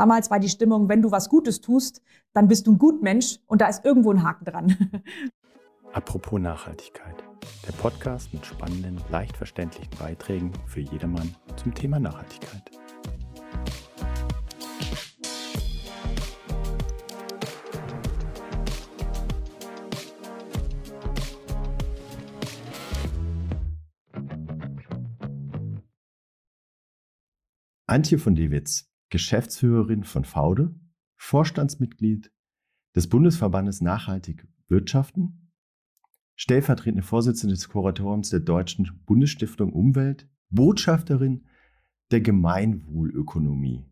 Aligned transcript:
damals 0.00 0.30
war 0.30 0.40
die 0.40 0.48
Stimmung, 0.48 0.88
wenn 0.88 1.02
du 1.02 1.10
was 1.10 1.28
Gutes 1.28 1.60
tust, 1.60 2.00
dann 2.32 2.48
bist 2.48 2.66
du 2.66 2.72
ein 2.72 2.78
Gutmensch 2.78 3.38
und 3.46 3.60
da 3.60 3.68
ist 3.68 3.84
irgendwo 3.84 4.10
ein 4.10 4.22
Haken 4.22 4.46
dran. 4.46 5.02
Apropos 5.92 6.40
Nachhaltigkeit. 6.40 7.22
Der 7.66 7.72
Podcast 7.72 8.32
mit 8.32 8.46
spannenden, 8.46 8.98
leicht 9.10 9.36
verständlichen 9.36 9.90
Beiträgen 9.98 10.52
für 10.66 10.80
jedermann 10.80 11.34
zum 11.56 11.74
Thema 11.74 12.00
Nachhaltigkeit. 12.00 12.70
Antje 27.86 28.18
von 28.18 28.34
Dewitz, 28.34 28.89
Geschäftsführerin 29.10 30.04
von 30.04 30.24
Faude, 30.24 30.74
Vorstandsmitglied 31.16 32.32
des 32.94 33.08
Bundesverbandes 33.08 33.80
Nachhaltig 33.80 34.48
Wirtschaften, 34.68 35.52
stellvertretende 36.36 37.02
Vorsitzende 37.02 37.54
des 37.54 37.68
Kuratoriums 37.68 38.30
der 38.30 38.40
Deutschen 38.40 39.02
Bundesstiftung 39.04 39.72
Umwelt, 39.72 40.28
Botschafterin 40.48 41.46
der 42.10 42.20
Gemeinwohlökonomie. 42.20 43.84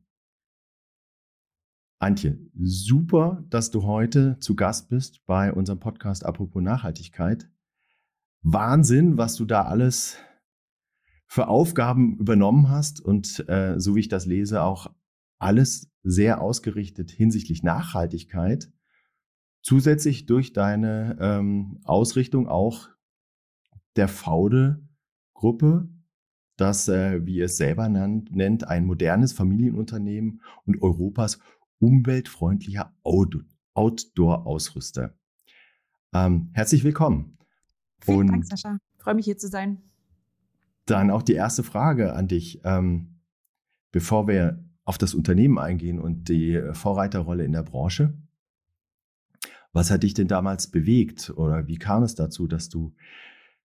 Antje, 2.00 2.38
super, 2.54 3.45
dass 3.50 3.70
du 3.70 3.82
heute 3.82 4.38
zu 4.38 4.54
Gast 4.54 4.88
bist 4.88 5.24
bei 5.26 5.52
unserem 5.52 5.80
Podcast 5.80 6.24
Apropos 6.24 6.62
Nachhaltigkeit. 6.62 7.50
Wahnsinn, 8.42 9.18
was 9.18 9.34
du 9.34 9.45
da 9.45 9.62
alles 9.62 10.16
für 11.26 11.48
Aufgaben 11.48 12.16
übernommen 12.18 12.68
hast 12.68 13.00
und 13.00 13.46
äh, 13.48 13.78
so 13.78 13.96
wie 13.96 14.00
ich 14.00 14.09
das 14.09 14.26
lese, 14.26 14.62
auch 14.62 14.92
alles 15.38 15.91
sehr 16.02 16.41
ausgerichtet 16.41 17.10
hinsichtlich 17.10 17.62
Nachhaltigkeit. 17.62 18.70
Zusätzlich 19.62 20.26
durch 20.26 20.52
deine 20.52 21.16
ähm, 21.21 21.80
Ausrichtung 21.85 22.49
auch 22.49 22.88
der 23.96 24.09
Faude-Gruppe, 24.09 25.88
das, 26.57 26.88
äh, 26.88 27.24
wie 27.27 27.37
ihr 27.37 27.46
es 27.46 27.57
selber 27.57 27.88
nannt, 27.88 28.35
nennt, 28.35 28.66
ein 28.66 28.87
modernes 28.87 29.32
Familienunternehmen 29.32 30.43
und 30.65 30.82
Europas 30.82 31.38
umweltfreundlicher 31.80 32.95
Outdoor-Ausrüster. 33.74 35.15
Ähm, 36.12 36.51
herzlich 36.52 36.84
willkommen. 36.84 37.38
Vielen 38.01 38.21
und 38.21 38.27
Dank, 38.29 38.46
Sascha. 38.46 38.79
Freue 38.99 39.15
mich 39.15 39.24
hier 39.24 39.38
zu 39.38 39.49
sein. 39.49 39.82
Dann 40.87 41.10
auch 41.10 41.23
die 41.23 41.34
erste 41.34 41.62
Frage 41.62 42.15
an 42.15 42.29
dich, 42.29 42.60
ähm, 42.65 43.21
bevor 43.93 44.27
wir 44.27 44.65
auf 44.88 44.96
das 44.96 45.12
Unternehmen 45.12 45.58
eingehen 45.58 46.00
und 46.00 46.30
die 46.30 46.58
Vorreiterrolle 46.72 47.44
in 47.44 47.52
der 47.52 47.62
Branche. 47.62 48.14
Was 49.74 49.90
hat 49.90 50.02
dich 50.02 50.14
denn 50.14 50.28
damals 50.28 50.70
bewegt 50.70 51.28
oder 51.36 51.66
wie 51.66 51.76
kam 51.76 52.02
es 52.04 52.14
dazu, 52.14 52.46
dass 52.46 52.70
du 52.70 52.94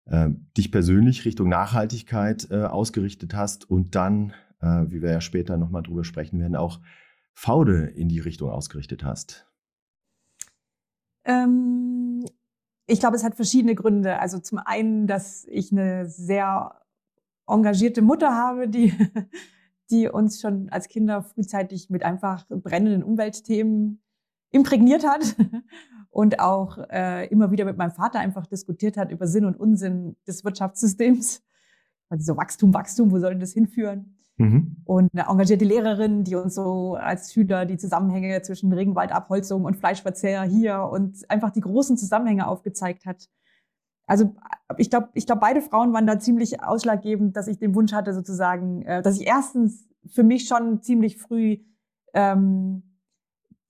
äh, 0.04 0.28
dich 0.58 0.70
persönlich 0.70 1.24
Richtung 1.24 1.48
Nachhaltigkeit 1.48 2.48
äh, 2.50 2.64
ausgerichtet 2.64 3.32
hast 3.32 3.70
und 3.70 3.94
dann, 3.94 4.34
äh, 4.60 4.84
wie 4.88 5.00
wir 5.00 5.10
ja 5.10 5.22
später 5.22 5.56
nochmal 5.56 5.82
drüber 5.82 6.04
sprechen 6.04 6.38
werden, 6.38 6.54
auch 6.54 6.80
Faude 7.32 7.86
in 7.86 8.10
die 8.10 8.20
Richtung 8.20 8.50
ausgerichtet 8.50 9.02
hast? 9.02 9.50
Ähm, 11.24 12.26
ich 12.86 13.00
glaube, 13.00 13.16
es 13.16 13.24
hat 13.24 13.36
verschiedene 13.36 13.74
Gründe. 13.74 14.18
Also 14.18 14.38
zum 14.38 14.58
einen, 14.58 15.06
dass 15.06 15.46
ich 15.46 15.72
eine 15.72 16.10
sehr 16.10 16.78
engagierte 17.46 18.02
Mutter 18.02 18.34
habe, 18.34 18.68
die, 18.68 18.92
die 19.90 20.08
uns 20.08 20.40
schon 20.40 20.68
als 20.70 20.88
Kinder 20.88 21.22
frühzeitig 21.22 21.90
mit 21.90 22.02
einfach 22.02 22.46
brennenden 22.48 23.02
Umweltthemen 23.02 24.02
imprägniert 24.50 25.06
hat 25.06 25.36
und 26.10 26.40
auch 26.40 26.78
äh, 26.90 27.26
immer 27.28 27.50
wieder 27.50 27.64
mit 27.64 27.76
meinem 27.76 27.92
Vater 27.92 28.18
einfach 28.18 28.46
diskutiert 28.46 28.96
hat 28.96 29.10
über 29.10 29.26
Sinn 29.26 29.44
und 29.44 29.58
Unsinn 29.58 30.16
des 30.26 30.44
Wirtschaftssystems. 30.44 31.42
Also 32.08 32.32
so 32.32 32.36
Wachstum, 32.36 32.72
Wachstum, 32.72 33.10
wo 33.10 33.18
soll 33.18 33.30
denn 33.30 33.40
das 33.40 33.52
hinführen? 33.52 34.16
Mhm. 34.38 34.76
Und 34.84 35.10
eine 35.12 35.28
engagierte 35.28 35.64
Lehrerin, 35.64 36.24
die 36.24 36.34
uns 36.34 36.54
so 36.54 36.94
als 36.94 37.32
Schüler 37.32 37.64
die 37.64 37.78
Zusammenhänge 37.78 38.42
zwischen 38.42 38.72
Regenwaldabholzung 38.72 39.64
und 39.64 39.76
Fleischverzehr 39.76 40.42
hier 40.42 40.88
und 40.90 41.28
einfach 41.30 41.50
die 41.50 41.60
großen 41.60 41.96
Zusammenhänge 41.96 42.46
aufgezeigt 42.46 43.06
hat. 43.06 43.28
Also 44.06 44.34
ich 44.78 44.90
glaube, 44.90 45.08
ich 45.14 45.26
glaube, 45.26 45.40
beide 45.40 45.60
Frauen 45.60 45.92
waren 45.92 46.06
da 46.06 46.18
ziemlich 46.18 46.62
ausschlaggebend, 46.62 47.36
dass 47.36 47.48
ich 47.48 47.58
den 47.58 47.74
Wunsch 47.74 47.92
hatte, 47.92 48.14
sozusagen, 48.14 48.82
äh, 48.82 49.02
dass 49.02 49.20
ich 49.20 49.26
erstens 49.26 49.88
für 50.06 50.22
mich 50.22 50.46
schon 50.46 50.82
ziemlich 50.82 51.18
früh 51.18 51.58
ähm, 52.14 52.82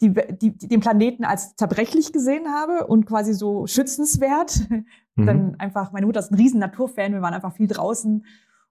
die, 0.03 0.13
die, 0.13 0.57
den 0.57 0.81
Planeten 0.81 1.25
als 1.25 1.57
zerbrechlich 1.57 2.13
gesehen 2.13 2.49
habe 2.49 2.87
und 2.87 3.07
quasi 3.07 3.33
so 3.33 3.67
schützenswert. 3.67 4.61
Mhm. 5.19 5.25
Dann 5.25 5.55
einfach, 5.55 5.93
meine 5.93 6.05
Mutter 6.05 6.21
ist 6.21 6.31
ein 6.31 6.35
riesen 6.35 6.61
Naturfan, 6.61 7.15
wir 7.15 7.23
waren 7.23 7.33
einfach 7.33 7.55
viel 7.55 7.69
draußen 7.69 8.27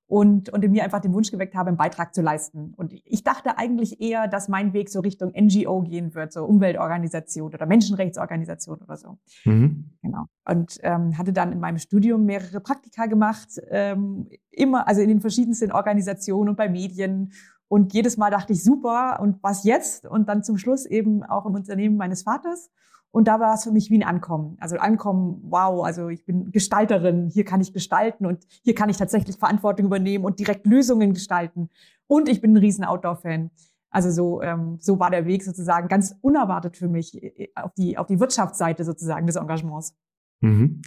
und, 0.08 0.50
und 0.50 0.64
in 0.64 0.72
mir 0.72 0.84
einfach 0.84 1.00
den 1.00 1.14
Wunsch 1.14 1.32
geweckt 1.32 1.56
habe, 1.56 1.70
einen 1.70 1.78
Beitrag 1.78 2.14
zu 2.14 2.22
leisten. 2.22 2.74
Und 2.76 2.94
ich 2.94 3.24
dachte 3.24 3.58
eigentlich 3.58 4.02
eher, 4.02 4.28
dass 4.28 4.48
mein 4.48 4.74
Weg 4.74 4.90
so 4.90 5.00
Richtung 5.00 5.34
NGO 5.36 5.82
gehen 5.82 6.14
wird, 6.14 6.32
so 6.32 6.46
Umweltorganisation 6.46 7.54
oder 7.54 7.66
Menschenrechtsorganisation 7.66 8.80
oder 8.82 8.98
so. 8.98 9.18
Mhm. 9.46 9.98
Genau. 10.04 10.26
Und 10.48 10.78
ähm, 10.84 11.18
hatte 11.18 11.34
dann 11.34 11.52
in 11.52 11.60
meinem 11.60 11.80
Studium 11.80 12.26
mehrere 12.26 12.60
Praktika 12.60 13.08
gemacht, 13.08 13.60
ähm, 13.70 14.30
immer, 14.52 14.88
also 14.88 15.02
in 15.02 15.10
den 15.10 15.22
verschiedensten 15.22 15.72
Organisationen 15.72 16.50
und 16.50 16.56
bei 16.56 16.70
Medien. 16.70 17.32
Und 17.68 17.94
jedes 17.94 18.16
Mal 18.18 18.30
dachte 18.30 18.54
ich, 18.54 18.64
super, 18.64 19.20
und 19.20 19.42
was 19.42 19.64
jetzt? 19.64 20.06
Und 20.06 20.30
dann 20.30 20.44
zum 20.44 20.60
Schluss 20.60 20.86
eben 20.86 21.24
auch 21.24 21.48
im 21.48 21.56
Unternehmen 21.56 21.98
meines 21.98 22.22
Vaters. 22.22 22.70
Und 23.16 23.30
da 23.30 23.40
war 23.40 23.54
es 23.54 23.64
für 23.64 23.72
mich 23.72 23.90
wie 23.90 23.98
ein 23.98 24.04
Ankommen. 24.04 24.58
Also 24.60 24.76
Ankommen, 24.76 25.40
wow, 25.44 25.86
also 25.86 26.10
ich 26.10 26.26
bin 26.26 26.52
Gestalterin, 26.52 27.30
hier 27.30 27.46
kann 27.46 27.62
ich 27.62 27.72
gestalten 27.72 28.26
und 28.26 28.44
hier 28.62 28.76
kann 28.76 28.90
ich 28.90 28.98
tatsächlich 28.98 29.38
Verantwortung 29.38 29.86
übernehmen 29.86 30.26
und 30.26 30.38
direkt 30.38 30.68
Lösungen 30.68 31.14
gestalten. 31.14 31.70
Und 32.08 32.28
ich 32.28 32.42
bin 32.42 32.52
ein 32.52 32.58
riesen 32.58 32.84
Outdoor-Fan. 32.84 33.52
Also 33.90 34.12
so, 34.12 34.42
ähm, 34.42 34.80
so 34.82 35.00
war 35.00 35.12
der 35.12 35.26
Weg 35.26 35.44
sozusagen 35.44 35.88
ganz 35.88 36.14
unerwartet 36.20 36.76
für 36.76 36.90
mich 36.90 37.24
äh, 37.24 37.28
äh, 37.28 37.48
auf 37.56 37.74
die, 37.76 37.98
auf 37.98 38.08
die 38.08 38.20
Wirtschaftsseite 38.20 38.84
sozusagen 38.84 39.26
des 39.26 39.38
Engagements. 39.38 39.96
Mhm. 40.42 40.82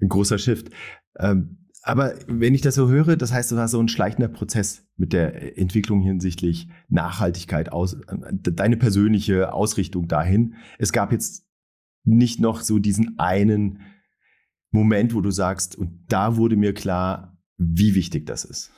Ein 0.00 0.08
großer 0.08 0.38
Shift. 0.38 0.70
Ähm, 1.18 1.68
aber 1.82 2.14
wenn 2.26 2.54
ich 2.54 2.62
das 2.62 2.76
so 2.76 2.88
höre, 2.88 3.16
das 3.16 3.30
heißt, 3.30 3.52
es 3.52 3.58
war 3.58 3.68
so 3.68 3.78
ein 3.78 3.88
schleichender 3.88 4.28
Prozess 4.28 4.86
mit 4.96 5.12
der 5.12 5.58
Entwicklung 5.58 6.00
hinsichtlich 6.00 6.66
Nachhaltigkeit, 6.88 7.70
aus, 7.72 7.92
äh, 7.92 8.16
deine 8.32 8.78
persönliche 8.78 9.52
Ausrichtung 9.52 10.08
dahin. 10.08 10.54
Es 10.78 10.90
gab 10.90 11.12
jetzt 11.12 11.44
nicht 12.04 12.40
noch 12.40 12.60
so 12.60 12.78
diesen 12.78 13.18
einen 13.18 13.80
Moment, 14.70 15.14
wo 15.14 15.20
du 15.20 15.30
sagst, 15.30 15.76
und 15.76 16.04
da 16.08 16.36
wurde 16.36 16.56
mir 16.56 16.74
klar, 16.74 17.36
wie 17.56 17.94
wichtig 17.94 18.26
das 18.26 18.44
ist? 18.44 18.72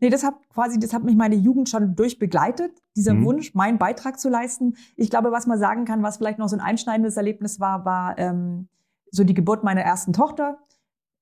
Nee, 0.00 0.10
das 0.10 0.22
hat 0.22 0.34
quasi, 0.52 0.78
das 0.78 0.92
hat 0.92 1.04
mich 1.04 1.16
meine 1.16 1.34
Jugend 1.34 1.68
schon 1.68 1.96
durchbegleitet, 1.96 2.72
dieser 2.96 3.14
mhm. 3.14 3.24
Wunsch, 3.24 3.54
meinen 3.54 3.78
Beitrag 3.78 4.18
zu 4.18 4.28
leisten. 4.28 4.76
Ich 4.96 5.10
glaube, 5.10 5.32
was 5.32 5.46
man 5.46 5.58
sagen 5.58 5.84
kann, 5.84 6.02
was 6.02 6.18
vielleicht 6.18 6.38
noch 6.38 6.48
so 6.48 6.56
ein 6.56 6.60
einschneidendes 6.60 7.16
Erlebnis 7.16 7.58
war, 7.58 7.84
war 7.84 8.18
ähm, 8.18 8.68
so 9.10 9.24
die 9.24 9.34
Geburt 9.34 9.64
meiner 9.64 9.80
ersten 9.80 10.12
Tochter. 10.12 10.58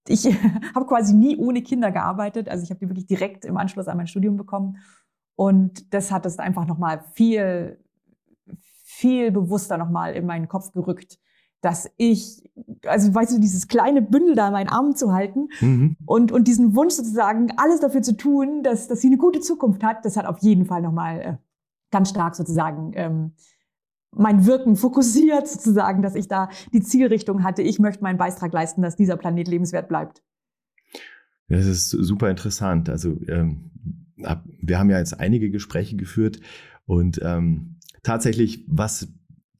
Ich 0.09 0.27
habe 0.75 0.87
quasi 0.87 1.15
nie 1.15 1.37
ohne 1.37 1.63
Kinder 1.63 1.93
gearbeitet. 1.93 2.49
Also 2.49 2.65
ich 2.65 2.71
habe 2.71 2.81
die 2.81 2.89
wirklich 2.89 3.07
direkt 3.07 3.45
im 3.45 3.57
Anschluss 3.57 3.89
an 3.89 3.97
mein 3.97 4.07
Studium 4.07 4.37
bekommen. 4.37 4.79
Und 5.35 5.95
das 5.95 6.11
hat 6.11 6.27
es 6.27 6.39
einfach 6.39 6.67
nochmal 6.67 7.05
viel 7.13 7.82
viel 9.03 9.33
bewusster 9.33 9.79
nochmal 9.79 10.15
in 10.15 10.27
meinen 10.27 10.49
Kopf 10.49 10.73
gerückt, 10.73 11.19
dass 11.61 11.91
ich, 11.97 12.49
also 12.87 13.13
weißt 13.13 13.35
du, 13.35 13.41
dieses 13.41 13.67
kleine 13.67 14.01
Bündel 14.01 14.37
da 14.37 14.47
in 14.47 14.53
meinen 14.53 14.69
Armen 14.69 14.95
zu 14.95 15.13
halten 15.13 15.49
mhm. 15.61 15.97
und, 16.07 16.31
und 16.31 16.47
diesen 16.47 16.77
Wunsch 16.77 16.95
sozusagen, 16.95 17.53
alles 17.57 17.81
dafür 17.81 18.03
zu 18.03 18.17
tun, 18.17 18.63
dass, 18.63 18.87
dass 18.87 19.01
sie 19.01 19.09
eine 19.09 19.17
gute 19.17 19.41
Zukunft 19.41 19.83
hat, 19.83 20.05
das 20.05 20.17
hat 20.17 20.27
auf 20.27 20.39
jeden 20.39 20.67
Fall 20.67 20.83
nochmal 20.83 21.21
äh, 21.21 21.37
ganz 21.91 22.11
stark 22.11 22.37
sozusagen 22.37 22.93
ähm, 22.95 23.33
mein 24.15 24.47
Wirken 24.47 24.77
fokussiert, 24.77 25.49
sozusagen, 25.49 26.03
dass 26.03 26.15
ich 26.15 26.29
da 26.29 26.49
die 26.73 26.81
Zielrichtung 26.81 27.43
hatte, 27.43 27.63
ich 27.63 27.81
möchte 27.81 28.05
meinen 28.05 28.19
Beitrag 28.19 28.53
leisten, 28.53 28.83
dass 28.83 28.95
dieser 28.95 29.17
Planet 29.17 29.49
lebenswert 29.49 29.89
bleibt. 29.89 30.23
Das 31.49 31.67
ist 31.67 31.91
super 31.91 32.31
interessant. 32.31 32.89
Also 32.89 33.17
ähm, 33.29 33.73
wir 34.61 34.79
haben 34.79 34.91
ja 34.91 34.99
jetzt 34.99 35.19
einige 35.19 35.51
Gespräche 35.51 35.97
geführt 35.97 36.41
und 36.87 37.21
ähm, 37.23 37.72
tatsächlich, 38.03 38.65
was 38.67 39.09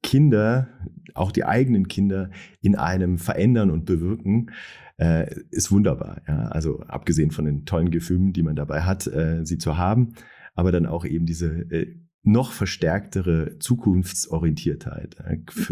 Kinder, 0.01 0.67
auch 1.13 1.31
die 1.31 1.45
eigenen 1.45 1.87
Kinder, 1.87 2.29
in 2.61 2.75
einem 2.75 3.17
verändern 3.17 3.71
und 3.71 3.85
bewirken, 3.85 4.51
äh, 4.97 5.33
ist 5.49 5.71
wunderbar. 5.71 6.21
Ja? 6.27 6.47
Also 6.47 6.81
abgesehen 6.81 7.31
von 7.31 7.45
den 7.45 7.65
tollen 7.65 7.91
Gefühlen, 7.91 8.33
die 8.33 8.43
man 8.43 8.55
dabei 8.55 8.81
hat, 8.81 9.07
äh, 9.07 9.45
sie 9.45 9.57
zu 9.57 9.77
haben, 9.77 10.13
aber 10.55 10.71
dann 10.71 10.85
auch 10.85 11.05
eben 11.05 11.25
diese 11.25 11.47
äh, 11.71 11.95
noch 12.25 12.53
verstärktere 12.53 13.59
Zukunftsorientiertheit. 13.59 15.17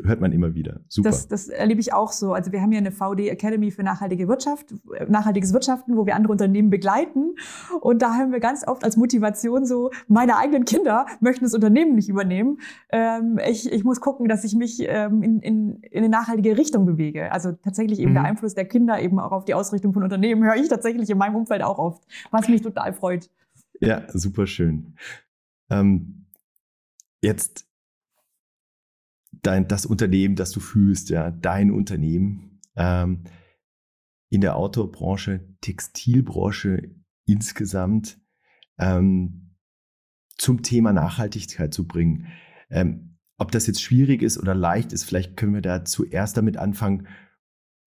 Hört 0.04 0.20
man 0.20 0.34
immer 0.34 0.54
wieder. 0.54 0.82
Super. 0.90 1.10
Das, 1.10 1.30
das 1.30 1.48
erlebe 1.48 1.80
ich 1.80 1.94
auch 1.94 2.12
so. 2.12 2.34
Also 2.34 2.52
wir 2.52 2.62
haben 2.62 2.74
ja 2.74 2.78
eine 2.78 2.92
VD 2.92 3.30
Academy 3.30 3.72
für 3.72 3.84
nachhaltige 3.84 4.28
Wirtschaft, 4.28 4.74
nachhaltiges 5.08 5.54
Wirtschaften, 5.54 5.96
wo 5.96 6.06
wir 6.06 6.16
andere 6.16 6.34
Unternehmen 6.34 6.70
begleiten. 6.70 7.36
Und 7.80 8.02
da 8.02 8.16
haben 8.16 8.34
wir 8.34 8.42
ganz 8.42 8.68
oft 8.68 8.84
als 8.84 8.98
Motivation 8.98 9.66
so, 9.66 9.92
meine 10.10 10.36
eigenen 10.38 10.66
Kinder 10.66 11.06
möchten 11.22 11.46
das 11.46 11.54
Unternehmen 11.54 11.96
nicht 11.96 12.10
übernehmen. 12.10 12.60
Ähm, 12.90 13.40
ich, 13.50 13.72
ich 13.72 13.86
muss 13.86 14.02
gucken, 14.02 14.28
dass 14.28 14.44
ich 14.44 14.54
mich 14.54 14.84
ähm, 14.86 15.24
in, 15.24 15.40
in, 15.40 15.76
in 15.84 16.00
eine 16.00 16.10
nachhaltige 16.10 16.58
Richtung 16.58 16.86
bewege. 16.86 17.32
Also 17.32 17.54
tatsächlich 17.54 18.00
eben 18.00 18.12
mhm. 18.12 18.16
der 18.16 18.24
Einfluss 18.26 18.56
der 18.56 18.66
Kinder 18.66 19.02
eben 19.02 19.20
auch 19.20 19.32
auf 19.32 19.46
die 19.46 19.54
Ausrichtung 19.54 19.94
von 19.94 20.04
Unternehmen 20.04 20.44
höre 20.44 20.58
ich 20.58 20.68
tatsächlich 20.68 21.10
in 21.10 21.18
meinem 21.18 21.36
Umfeld 21.36 21.64
auch 21.64 21.80
oft, 21.80 22.04
was 22.30 22.50
mich 22.50 22.62
total 22.62 22.92
freut. 22.92 23.30
Ja, 23.80 24.04
super 24.12 24.48
schön. 24.48 24.96
Ähm 25.70 26.21
jetzt 27.22 27.68
dein, 29.32 29.68
das 29.68 29.86
Unternehmen, 29.86 30.36
das 30.36 30.52
du 30.52 30.60
fühlst, 30.60 31.10
ja, 31.10 31.32
dein 31.32 31.72
Unternehmen, 31.72 32.60
ähm, 32.76 33.24
in 34.30 34.42
der 34.42 34.56
Autobranche, 34.56 35.46
Textilbranche 35.62 36.96
insgesamt 37.26 38.20
ähm, 38.80 39.56
zum 40.38 40.64
Thema 40.64 40.94
Nachhaltigkeit 40.94 41.74
zu 41.74 41.88
bringen. 41.88 42.28
Ähm, 42.70 43.18
ob 43.38 43.52
das 43.52 43.68
jetzt 43.68 43.82
schwierig 43.82 44.22
ist 44.22 44.38
oder 44.38 44.56
leicht 44.56 44.94
ist, 44.94 45.04
vielleicht 45.04 45.36
können 45.36 45.54
wir 45.54 45.62
da 45.62 45.84
zuerst 45.84 46.38
damit 46.38 46.58
anfangen, 46.58 47.08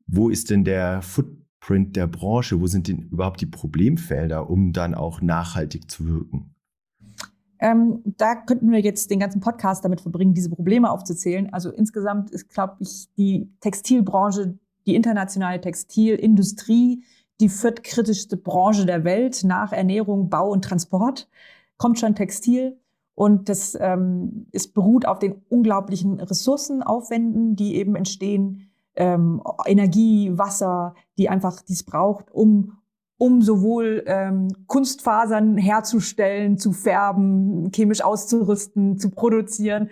wo 0.06 0.28
ist 0.28 0.50
denn 0.50 0.64
der 0.64 1.00
Footprint 1.00 1.96
der 1.96 2.06
Branche? 2.06 2.60
Wo 2.60 2.66
sind 2.66 2.88
denn 2.88 3.08
überhaupt 3.08 3.40
die 3.40 3.46
Problemfelder, 3.46 4.50
um 4.50 4.72
dann 4.72 4.94
auch 4.94 5.22
nachhaltig 5.22 5.90
zu 5.90 6.06
wirken? 6.06 6.53
Ähm, 7.64 8.02
da 8.05 8.34
könnten 8.34 8.70
wir 8.70 8.81
jetzt 8.81 9.11
den 9.11 9.20
ganzen 9.20 9.40
Podcast 9.40 9.87
damit 9.87 10.02
verbringen, 10.02 10.34
diese 10.34 10.50
Probleme 10.50 10.90
aufzuzählen. 10.90 11.50
Also 11.55 11.70
insgesamt 11.70 12.31
ist, 12.31 12.50
glaube 12.50 12.76
ich, 12.81 13.08
die 13.16 13.50
Textilbranche, 13.61 14.58
die 14.87 14.94
internationale 14.94 15.62
Textilindustrie, 15.62 17.02
die 17.40 17.49
viertkritischste 17.49 18.37
Branche 18.37 18.84
der 18.84 19.05
Welt 19.05 19.44
nach 19.44 19.72
Ernährung, 19.72 20.28
Bau 20.28 20.50
und 20.50 20.62
Transport. 20.62 21.26
Kommt 21.78 21.99
schon 21.99 22.14
Textil. 22.14 22.78
Und 23.14 23.49
das 23.49 23.75
ähm, 23.81 24.46
ist 24.52 24.75
beruht 24.75 25.06
auf 25.06 25.19
den 25.19 25.40
unglaublichen 25.49 26.20
Ressourcenaufwänden, 26.20 27.56
die 27.56 27.76
eben 27.76 27.96
entstehen, 27.96 28.69
ähm, 28.94 29.43
Energie, 29.64 30.37
Wasser, 30.37 30.94
die 31.16 31.31
einfach 31.31 31.62
dies 31.62 31.82
braucht, 31.82 32.31
um 32.31 32.76
um 33.25 33.41
sowohl 33.41 34.05
ähm, 34.06 34.49
Kunstfasern 34.67 35.56
herzustellen, 35.56 36.59
zu 36.59 36.73
färben, 36.73 37.71
chemisch 37.75 38.05
auszurüsten, 38.05 38.99
zu 38.99 39.09
produzieren, 39.09 39.88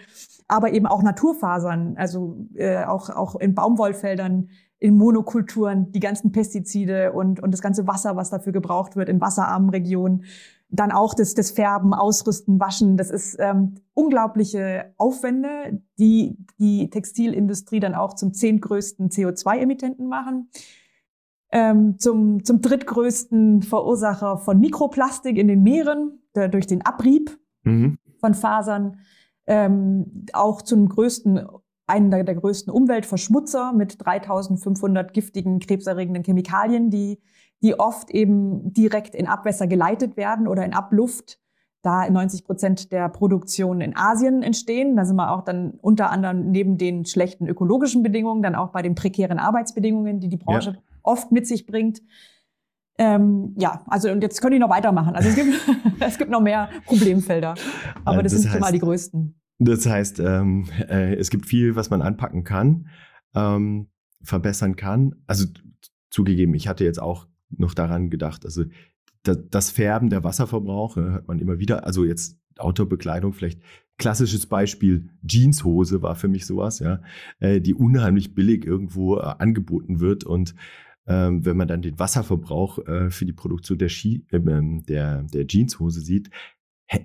aber 0.49 0.75
eben 0.75 0.87
auch 0.87 1.03
Naturfasern, 1.03 1.95
also 1.97 2.37
äh, 2.53 2.85
auch, 2.85 3.09
auch 3.09 3.37
in 3.37 3.55
Baumwollfeldern, 3.55 4.51
in 4.81 4.99
Monokulturen, 4.99 5.93
die 5.93 6.01
ganzen 6.01 6.31
Pestizide 6.31 7.13
und, 7.13 7.43
und 7.43 7.55
das 7.55 7.63
ganze 7.63 7.87
Wasser, 7.87 8.17
was 8.17 8.29
dafür 8.29 8.53
gebraucht 8.53 8.97
wird 8.97 9.09
in 9.09 9.23
wasserarmen 9.23 9.71
Regionen. 9.71 10.25
Dann 10.69 10.93
auch 10.93 11.15
das, 11.15 11.33
das 11.33 11.53
Färben, 11.53 11.95
Ausrüsten, 11.95 12.61
Waschen. 12.61 12.99
Das 12.99 13.11
ist 13.11 13.39
ähm, 13.41 13.77
unglaubliche 13.95 14.93
Aufwände, 14.99 15.81
die 15.99 16.37
die 16.59 16.91
Textilindustrie 16.91 17.81
dann 17.81 17.95
auch 17.95 18.13
zum 18.13 18.35
zehntgrößten 18.35 19.09
CO2-Emittenten 19.09 20.07
machen 20.07 20.51
ähm, 21.53 21.99
zum, 21.99 22.45
zum 22.45 22.63
drittgrößten 22.63 23.63
Verursacher 23.63 24.39
von 24.39 24.59
Mikroplastik 24.59 25.37
in 25.37 25.49
den 25.49 25.63
Meeren 25.63 26.23
der, 26.35 26.49
durch 26.49 26.67
den 26.67 26.85
Abrieb 26.85 27.39
mhm. 27.63 27.99
von 28.21 28.35
Fasern, 28.35 28.99
ähm, 29.47 30.27
auch 30.33 30.63
zum 30.63 30.89
größten 30.89 31.47
einen 31.87 32.11
der, 32.11 32.25
der 32.25 32.37
größten 32.37 32.73
Umweltverschmutzer 32.73 33.73
mit 33.75 34.03
3500 34.03 35.13
giftigen, 35.13 35.59
krebserregenden 35.59 36.25
Chemikalien, 36.25 36.91
die, 36.91 37.21
die 37.63 37.79
oft 37.79 38.11
eben 38.11 38.73
direkt 38.73 39.15
in 39.15 39.27
Abwässer 39.27 39.67
geleitet 39.67 40.17
werden 40.17 40.49
oder 40.49 40.65
in 40.65 40.73
Abluft, 40.73 41.39
da 41.83 42.09
90 42.09 42.45
Prozent 42.45 42.93
der 42.93 43.09
Produktion 43.09 43.81
in 43.81 43.97
Asien 43.97 44.43
entstehen. 44.43 44.97
Da 44.97 45.05
sind 45.05 45.17
wir 45.17 45.33
auch 45.33 45.43
dann 45.43 45.73
unter 45.83 46.11
anderem 46.11 46.51
neben 46.51 46.79
den 46.79 47.05
schlechten 47.05 47.47
ökologischen 47.49 48.05
Bedingungen, 48.05 48.43
dann 48.43 48.55
auch 48.55 48.71
bei 48.71 48.81
den 48.81 48.95
prekären 48.95 49.41
Arbeitsbedingungen, 49.41 50.21
die 50.21 50.29
die 50.29 50.37
Branche 50.37 50.71
ja 50.71 50.92
oft 51.03 51.33
mit 51.33 51.47
sich 51.47 51.67
bringt. 51.67 52.01
Ähm, 52.99 53.55
ja, 53.59 53.85
also 53.87 54.11
und 54.11 54.23
jetzt 54.23 54.41
könnte 54.41 54.57
ich 54.57 54.61
noch 54.61 54.71
weitermachen. 54.71 55.15
Also 55.15 55.29
es 55.29 55.35
gibt, 55.35 55.49
es 56.01 56.19
gibt 56.19 56.31
noch 56.31 56.43
mehr 56.43 56.69
Problemfelder, 56.85 57.55
aber 58.05 58.23
das, 58.23 58.33
das 58.33 58.43
sind 58.43 58.53
schon 58.53 58.61
mal 58.61 58.73
die 58.73 58.79
größten. 58.79 59.35
Das 59.59 59.87
heißt, 59.87 60.21
ähm, 60.21 60.69
äh, 60.89 61.15
es 61.15 61.31
gibt 61.31 61.47
viel, 61.47 61.77
was 61.77 61.91
man 61.91 62.03
anpacken 62.03 62.45
kann, 62.45 62.89
ähm, 63.35 63.89
verbessern 64.23 64.77
kann. 64.77 65.15
Also 65.27 65.47
zugegeben, 66.11 66.55
ich 66.55 66.69
hatte 66.69 66.85
jetzt 66.85 67.01
auch 67.01 67.27
noch 67.51 67.75
daran 67.75 68.11
gedacht, 68.11 68.45
also 68.45 68.65
das 69.23 69.71
Färben, 69.71 70.11
der 70.11 70.25
Wasserverbrauch, 70.25 70.97
äh, 70.97 71.03
hört 71.03 71.29
man 71.29 71.39
immer 71.39 71.59
wieder. 71.59 71.87
Also 71.87 72.05
jetzt 72.05 72.39
Outdoor-Bekleidung, 72.59 73.33
vielleicht 73.33 73.61
klassisches 73.99 74.47
Beispiel 74.47 75.11
Jeanshose 75.27 76.03
war 76.03 76.17
für 76.17 76.29
mich 76.29 76.47
sowas, 76.47 76.81
ja, 76.81 77.01
äh, 77.39 77.61
die 77.61 77.75
unheimlich 77.75 78.35
billig 78.35 78.67
irgendwo 78.67 79.19
äh, 79.19 79.35
angeboten 79.39 80.01
wird 80.01 80.25
und 80.25 80.55
ähm, 81.07 81.45
wenn 81.45 81.57
man 81.57 81.69
dann 81.69 81.83
den 81.83 81.99
Wasserverbrauch 81.99 82.79
äh, 82.87 83.11
für 83.11 83.25
die 83.25 83.33
Produktion 83.33 83.79
der, 83.79 83.89
Ski, 83.89 84.25
ähm, 84.33 84.85
der, 84.87 85.23
der 85.25 85.47
Jeanshose 85.47 86.01
sieht, 86.01 86.31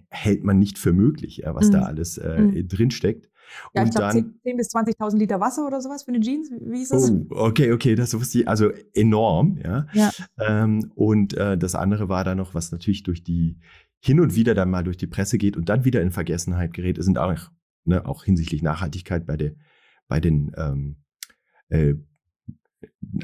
hält 0.10 0.44
man 0.44 0.60
nicht 0.60 0.78
für 0.78 0.94
möglich, 0.94 1.38
ja, 1.38 1.56
was 1.56 1.68
mhm. 1.68 1.72
da 1.72 1.82
alles 1.84 2.18
äh, 2.18 2.40
mhm. 2.40 2.68
drinsteckt. 2.68 3.30
Ja, 3.74 3.82
und 3.82 3.88
ich 3.88 3.96
glaube 3.96 4.14
10.000 4.14 4.42
10 4.44 4.58
bis 4.58 4.76
20.000 4.76 5.18
Liter 5.18 5.40
Wasser 5.40 5.66
oder 5.66 5.80
sowas 5.80 6.04
für 6.04 6.10
eine 6.10 6.20
Jeans. 6.20 6.52
Wie 6.60 6.82
ist 6.82 6.92
das? 6.92 7.10
Oh, 7.10 7.26
okay, 7.30 7.72
okay, 7.72 7.96
das 7.96 8.14
wusste 8.14 8.40
ich. 8.40 8.48
Also 8.48 8.72
enorm, 8.94 9.58
ja. 9.64 9.88
ja. 9.94 10.12
Ähm, 10.38 10.92
und 10.96 11.34
äh, 11.36 11.58
das 11.58 11.74
andere 11.76 12.10
war 12.10 12.24
da 12.24 12.36
noch, 12.36 12.54
was 12.54 12.72
natürlich 12.72 13.04
durch 13.04 13.24
die 13.24 13.58
hin 14.00 14.20
und 14.20 14.36
wieder 14.36 14.54
dann 14.54 14.70
mal 14.70 14.84
durch 14.84 14.98
die 14.98 15.08
Presse 15.08 15.38
geht 15.38 15.58
und 15.58 15.70
dann 15.70 15.86
wieder 15.86 16.02
in 16.02 16.12
Vergessenheit 16.12 16.74
gerät, 16.74 17.02
sind 17.02 17.18
auch, 17.18 17.50
ne, 17.86 18.06
auch 18.06 18.24
hinsichtlich 18.24 18.62
Nachhaltigkeit 18.62 19.26
bei, 19.26 19.38
der, 19.38 19.54
bei 20.08 20.20
den 20.20 20.52
ähm, 20.58 20.98
äh, 21.70 21.96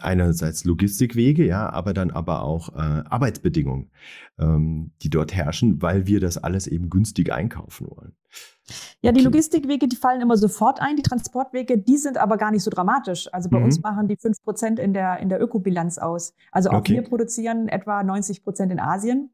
einerseits 0.02 0.64
Logistikwege, 0.64 1.46
ja, 1.46 1.70
aber 1.70 1.94
dann 1.94 2.12
aber 2.12 2.44
auch 2.44 2.70
äh, 2.70 3.04
Arbeitsbedingungen, 3.10 3.92
ähm, 4.40 4.92
die 5.02 5.10
dort 5.10 5.34
herrschen, 5.34 5.82
weil 5.82 6.08
wir 6.08 6.20
das 6.20 6.38
alles 6.38 6.68
eben 6.68 6.90
günstig 6.90 7.32
einkaufen 7.32 7.88
wollen. 7.90 8.14
Ja, 9.02 9.12
okay. 9.12 9.20
die 9.20 9.26
Logistikwege, 9.26 9.88
die 9.88 9.96
fallen 9.96 10.22
immer 10.22 10.38
sofort 10.38 10.82
ein. 10.82 10.96
Die 10.96 11.04
Transportwege, 11.04 11.78
die 11.78 11.98
sind 11.98 12.18
aber 12.18 12.38
gar 12.38 12.52
nicht 12.52 12.64
so 12.64 12.72
dramatisch. 12.72 13.32
Also 13.34 13.50
bei 13.50 13.60
mhm. 13.60 13.66
uns 13.66 13.82
machen 13.82 14.08
die 14.08 14.16
5% 14.16 14.80
in 14.80 14.94
der, 14.94 15.20
in 15.20 15.30
der 15.30 15.42
Ökobilanz 15.42 15.98
aus. 15.98 16.34
Also 16.52 16.70
auch 16.70 16.80
okay. 16.80 16.94
wir 16.94 17.02
produzieren 17.04 17.68
etwa 17.68 18.00
90% 18.00 18.72
in 18.72 18.80
Asien. 18.80 19.33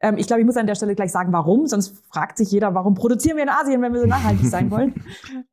Ähm, 0.00 0.16
ich 0.16 0.26
glaube, 0.26 0.40
ich 0.40 0.46
muss 0.46 0.56
an 0.56 0.66
der 0.66 0.74
Stelle 0.74 0.94
gleich 0.94 1.12
sagen, 1.12 1.32
warum. 1.32 1.66
Sonst 1.66 2.02
fragt 2.10 2.38
sich 2.38 2.50
jeder, 2.50 2.74
warum 2.74 2.94
produzieren 2.94 3.36
wir 3.36 3.44
in 3.44 3.48
Asien, 3.48 3.82
wenn 3.82 3.92
wir 3.92 4.00
so 4.00 4.06
nachhaltig 4.06 4.46
sein 4.46 4.70
wollen. 4.70 4.94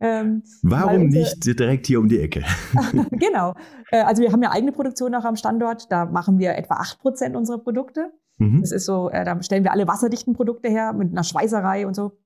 Ähm, 0.01 0.43
warum 0.61 1.03
weil, 1.03 1.07
nicht 1.07 1.59
direkt 1.59 1.87
hier 1.87 1.99
um 1.99 2.07
die 2.07 2.19
Ecke? 2.19 2.43
genau. 3.11 3.55
Äh, 3.91 4.01
also 4.01 4.21
wir 4.21 4.31
haben 4.31 4.43
ja 4.43 4.51
eigene 4.51 4.71
Produktion 4.71 5.15
auch 5.15 5.23
am 5.23 5.35
Standort. 5.35 5.91
Da 5.91 6.05
machen 6.05 6.37
wir 6.37 6.55
etwa 6.55 6.75
acht 6.75 6.99
Prozent 6.99 7.35
unserer 7.35 7.59
Produkte. 7.59 8.11
Mhm. 8.37 8.61
Das 8.61 8.71
ist 8.71 8.85
so, 8.85 9.09
äh, 9.09 9.23
da 9.23 9.41
stellen 9.41 9.63
wir 9.63 9.71
alle 9.71 9.87
wasserdichten 9.87 10.33
Produkte 10.33 10.69
her 10.69 10.93
mit 10.93 11.11
einer 11.11 11.23
Schweißerei 11.23 11.87
und 11.87 11.95
so. 11.95 12.17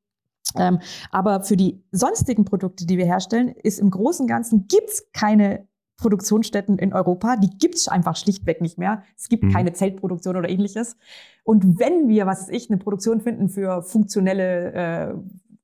Ähm, 0.57 0.79
aber 1.11 1.43
für 1.43 1.55
die 1.55 1.83
sonstigen 1.91 2.43
Produkte, 2.43 2.85
die 2.85 2.97
wir 2.97 3.05
herstellen, 3.05 3.49
ist 3.49 3.79
im 3.79 3.91
Großen 3.91 4.23
und 4.23 4.29
Ganzen 4.29 4.67
gibt's 4.67 5.07
keine 5.13 5.67
Produktionsstätten 5.99 6.77
in 6.79 6.93
Europa. 6.93 7.35
Die 7.35 7.49
gibt 7.57 7.75
es 7.75 7.87
einfach 7.87 8.15
schlichtweg 8.15 8.61
nicht 8.61 8.77
mehr. 8.77 9.03
Es 9.17 9.29
gibt 9.29 9.43
mhm. 9.43 9.51
keine 9.51 9.73
Zeltproduktion 9.73 10.35
oder 10.35 10.49
ähnliches. 10.49 10.97
Und 11.43 11.79
wenn 11.79 12.07
wir, 12.07 12.25
was 12.25 12.43
weiß 12.43 12.49
ich, 12.49 12.69
eine 12.69 12.77
Produktion 12.77 13.21
finden 13.21 13.49
für 13.49 13.83
funktionelle 13.83 14.73
äh, 14.73 15.13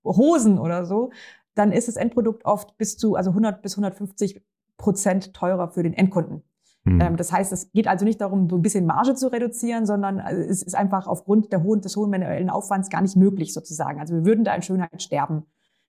Hosen 0.04 0.60
oder 0.60 0.86
so, 0.86 1.12
dann 1.56 1.72
ist 1.72 1.88
das 1.88 1.96
Endprodukt 1.96 2.46
oft 2.46 2.78
bis 2.78 2.98
zu 2.98 3.16
also 3.16 3.32
100 3.32 3.62
bis 3.62 3.74
150 3.74 4.42
Prozent 4.78 5.34
teurer 5.34 5.70
für 5.70 5.84
den 5.84 5.94
Endkunden. 5.94 6.44
Mhm. 6.86 7.02
Ähm, 7.02 7.18
das 7.18 7.32
heißt, 7.32 7.52
es 7.52 7.72
geht 7.72 7.88
also 7.88 8.06
nicht 8.06 8.22
darum, 8.22 8.50
so 8.50 8.58
ein 8.58 8.62
bisschen 8.62 8.86
Marge 8.86 9.16
zu 9.16 9.32
reduzieren, 9.32 9.86
sondern 9.86 10.20
äh, 10.20 10.34
es 10.36 10.62
ist 10.62 10.76
einfach 10.76 11.08
aufgrund 11.08 11.52
der 11.52 11.64
hohen, 11.64 11.82
des 11.82 11.96
hohen 11.96 12.12
manuellen 12.12 12.50
Aufwands 12.50 12.90
gar 12.90 13.02
nicht 13.02 13.16
möglich 13.16 13.54
sozusagen. 13.54 14.00
Also 14.00 14.16
wir 14.16 14.26
würden 14.26 14.44
da 14.44 14.54
in 14.54 14.62
Schönheit 14.62 15.02
sterben. 15.02 15.46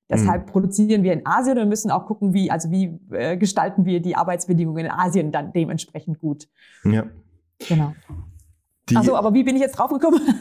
Deshalb 0.09 0.47
mhm. 0.47 0.51
produzieren 0.51 1.03
wir 1.03 1.13
in 1.13 1.27
Asien 1.27 1.59
und 1.59 1.69
müssen 1.69 1.91
auch 1.91 2.07
gucken, 2.07 2.33
wie, 2.33 2.51
also 2.51 2.71
wie 2.71 2.99
äh, 3.11 3.37
gestalten 3.37 3.85
wir 3.85 4.01
die 4.01 4.17
Arbeitsbedingungen 4.17 4.87
in 4.87 4.91
Asien 4.91 5.33
dann 5.33 5.53
dementsprechend 5.53 6.21
gut. 6.21 6.47
Ja. 6.85 7.07
Genau. 7.69 7.95
Achso, 8.95 9.17
aber 9.17 9.35
wie 9.35 9.43
bin 9.43 9.57
ich 9.57 9.63
jetzt 9.63 9.77
draufgekommen? 9.79 10.21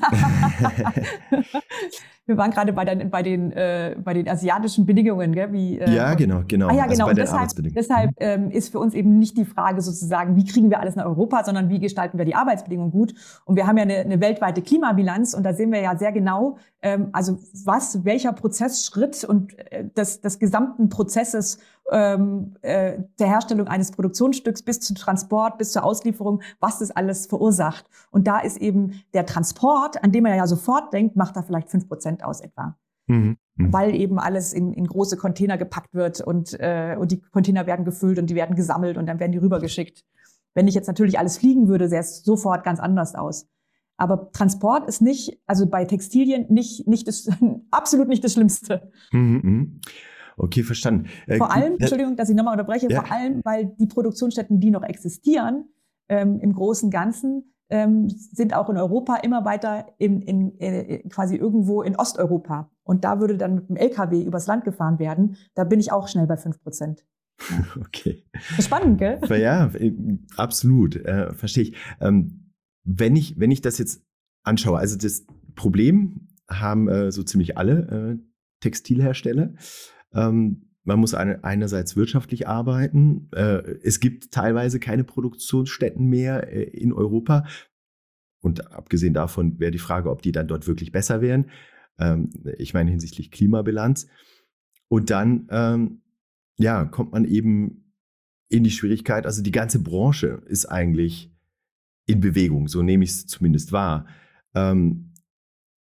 wir 2.28 2.38
waren 2.38 2.52
gerade 2.52 2.74
bei, 2.74 2.86
den, 2.86 3.10
bei, 3.10 3.22
den, 3.22 3.52
äh, 3.52 3.96
bei 4.04 4.14
den 4.14 4.28
asiatischen 4.28 4.86
Bedingungen, 4.86 5.34
gell? 5.34 5.54
Wie, 5.54 5.78
äh, 5.78 5.94
ja, 5.94 6.16
genau, 6.16 6.42
genau. 6.48 6.68
Ah, 6.68 6.74
ja, 6.74 6.84
also 6.84 6.94
genau. 6.94 7.08
Also 7.08 7.22
deshalb, 7.22 7.74
deshalb 7.74 8.10
mhm. 8.12 8.16
ähm, 8.20 8.52
ist 8.52 8.72
für 8.72 8.80
uns 8.80 8.94
eben 8.96 9.20
nicht 9.20 9.38
die 9.38 9.46
Frage 9.46 9.82
sozusagen, 9.82 10.36
wie 10.36 10.44
kriegen 10.44 10.70
wir 10.70 10.80
alles 10.80 10.96
nach 10.96 11.06
Europa, 11.06 11.44
sondern 11.44 11.70
wie 11.70 11.80
gestalten 11.80 12.18
wir 12.18 12.26
die 12.26 12.36
Arbeitsbedingungen 12.36 12.92
gut. 12.92 13.14
Und 13.46 13.56
wir 13.56 13.68
haben 13.68 13.78
ja 13.78 13.84
eine, 13.84 13.98
eine 13.98 14.20
weltweite 14.22 14.62
Klimabilanz 14.64 15.34
und 15.36 15.44
da 15.44 15.54
sehen 15.54 15.72
wir 15.72 15.82
ja 15.82 15.96
sehr 15.98 16.12
genau, 16.12 16.58
ähm, 16.82 17.10
also 17.14 17.40
was, 17.64 18.06
welcher 18.06 18.34
Prozessschritt 18.34 19.24
und 19.24 19.58
äh, 19.72 19.86
des, 19.96 20.22
des 20.22 20.40
gesamten 20.40 20.90
Prozesses 20.90 21.60
ähm, 21.92 22.56
äh, 22.62 23.00
der 23.20 23.28
Herstellung 23.28 23.68
eines 23.68 23.92
Produktionsstücks 23.92 24.64
bis 24.64 24.80
zum 24.80 24.96
Transport, 24.96 25.58
bis 25.58 25.72
zur 25.72 25.84
Auslieferung, 25.84 26.42
was 26.60 26.80
das 26.80 26.92
alles 26.92 27.28
verursacht. 27.28 27.86
Und 28.12 28.28
da 28.28 28.40
ist 28.40 28.58
eben 28.58 29.04
der 29.14 29.26
Transport, 29.26 30.04
an 30.04 30.12
dem 30.12 30.24
man 30.24 30.36
ja 30.36 30.48
sofort 30.48 30.94
denkt, 30.94 31.16
macht 31.16 31.36
da 31.36 31.44
vielleicht 31.44 31.70
fünf 31.70 31.88
Prozent 31.88 32.15
aus 32.24 32.42
etwa. 32.42 32.78
Mhm. 33.08 33.38
Mhm. 33.56 33.74
Weil 33.74 33.96
eben 33.96 34.20
alles 34.20 34.54
in, 34.54 34.74
in 34.74 34.86
große 34.86 35.18
Container 35.18 35.58
gepackt 35.58 35.94
wird 35.94 36.22
und, 36.22 36.60
äh, 36.60 36.96
und 37.00 37.12
die 37.12 37.22
Container 37.22 37.68
werden 37.68 37.86
gefüllt 37.86 38.20
und 38.20 38.30
die 38.30 38.36
werden 38.36 38.56
gesammelt 38.56 38.98
und 38.98 39.06
dann 39.06 39.20
werden 39.20 39.32
die 39.32 39.38
rübergeschickt. 39.38 40.04
Wenn 40.54 40.68
ich 40.68 40.76
jetzt 40.76 40.88
natürlich 40.88 41.20
alles 41.20 41.38
fliegen 41.38 41.68
würde, 41.68 41.88
sähe 41.88 42.00
es 42.00 42.24
sofort 42.24 42.64
ganz 42.64 42.80
anders 42.80 43.16
aus. 43.16 43.48
Aber 43.98 44.32
Transport 44.32 44.88
ist 44.88 45.02
nicht, 45.02 45.40
also 45.46 45.68
bei 45.68 45.86
Textilien 45.86 46.48
nicht, 46.50 46.88
nicht 46.88 47.08
das, 47.08 47.30
absolut 47.72 48.08
nicht 48.08 48.24
das 48.24 48.34
Schlimmste. 48.34 48.92
Mhm, 49.12 49.42
mhm. 49.44 49.82
Okay, 50.38 50.64
verstanden. 50.64 51.08
Äh, 51.28 51.38
vor 51.38 51.54
allem, 51.54 51.74
äh, 51.74 51.78
Entschuldigung, 51.80 52.18
dass 52.18 52.30
ich 52.30 52.36
nochmal 52.36 52.54
unterbreche, 52.54 52.90
ja. 52.90 53.02
vor 53.02 53.12
allem, 53.12 53.42
weil 53.46 53.74
die 53.80 53.88
Produktionsstätten, 53.88 54.60
die 54.60 54.70
noch 54.70 54.84
existieren, 54.84 55.70
ähm, 56.10 56.40
im 56.42 56.54
großen 56.54 56.92
Ganzen, 56.92 57.55
ähm, 57.70 58.10
sind 58.10 58.54
auch 58.54 58.70
in 58.70 58.78
Europa 58.78 59.16
immer 59.18 59.46
weiter 59.46 59.88
in, 59.98 60.22
in, 60.22 60.60
äh, 60.60 61.00
quasi 61.10 61.36
irgendwo 61.36 61.82
in 61.82 61.96
Osteuropa. 61.96 62.70
Und 62.84 63.04
da 63.04 63.20
würde 63.20 63.38
dann 63.38 63.56
mit 63.56 63.70
dem 63.70 63.76
LKW 63.76 64.24
übers 64.24 64.48
Land 64.48 64.64
gefahren 64.64 65.00
werden. 65.00 65.38
Da 65.56 65.64
bin 65.64 65.80
ich 65.80 65.92
auch 65.92 66.08
schnell 66.08 66.28
bei 66.28 66.38
fünf 66.38 66.62
Prozent. 66.62 67.06
Okay. 67.80 68.24
Spannend, 68.60 68.98
gell? 68.98 69.20
Ja, 69.30 69.68
äh, 69.74 69.94
absolut. 70.38 70.96
Äh, 70.96 71.34
Verstehe 71.34 71.64
ich. 71.64 71.76
Ähm, 72.00 72.54
wenn 72.86 73.16
ich. 73.16 73.38
Wenn 73.38 73.52
ich 73.52 73.62
das 73.62 73.78
jetzt 73.78 74.06
anschaue, 74.44 74.80
also 74.80 74.98
das 74.98 75.26
Problem 75.56 76.30
haben 76.50 76.88
äh, 76.88 77.12
so 77.12 77.24
ziemlich 77.24 77.58
alle 77.58 78.18
äh, 78.20 78.26
Textilhersteller. 78.62 79.54
Ähm, 80.14 80.65
man 80.86 81.00
muss 81.00 81.14
eine, 81.14 81.44
einerseits 81.44 81.96
wirtschaftlich 81.96 82.48
arbeiten. 82.48 83.28
Äh, 83.32 83.64
es 83.84 84.00
gibt 84.00 84.32
teilweise 84.32 84.80
keine 84.80 85.04
Produktionsstätten 85.04 86.06
mehr 86.08 86.54
äh, 86.54 86.64
in 86.64 86.94
Europa. 86.94 87.46
Und 88.40 88.72
abgesehen 88.72 89.16
davon 89.16 89.60
wäre 89.60 89.72
die 89.72 89.80
Frage, 89.80 90.12
ob 90.12 90.22
die 90.22 90.32
dann 90.32 90.48
dort 90.48 90.68
wirklich 90.68 90.92
besser 90.92 91.22
wären. 91.22 91.50
Ähm, 91.98 92.30
ich 92.58 92.76
meine 92.76 92.92
hinsichtlich 92.92 93.32
Klimabilanz. 93.32 94.08
Und 94.88 95.10
dann, 95.10 95.48
ähm, 95.50 96.02
ja, 96.58 96.86
kommt 96.86 97.12
man 97.12 97.26
eben 97.26 97.92
in 98.48 98.64
die 98.64 98.72
Schwierigkeit. 98.72 99.26
Also 99.26 99.42
die 99.42 99.52
ganze 99.52 99.82
Branche 99.82 100.44
ist 100.46 100.68
eigentlich 100.68 101.34
in 102.06 102.20
Bewegung. 102.20 102.68
So 102.68 102.84
nehme 102.84 103.04
ich 103.04 103.10
es 103.10 103.26
zumindest 103.26 103.72
wahr. 103.72 104.06
Ähm, 104.54 105.14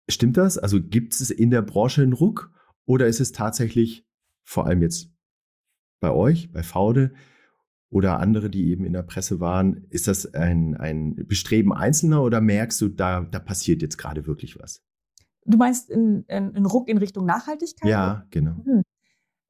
stimmt 0.10 0.38
das? 0.38 0.58
Also 0.58 0.82
gibt 0.82 1.14
es 1.14 1.30
in 1.30 1.52
der 1.52 1.62
Branche 1.62 2.02
einen 2.02 2.14
Ruck? 2.14 2.52
Oder 2.86 3.06
ist 3.06 3.20
es 3.20 3.32
tatsächlich 3.32 4.07
vor 4.48 4.66
allem 4.66 4.82
jetzt 4.82 5.12
bei 6.00 6.10
euch, 6.10 6.52
bei 6.52 6.64
Faude 6.64 7.14
oder 7.90 8.20
andere, 8.20 8.50
die 8.50 8.70
eben 8.70 8.86
in 8.86 8.94
der 8.94 9.04
Presse 9.04 9.42
waren, 9.42 9.86
ist 9.90 10.08
das 10.08 10.34
ein, 10.34 10.76
ein 10.78 11.16
Bestreben 11.28 11.74
Einzelner 11.74 12.24
oder 12.24 12.40
merkst 12.40 12.80
du, 12.82 12.88
da, 12.88 13.22
da 13.22 13.40
passiert 13.40 13.82
jetzt 13.82 13.98
gerade 13.98 14.26
wirklich 14.26 14.58
was? 14.58 14.82
Du 15.46 15.58
meinst 15.58 15.92
ein 15.92 16.66
Ruck 16.66 16.88
in 16.88 16.98
Richtung 16.98 17.26
Nachhaltigkeit? 17.26 17.90
Ja, 17.90 18.26
genau. 18.30 18.56
Hm. 18.64 18.84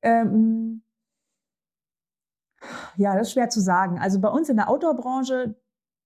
Ähm, 0.01 0.81
ja, 2.95 3.15
das 3.15 3.27
ist 3.27 3.33
schwer 3.33 3.49
zu 3.49 3.61
sagen. 3.61 3.99
Also 3.99 4.19
bei 4.19 4.29
uns 4.29 4.49
in 4.49 4.57
der 4.57 4.69
Outdoor-Branche, 4.69 5.55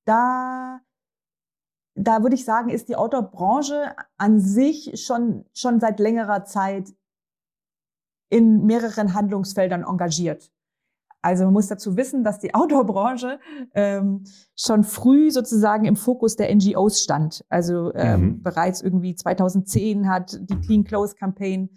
da, 0.05 0.81
da 1.95 2.23
würde 2.23 2.35
ich 2.35 2.43
sagen, 2.43 2.69
ist 2.69 2.89
die 2.89 2.95
Outdoor-Branche 2.97 3.95
an 4.17 4.39
sich 4.39 5.01
schon, 5.05 5.45
schon 5.53 5.79
seit 5.79 5.99
längerer 5.99 6.43
Zeit 6.43 6.93
in 8.31 8.65
mehreren 8.65 9.13
Handlungsfeldern 9.13 9.83
engagiert. 9.83 10.51
Also 11.21 11.43
man 11.43 11.53
muss 11.53 11.67
dazu 11.67 11.97
wissen, 11.97 12.23
dass 12.23 12.39
die 12.39 12.53
Outdoor-Branche 12.55 13.39
ähm, 13.75 14.23
schon 14.55 14.83
früh 14.83 15.29
sozusagen 15.29 15.85
im 15.85 15.95
Fokus 15.95 16.35
der 16.35 16.53
NGOs 16.55 17.03
stand. 17.03 17.45
Also 17.49 17.93
ähm, 17.93 18.21
mhm. 18.21 18.43
bereits 18.43 18.81
irgendwie 18.81 19.13
2010 19.13 20.09
hat 20.09 20.39
die 20.41 20.59
Clean 20.59 20.83
Clothes 20.83 21.15
Campaign 21.15 21.69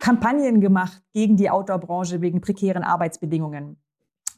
Kampagnen 0.00 0.60
gemacht 0.60 1.00
gegen 1.12 1.36
die 1.36 1.48
Outdoor-Branche 1.48 2.20
wegen 2.20 2.40
prekären 2.40 2.82
Arbeitsbedingungen. 2.82 3.76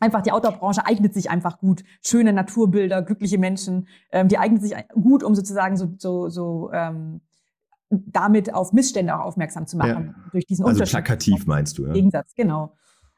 Einfach 0.00 0.20
die 0.20 0.30
Outdoor-Branche 0.30 0.84
eignet 0.84 1.14
sich 1.14 1.30
einfach 1.30 1.58
gut. 1.58 1.82
Schöne 2.02 2.32
Naturbilder, 2.32 3.02
glückliche 3.02 3.38
Menschen, 3.38 3.88
ähm, 4.12 4.28
die 4.28 4.38
eignet 4.38 4.62
sich 4.62 4.74
gut, 4.92 5.24
um 5.24 5.34
sozusagen 5.34 5.76
so, 5.76 5.94
so, 5.96 6.28
so 6.28 6.70
ähm, 6.72 7.22
damit 7.90 8.52
auf 8.52 8.72
Missstände 8.72 9.14
auch 9.14 9.24
aufmerksam 9.24 9.66
zu 9.66 9.76
machen. 9.76 10.14
Ja. 10.16 10.30
Durch 10.32 10.46
diesen 10.46 10.66
also 10.66 10.84
plakativ 10.84 11.46
meinst 11.46 11.78
du, 11.78 11.86
ja? 11.86 11.92
Gegensatz, 11.92 12.34
genau. 12.34 12.74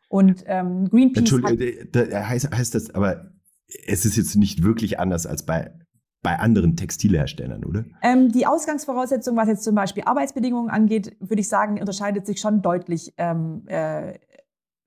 Und 0.08 0.44
ähm, 0.46 0.88
Greenpeace. 0.88 1.18
Entschuldigung, 1.18 1.88
da 1.92 2.28
heißt, 2.28 2.54
heißt 2.54 2.74
das, 2.74 2.94
aber 2.94 3.30
es 3.86 4.04
ist 4.04 4.16
jetzt 4.16 4.36
nicht 4.36 4.62
wirklich 4.62 4.98
anders 4.98 5.26
als 5.26 5.44
bei 5.44 5.72
bei 6.22 6.38
anderen 6.38 6.76
Textilherstellern, 6.76 7.64
oder? 7.64 7.84
Ähm, 8.02 8.30
die 8.30 8.46
Ausgangsvoraussetzung, 8.46 9.36
was 9.36 9.48
jetzt 9.48 9.64
zum 9.64 9.74
Beispiel 9.74 10.02
Arbeitsbedingungen 10.04 10.68
angeht, 10.68 11.16
würde 11.18 11.40
ich 11.40 11.48
sagen, 11.48 11.80
unterscheidet 11.80 12.26
sich 12.26 12.40
schon 12.40 12.60
deutlich 12.60 13.14
ähm, 13.16 13.62
äh, 13.66 14.18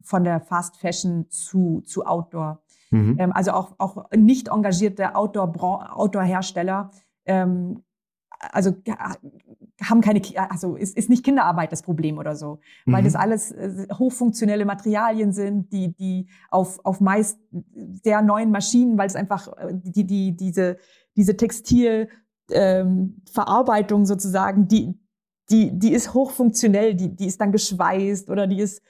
von 0.03 0.23
der 0.23 0.41
Fast 0.41 0.77
Fashion 0.77 1.25
zu, 1.29 1.81
zu 1.85 2.05
Outdoor. 2.05 2.61
Mhm. 2.91 3.15
Ähm, 3.17 3.31
also 3.31 3.51
auch, 3.51 3.73
auch 3.79 4.11
nicht 4.15 4.49
engagierte 4.49 5.15
Outdoor-Hersteller 5.15 6.91
Outdoor 6.91 7.01
ähm, 7.25 7.83
also 8.51 8.75
haben 9.83 10.01
keine, 10.01 10.21
also 10.49 10.75
ist, 10.75 10.97
ist 10.97 11.09
nicht 11.09 11.23
Kinderarbeit 11.23 11.71
das 11.71 11.81
Problem 11.81 12.17
oder 12.17 12.35
so, 12.35 12.59
weil 12.85 13.01
mhm. 13.01 13.05
das 13.05 13.15
alles 13.15 13.51
äh, 13.51 13.87
hochfunktionelle 13.93 14.65
Materialien 14.65 15.31
sind, 15.33 15.71
die, 15.71 15.93
die 15.93 16.27
auf, 16.49 16.79
auf 16.83 16.99
meist 17.01 17.39
sehr 18.03 18.21
neuen 18.21 18.51
Maschinen, 18.51 18.97
weil 18.97 19.07
es 19.07 19.15
einfach 19.15 19.47
äh, 19.57 19.71
die, 19.71 20.05
die, 20.05 20.35
diese, 20.35 20.77
diese 21.15 21.37
Textilverarbeitung 21.37 24.01
ähm, 24.01 24.05
sozusagen, 24.05 24.67
die, 24.67 24.99
die, 25.49 25.77
die 25.77 25.93
ist 25.93 26.13
hochfunktionell, 26.13 26.95
die, 26.95 27.15
die 27.15 27.27
ist 27.27 27.39
dann 27.41 27.51
geschweißt 27.51 28.29
oder 28.29 28.47
die 28.47 28.59
ist, 28.59 28.81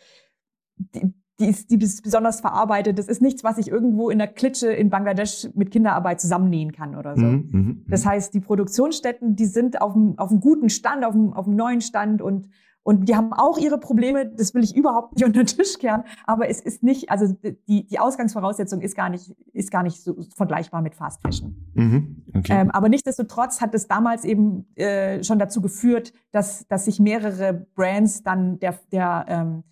die, 0.78 1.14
die 1.40 1.48
ist, 1.48 1.72
die 1.72 1.82
ist 1.82 2.04
besonders 2.04 2.42
verarbeitet. 2.42 3.00
Das 3.00 3.08
ist 3.08 3.22
nichts, 3.22 3.44
was 3.44 3.58
ich 3.58 3.70
irgendwo 3.70 4.10
in 4.10 4.20
der 4.20 4.28
Klitsche 4.28 4.72
in 4.72 4.90
Bangladesch 4.90 5.50
mit 5.56 5.72
Kinderarbeit 5.72 6.22
zusammennähen 6.22 6.72
kann 6.72 6.96
oder 6.96 7.16
so. 7.16 7.24
Mh, 7.24 7.44
mh. 7.52 7.76
Das 7.88 8.06
heißt, 8.06 8.34
die 8.34 8.40
Produktionsstätten, 8.40 9.36
die 9.36 9.46
sind 9.46 9.82
auf 9.82 9.96
einem, 9.96 10.18
auf 10.18 10.30
einem 10.30 10.42
guten 10.42 10.70
Stand, 10.70 11.04
auf 11.04 11.16
einem, 11.16 11.34
auf 11.34 11.48
einem 11.48 11.56
neuen 11.56 11.82
Stand 11.82 12.22
und 12.22 12.50
und 12.86 13.08
die 13.08 13.16
haben 13.16 13.32
auch 13.32 13.58
ihre 13.58 13.78
Probleme, 13.78 14.26
das 14.26 14.54
will 14.54 14.64
ich 14.64 14.76
überhaupt 14.76 15.16
nicht 15.16 15.26
unter 15.26 15.42
den 15.42 15.48
Tisch 15.48 15.78
kehren, 15.80 16.04
aber 16.26 16.50
es 16.50 16.60
ist 16.60 16.84
nicht, 16.84 17.10
also 17.10 17.34
die, 17.68 17.88
die 17.88 18.00
Ausgangsvoraussetzung 18.00 18.82
ist 18.82 18.96
gar 18.96 19.10
nicht, 19.10 19.34
ist 19.54 19.72
gar 19.72 19.84
nicht 19.84 20.04
so 20.04 20.16
vergleichbar 20.36 20.82
mit 20.82 20.94
Fast 20.94 21.22
Fashion. 21.22 21.56
Mhm, 21.74 22.24
okay. 22.36 22.62
ähm, 22.62 22.72
aber 22.72 22.90
nichtsdestotrotz 22.90 23.62
hat 23.62 23.74
es 23.74 23.88
damals 23.88 24.26
eben 24.26 24.68
äh, 24.76 25.24
schon 25.24 25.40
dazu 25.40 25.62
geführt, 25.62 26.14
dass, 26.32 26.68
dass 26.68 26.86
sich 26.86 27.00
mehrere 27.00 27.54
Brands 27.54 28.22
dann 28.24 28.60
der, 28.60 28.78
der, 28.92 29.26
ähm, 29.30 29.64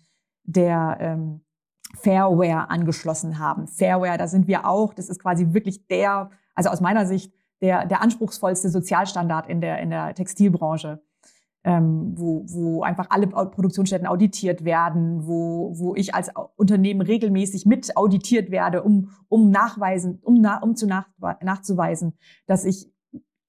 der 0.44 0.96
ähm, 0.98 1.40
Fairware 1.94 2.70
angeschlossen 2.70 3.38
haben. 3.38 3.66
Fairware, 3.66 4.18
da 4.18 4.26
sind 4.26 4.46
wir 4.46 4.66
auch, 4.66 4.94
das 4.94 5.08
ist 5.08 5.20
quasi 5.20 5.52
wirklich 5.52 5.86
der, 5.86 6.30
also 6.54 6.70
aus 6.70 6.80
meiner 6.80 7.06
Sicht, 7.06 7.32
der, 7.60 7.86
der 7.86 8.02
anspruchsvollste 8.02 8.70
Sozialstandard 8.70 9.48
in 9.48 9.60
der, 9.60 9.78
in 9.80 9.90
der 9.90 10.14
Textilbranche. 10.14 11.02
Ähm, 11.64 12.14
wo, 12.18 12.44
wo 12.48 12.82
einfach 12.82 13.06
alle 13.10 13.28
Produktionsstätten 13.28 14.08
auditiert 14.08 14.64
werden, 14.64 15.28
wo, 15.28 15.72
wo 15.78 15.94
ich 15.94 16.12
als 16.12 16.32
Unternehmen 16.56 17.02
regelmäßig 17.02 17.66
mit 17.66 17.96
auditiert 17.96 18.50
werde, 18.50 18.82
um, 18.82 19.10
um 19.28 19.50
nachweisen, 19.50 20.18
um, 20.22 20.40
na, 20.40 20.60
um 20.60 20.74
zu 20.74 20.88
nach, 20.88 21.06
nachzuweisen, 21.40 22.18
dass 22.46 22.64
ich 22.64 22.92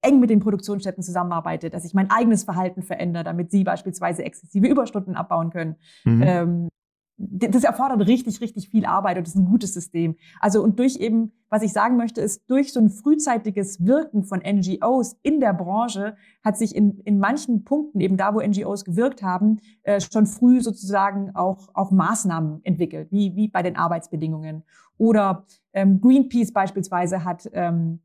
eng 0.04 0.20
mit 0.20 0.30
den 0.30 0.40
Produktionsstätten 0.40 1.02
zusammenarbeite, 1.02 1.70
dass 1.70 1.84
ich 1.84 1.94
mein 1.94 2.10
eigenes 2.10 2.44
Verhalten 2.44 2.82
verändere, 2.82 3.24
damit 3.24 3.50
sie 3.50 3.64
beispielsweise 3.64 4.24
exzessive 4.24 4.68
Überstunden 4.68 5.16
abbauen 5.16 5.50
können. 5.50 5.76
Mhm. 6.04 6.22
Ähm, 6.22 6.68
das 7.16 7.62
erfordert 7.62 8.08
richtig, 8.08 8.40
richtig 8.40 8.68
viel 8.70 8.84
Arbeit 8.84 9.18
und 9.18 9.26
ist 9.26 9.36
ein 9.36 9.44
gutes 9.44 9.72
System. 9.72 10.16
Also 10.40 10.62
und 10.62 10.78
durch 10.78 10.96
eben, 10.96 11.32
was 11.48 11.62
ich 11.62 11.72
sagen 11.72 11.96
möchte, 11.96 12.20
ist 12.20 12.50
durch 12.50 12.72
so 12.72 12.80
ein 12.80 12.90
frühzeitiges 12.90 13.84
Wirken 13.86 14.24
von 14.24 14.40
NGOs 14.40 15.16
in 15.22 15.38
der 15.38 15.52
Branche 15.52 16.16
hat 16.44 16.56
sich 16.56 16.74
in, 16.74 16.98
in 17.04 17.18
manchen 17.18 17.64
Punkten, 17.64 18.00
eben 18.00 18.16
da, 18.16 18.34
wo 18.34 18.40
NGOs 18.40 18.84
gewirkt 18.84 19.22
haben, 19.22 19.60
äh, 19.84 20.00
schon 20.00 20.26
früh 20.26 20.60
sozusagen 20.60 21.30
auch, 21.36 21.68
auch 21.74 21.92
Maßnahmen 21.92 22.64
entwickelt, 22.64 23.12
wie, 23.12 23.36
wie 23.36 23.48
bei 23.48 23.62
den 23.62 23.76
Arbeitsbedingungen. 23.76 24.64
Oder 24.98 25.46
ähm, 25.72 26.00
Greenpeace 26.00 26.52
beispielsweise 26.52 27.24
hat, 27.24 27.48
ähm, 27.52 28.00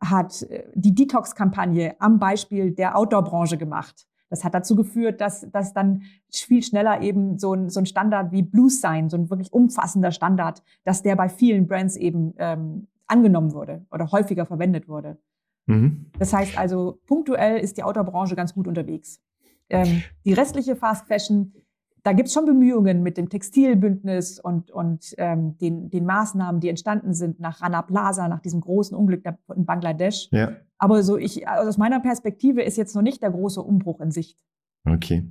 hat 0.00 0.42
äh, 0.42 0.64
die 0.74 0.94
Detox-Kampagne 0.94 1.96
am 2.00 2.18
Beispiel 2.18 2.72
der 2.72 2.98
Outdoor-Branche 2.98 3.56
gemacht. 3.56 4.06
Das 4.32 4.44
hat 4.44 4.54
dazu 4.54 4.76
geführt, 4.76 5.20
dass, 5.20 5.46
dass 5.50 5.74
dann 5.74 6.04
viel 6.30 6.62
schneller 6.62 7.02
eben 7.02 7.38
so 7.38 7.52
ein, 7.52 7.68
so 7.68 7.80
ein 7.80 7.84
Standard 7.86 8.32
wie 8.32 8.40
Blue 8.40 8.70
Sign, 8.70 9.10
so 9.10 9.18
ein 9.18 9.28
wirklich 9.28 9.52
umfassender 9.52 10.10
Standard, 10.10 10.62
dass 10.84 11.02
der 11.02 11.16
bei 11.16 11.28
vielen 11.28 11.66
Brands 11.66 11.96
eben 11.96 12.32
ähm, 12.38 12.86
angenommen 13.06 13.52
wurde 13.52 13.84
oder 13.90 14.10
häufiger 14.10 14.46
verwendet 14.46 14.88
wurde. 14.88 15.18
Mhm. 15.66 16.06
Das 16.18 16.32
heißt 16.32 16.56
also, 16.56 16.98
punktuell 17.06 17.58
ist 17.58 17.76
die 17.76 17.82
Autobranche 17.82 18.34
ganz 18.34 18.54
gut 18.54 18.66
unterwegs. 18.66 19.20
Ähm, 19.68 20.02
die 20.24 20.32
restliche 20.32 20.76
Fast 20.76 21.06
Fashion, 21.06 21.52
da 22.02 22.12
gibt 22.12 22.28
es 22.28 22.34
schon 22.34 22.46
Bemühungen 22.46 23.02
mit 23.02 23.16
dem 23.16 23.28
Textilbündnis 23.28 24.40
und, 24.40 24.70
und 24.70 25.14
ähm, 25.18 25.56
den, 25.58 25.88
den 25.88 26.04
Maßnahmen, 26.04 26.60
die 26.60 26.68
entstanden 26.68 27.14
sind 27.14 27.38
nach 27.38 27.62
Rana 27.62 27.82
Plaza, 27.82 28.28
nach 28.28 28.40
diesem 28.40 28.60
großen 28.60 28.96
Unglück 28.96 29.24
in 29.54 29.64
Bangladesch. 29.64 30.28
Ja. 30.32 30.56
Aber 30.78 31.02
so 31.04 31.16
ich, 31.16 31.46
also 31.46 31.68
aus 31.68 31.78
meiner 31.78 32.00
Perspektive 32.00 32.62
ist 32.62 32.76
jetzt 32.76 32.96
noch 32.96 33.02
nicht 33.02 33.22
der 33.22 33.30
große 33.30 33.62
Umbruch 33.62 34.00
in 34.00 34.10
Sicht. 34.10 34.42
Okay. 34.84 35.30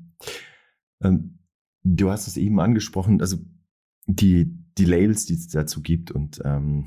Ähm, 1.02 1.40
du 1.84 2.10
hast 2.10 2.28
es 2.28 2.38
eben 2.38 2.60
angesprochen, 2.62 3.20
also 3.20 3.38
die, 4.06 4.58
die 4.78 4.86
Labels, 4.86 5.26
die 5.26 5.34
es 5.34 5.50
dazu 5.50 5.82
gibt 5.82 6.12
und 6.12 6.42
ähm, 6.46 6.86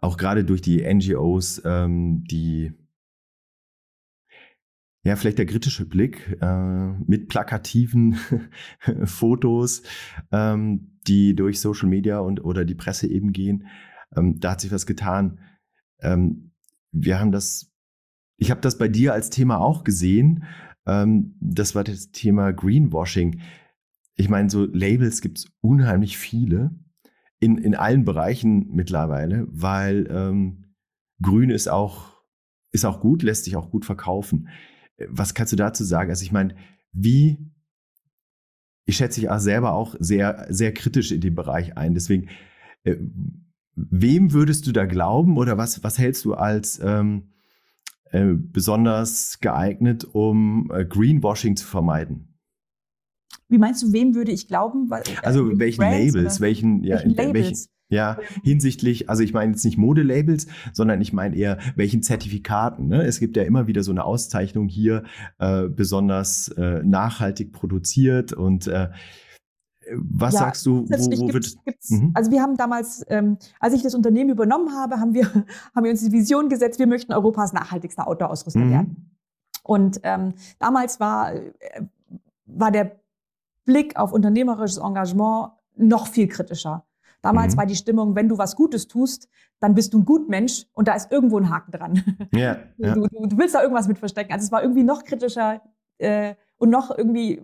auch 0.00 0.18
gerade 0.18 0.44
durch 0.44 0.60
die 0.60 0.82
NGOs, 0.82 1.62
ähm, 1.64 2.24
die 2.24 2.72
ja, 5.02 5.16
vielleicht 5.16 5.38
der 5.38 5.46
kritische 5.46 5.86
Blick 5.86 6.36
äh, 6.40 6.88
mit 7.06 7.28
plakativen 7.28 8.18
Fotos, 9.04 9.82
ähm, 10.30 10.98
die 11.06 11.34
durch 11.34 11.60
Social 11.60 11.88
Media 11.88 12.18
und 12.18 12.44
oder 12.44 12.64
die 12.64 12.74
Presse 12.74 13.08
eben 13.08 13.32
gehen. 13.32 13.66
Ähm, 14.14 14.40
da 14.40 14.52
hat 14.52 14.60
sich 14.60 14.72
was 14.72 14.86
getan. 14.86 15.38
Ähm, 16.00 16.52
wir 16.92 17.18
haben 17.18 17.32
das, 17.32 17.72
ich 18.36 18.50
habe 18.50 18.60
das 18.60 18.76
bei 18.76 18.88
dir 18.88 19.14
als 19.14 19.30
Thema 19.30 19.58
auch 19.58 19.84
gesehen. 19.84 20.44
Ähm, 20.86 21.36
das 21.40 21.74
war 21.74 21.84
das 21.84 22.10
Thema 22.10 22.52
Greenwashing. 22.52 23.40
Ich 24.16 24.28
meine, 24.28 24.50
so 24.50 24.66
Labels 24.66 25.22
gibt 25.22 25.38
es 25.38 25.50
unheimlich 25.62 26.18
viele 26.18 26.72
in, 27.38 27.56
in 27.56 27.74
allen 27.74 28.04
Bereichen 28.04 28.68
mittlerweile, 28.70 29.46
weil 29.48 30.06
ähm, 30.10 30.74
Grün 31.22 31.48
ist 31.48 31.68
auch, 31.68 32.22
ist 32.70 32.84
auch 32.84 33.00
gut, 33.00 33.22
lässt 33.22 33.44
sich 33.44 33.56
auch 33.56 33.70
gut 33.70 33.86
verkaufen. 33.86 34.48
Was 35.08 35.34
kannst 35.34 35.52
du 35.52 35.56
dazu 35.56 35.84
sagen? 35.84 36.10
Also 36.10 36.24
ich 36.24 36.32
meine, 36.32 36.54
wie, 36.92 37.38
ich 38.84 38.96
schätze 38.96 39.20
dich 39.20 39.30
auch 39.30 39.38
selber 39.38 39.72
auch 39.72 39.94
sehr, 39.98 40.46
sehr 40.50 40.72
kritisch 40.74 41.12
in 41.12 41.20
dem 41.20 41.34
Bereich 41.34 41.76
ein. 41.76 41.94
Deswegen, 41.94 42.28
äh, 42.84 42.96
wem 43.74 44.32
würdest 44.32 44.66
du 44.66 44.72
da 44.72 44.86
glauben 44.86 45.36
oder 45.36 45.56
was, 45.56 45.82
was 45.82 45.98
hältst 45.98 46.24
du 46.24 46.34
als 46.34 46.80
ähm, 46.82 47.30
äh, 48.10 48.34
besonders 48.34 49.38
geeignet, 49.40 50.04
um 50.04 50.70
äh, 50.72 50.84
Greenwashing 50.84 51.56
zu 51.56 51.66
vermeiden? 51.66 52.30
Wie 53.48 53.58
meinst 53.58 53.82
du, 53.82 53.92
wem 53.92 54.14
würde 54.14 54.32
ich 54.32 54.48
glauben? 54.48 54.90
also 55.22 55.58
welchen 55.58 55.80
Brands, 55.80 56.14
Labels, 56.14 56.36
oder? 56.36 56.40
welchen, 56.40 56.84
ja, 56.84 56.96
welchen 56.96 57.14
Labels? 57.14 57.34
Welchen, 57.34 57.66
ja, 57.90 58.18
hinsichtlich, 58.42 59.10
also 59.10 59.22
ich 59.22 59.34
meine 59.34 59.52
jetzt 59.52 59.64
nicht 59.64 59.76
Modelabels, 59.76 60.46
sondern 60.72 61.00
ich 61.00 61.12
meine 61.12 61.36
eher 61.36 61.58
welchen 61.76 62.02
Zertifikaten. 62.02 62.88
Ne? 62.88 63.02
Es 63.02 63.20
gibt 63.20 63.36
ja 63.36 63.42
immer 63.42 63.66
wieder 63.66 63.82
so 63.82 63.90
eine 63.90 64.04
Auszeichnung 64.04 64.68
hier, 64.68 65.02
äh, 65.38 65.68
besonders 65.68 66.48
äh, 66.48 66.82
nachhaltig 66.84 67.52
produziert 67.52 68.32
und 68.32 68.68
äh, 68.68 68.90
was 69.92 70.34
ja, 70.34 70.40
sagst 70.40 70.66
du, 70.66 70.84
wo, 70.88 71.20
wo 71.20 71.26
gibt's, 71.26 71.54
wird 71.56 71.64
gibt's, 71.64 71.90
mhm. 71.90 72.12
Also 72.14 72.30
wir 72.30 72.40
haben 72.42 72.56
damals, 72.56 73.04
ähm, 73.08 73.38
als 73.58 73.74
ich 73.74 73.82
das 73.82 73.94
Unternehmen 73.94 74.30
übernommen 74.30 74.72
habe, 74.72 75.00
haben 75.00 75.14
wir, 75.14 75.24
haben 75.74 75.84
wir 75.84 75.90
uns 75.90 76.04
die 76.04 76.12
Vision 76.12 76.48
gesetzt, 76.48 76.78
wir 76.78 76.86
möchten 76.86 77.12
Europas 77.12 77.52
nachhaltigster 77.52 78.06
Outdoor-Ausrüster 78.06 78.60
mhm. 78.60 78.70
werden. 78.70 79.10
Und 79.64 80.00
ähm, 80.04 80.34
damals 80.58 81.00
war, 81.00 81.34
äh, 81.34 81.50
war 82.46 82.70
der 82.70 83.00
Blick 83.64 83.96
auf 83.96 84.12
unternehmerisches 84.12 84.78
Engagement 84.78 85.52
noch 85.76 86.06
viel 86.06 86.28
kritischer. 86.28 86.86
Damals 87.22 87.54
mhm. 87.54 87.58
war 87.58 87.66
die 87.66 87.76
Stimmung, 87.76 88.14
wenn 88.14 88.28
du 88.28 88.38
was 88.38 88.56
Gutes 88.56 88.88
tust, 88.88 89.28
dann 89.60 89.74
bist 89.74 89.92
du 89.92 89.98
ein 89.98 90.04
Gutmensch 90.04 90.66
und 90.72 90.88
da 90.88 90.94
ist 90.94 91.12
irgendwo 91.12 91.38
ein 91.38 91.50
Haken 91.50 91.72
dran. 91.72 92.28
Ja, 92.32 92.58
ja. 92.78 92.94
Du, 92.94 93.06
du, 93.06 93.26
du, 93.26 93.38
willst 93.38 93.54
da 93.54 93.62
irgendwas 93.62 93.88
mit 93.88 93.98
verstecken. 93.98 94.32
Also 94.32 94.44
es 94.44 94.52
war 94.52 94.62
irgendwie 94.62 94.84
noch 94.84 95.04
kritischer. 95.04 95.62
Äh, 95.98 96.34
und 96.60 96.70
noch 96.70 96.96
irgendwie, 96.96 97.42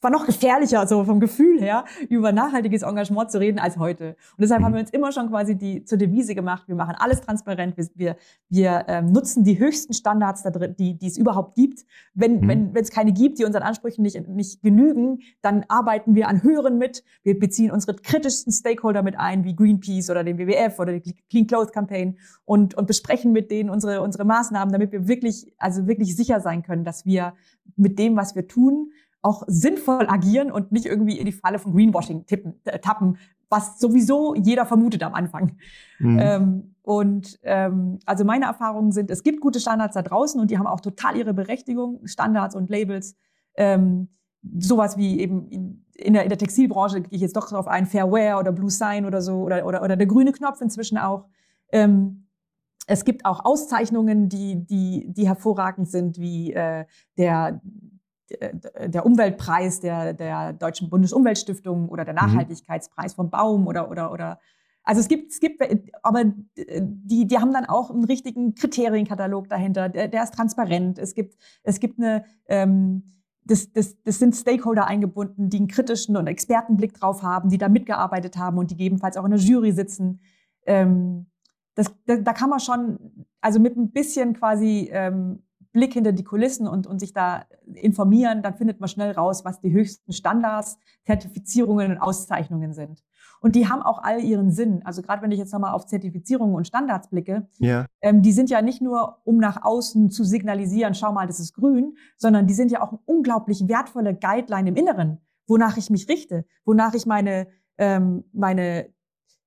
war 0.00 0.10
noch 0.10 0.26
gefährlicher, 0.26 0.86
so 0.86 1.04
vom 1.04 1.20
Gefühl 1.20 1.60
her, 1.60 1.84
über 2.08 2.32
nachhaltiges 2.32 2.82
Engagement 2.82 3.30
zu 3.30 3.40
reden 3.40 3.58
als 3.58 3.78
heute. 3.78 4.16
Und 4.36 4.42
deshalb 4.42 4.60
mhm. 4.60 4.66
haben 4.66 4.74
wir 4.74 4.80
uns 4.80 4.90
immer 4.90 5.10
schon 5.12 5.28
quasi 5.28 5.56
die 5.56 5.84
zur 5.84 5.98
Devise 5.98 6.34
gemacht, 6.34 6.68
wir 6.68 6.74
machen 6.74 6.94
alles 6.98 7.20
transparent, 7.22 7.76
wir, 7.76 7.86
wir, 7.94 8.16
wir 8.48 8.84
ähm, 8.88 9.12
nutzen 9.12 9.42
die 9.44 9.58
höchsten 9.58 9.94
Standards, 9.94 10.42
da 10.42 10.50
drin, 10.50 10.76
die, 10.78 10.98
die 10.98 11.06
es 11.06 11.16
überhaupt 11.16 11.54
gibt. 11.54 11.84
Wenn 12.14 12.40
mhm. 12.40 12.48
wenn 12.48 12.74
wenn 12.74 12.82
es 12.82 12.90
keine 12.90 13.12
gibt, 13.12 13.38
die 13.38 13.44
unseren 13.44 13.62
Ansprüchen 13.62 14.02
nicht, 14.02 14.28
nicht 14.28 14.62
genügen, 14.62 15.20
dann 15.40 15.64
arbeiten 15.68 16.14
wir 16.14 16.28
an 16.28 16.42
höheren 16.42 16.78
mit. 16.78 17.04
Wir 17.22 17.38
beziehen 17.38 17.70
unsere 17.70 17.96
kritischsten 17.96 18.52
Stakeholder 18.52 19.02
mit 19.02 19.18
ein, 19.18 19.44
wie 19.44 19.54
Greenpeace 19.54 20.10
oder 20.10 20.24
den 20.24 20.38
WWF 20.38 20.78
oder 20.78 20.98
die 20.98 21.14
Clean 21.30 21.46
Clothes 21.46 21.72
Campaign 21.72 22.18
und, 22.44 22.74
und 22.74 22.86
besprechen 22.86 23.32
mit 23.32 23.50
denen 23.50 23.70
unsere, 23.70 24.02
unsere 24.02 24.24
Maßnahmen, 24.24 24.72
damit 24.72 24.92
wir 24.92 25.08
wirklich, 25.08 25.52
also 25.58 25.86
wirklich 25.86 26.16
sicher 26.16 26.40
sein 26.40 26.62
können, 26.62 26.84
dass 26.84 27.06
wir 27.06 27.34
mit 27.76 27.98
dem, 27.98 28.16
was 28.16 28.34
wir 28.34 28.41
tun, 28.46 28.92
auch 29.22 29.44
sinnvoll 29.46 30.06
agieren 30.08 30.50
und 30.50 30.72
nicht 30.72 30.86
irgendwie 30.86 31.18
in 31.18 31.26
die 31.26 31.32
Falle 31.32 31.58
von 31.58 31.72
Greenwashing 31.72 32.26
tippen, 32.26 32.60
äh, 32.64 32.78
tappen, 32.80 33.18
was 33.48 33.78
sowieso 33.78 34.34
jeder 34.34 34.66
vermutet 34.66 35.02
am 35.02 35.14
Anfang. 35.14 35.52
Mhm. 36.00 36.18
Ähm, 36.20 36.74
und 36.82 37.38
ähm, 37.44 38.00
also 38.06 38.24
meine 38.24 38.46
Erfahrungen 38.46 38.90
sind, 38.90 39.10
es 39.10 39.22
gibt 39.22 39.40
gute 39.40 39.60
Standards 39.60 39.94
da 39.94 40.02
draußen 40.02 40.40
und 40.40 40.50
die 40.50 40.58
haben 40.58 40.66
auch 40.66 40.80
total 40.80 41.16
ihre 41.16 41.34
Berechtigung, 41.34 42.00
Standards 42.04 42.56
und 42.56 42.70
Labels. 42.70 43.16
Ähm, 43.54 44.08
sowas 44.58 44.96
wie 44.96 45.20
eben 45.20 45.46
in, 45.48 45.84
in, 45.94 46.14
der, 46.14 46.24
in 46.24 46.28
der 46.28 46.38
Textilbranche 46.38 47.02
gehe 47.02 47.10
ich 47.12 47.20
jetzt 47.20 47.36
doch 47.36 47.48
darauf 47.48 47.68
ein, 47.68 47.86
Fairwear 47.86 48.40
oder 48.40 48.50
Blue 48.50 48.70
Sign 48.70 49.04
oder 49.04 49.22
so 49.22 49.42
oder, 49.42 49.64
oder, 49.66 49.82
oder 49.82 49.96
der 49.96 50.06
grüne 50.06 50.32
Knopf 50.32 50.60
inzwischen 50.60 50.98
auch. 50.98 51.26
Ähm, 51.70 52.26
es 52.88 53.04
gibt 53.04 53.24
auch 53.24 53.44
Auszeichnungen, 53.44 54.28
die, 54.28 54.64
die, 54.66 55.12
die 55.12 55.28
hervorragend 55.28 55.88
sind, 55.88 56.18
wie 56.18 56.52
äh, 56.52 56.84
der, 57.16 57.60
der 58.86 59.06
Umweltpreis 59.06 59.80
der, 59.80 60.12
der 60.12 60.52
Deutschen 60.52 60.90
Bundesumweltstiftung 60.90 61.88
oder 61.88 62.04
der 62.04 62.14
mhm. 62.14 62.20
Nachhaltigkeitspreis 62.20 63.14
vom 63.14 63.30
Baum 63.30 63.66
oder, 63.66 63.90
oder, 63.90 64.12
oder 64.12 64.38
also 64.84 65.00
es 65.00 65.08
gibt, 65.08 65.32
es 65.32 65.40
gibt, 65.40 65.62
aber 66.02 66.24
die, 66.56 67.26
die 67.26 67.38
haben 67.38 67.52
dann 67.52 67.66
auch 67.66 67.90
einen 67.90 68.04
richtigen 68.04 68.54
Kriterienkatalog 68.54 69.48
dahinter. 69.48 69.88
Der, 69.88 70.08
der 70.08 70.24
ist 70.24 70.34
transparent. 70.34 70.98
Es 70.98 71.14
gibt, 71.14 71.36
es 71.62 71.78
gibt 71.78 71.98
eine, 71.98 72.24
ähm, 72.48 73.04
das, 73.44 73.72
das, 73.72 74.00
das 74.02 74.18
sind 74.18 74.34
Stakeholder 74.34 74.86
eingebunden, 74.86 75.50
die 75.50 75.58
einen 75.58 75.68
kritischen 75.68 76.16
und 76.16 76.26
Expertenblick 76.26 76.94
drauf 76.94 77.22
haben, 77.22 77.48
die 77.48 77.58
da 77.58 77.68
mitgearbeitet 77.68 78.36
haben 78.36 78.58
und 78.58 78.70
die 78.70 78.76
gegebenenfalls 78.76 79.16
auch 79.16 79.24
in 79.24 79.32
der 79.32 79.40
Jury 79.40 79.72
sitzen. 79.72 80.20
Ähm, 80.66 81.26
das, 81.74 81.92
da, 82.06 82.16
da 82.16 82.32
kann 82.32 82.50
man 82.50 82.60
schon, 82.60 83.26
also 83.40 83.60
mit 83.60 83.76
ein 83.76 83.92
bisschen 83.92 84.34
quasi 84.34 84.90
ähm, 84.92 85.42
Blick 85.72 85.94
hinter 85.94 86.12
die 86.12 86.24
Kulissen 86.24 86.68
und, 86.68 86.86
und 86.86 86.98
sich 86.98 87.12
da 87.12 87.44
informieren, 87.74 88.42
dann 88.42 88.54
findet 88.54 88.80
man 88.80 88.88
schnell 88.88 89.12
raus, 89.12 89.44
was 89.44 89.60
die 89.60 89.72
höchsten 89.72 90.12
Standards, 90.12 90.78
Zertifizierungen 91.06 91.92
und 91.92 91.98
Auszeichnungen 91.98 92.72
sind. 92.72 93.02
Und 93.40 93.56
die 93.56 93.68
haben 93.68 93.82
auch 93.82 94.00
all 94.02 94.20
ihren 94.20 94.52
Sinn. 94.52 94.82
Also 94.84 95.02
gerade 95.02 95.20
wenn 95.22 95.32
ich 95.32 95.38
jetzt 95.38 95.52
nochmal 95.52 95.72
auf 95.72 95.86
Zertifizierungen 95.86 96.54
und 96.54 96.66
Standards 96.66 97.08
blicke, 97.08 97.48
ja. 97.58 97.86
ähm, 98.00 98.22
die 98.22 98.32
sind 98.32 98.50
ja 98.50 98.62
nicht 98.62 98.80
nur, 98.80 99.18
um 99.24 99.38
nach 99.38 99.64
außen 99.64 100.10
zu 100.10 100.22
signalisieren, 100.22 100.94
schau 100.94 101.12
mal, 101.12 101.26
das 101.26 101.40
ist 101.40 101.54
grün, 101.54 101.96
sondern 102.16 102.46
die 102.46 102.54
sind 102.54 102.70
ja 102.70 102.82
auch 102.82 102.90
eine 102.90 103.00
unglaublich 103.04 103.66
wertvolle 103.66 104.14
Guideline 104.14 104.68
im 104.68 104.76
Inneren, 104.76 105.18
wonach 105.48 105.76
ich 105.76 105.90
mich 105.90 106.08
richte, 106.08 106.44
wonach 106.64 106.94
ich 106.94 107.04
meine, 107.04 107.48
ähm, 107.78 108.24
meine 108.32 108.90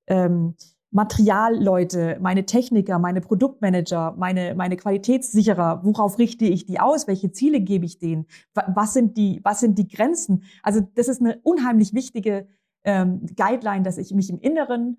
ähm, 0.08 0.56
Materialleute, 0.96 2.18
meine 2.22 2.46
Techniker, 2.46 3.00
meine 3.00 3.20
Produktmanager, 3.20 4.16
meine, 4.18 4.56
meine 4.56 4.78
Qualitätssicherer, 4.78 5.82
worauf 5.84 6.18
richte 6.18 6.46
ich 6.46 6.66
die 6.66 6.80
aus? 6.80 7.06
Welche 7.06 7.34
Ziele 7.34 7.60
gebe 7.60 7.86
ich 7.86 8.00
denen? 8.00 8.28
Was 8.54 8.94
sind 8.94 9.18
die, 9.18 9.42
was 9.44 9.60
sind 9.60 9.78
die 9.78 9.90
Grenzen? 9.90 10.44
Also 10.64 10.80
das 10.96 11.10
ist 11.10 11.20
eine 11.20 11.40
unheimlich 11.44 11.94
wichtige 11.94 12.48
ähm, 12.86 13.26
Guideline, 13.36 13.84
dass 13.84 13.98
ich 13.98 14.14
mich 14.14 14.30
im 14.30 14.40
Inneren 14.40 14.98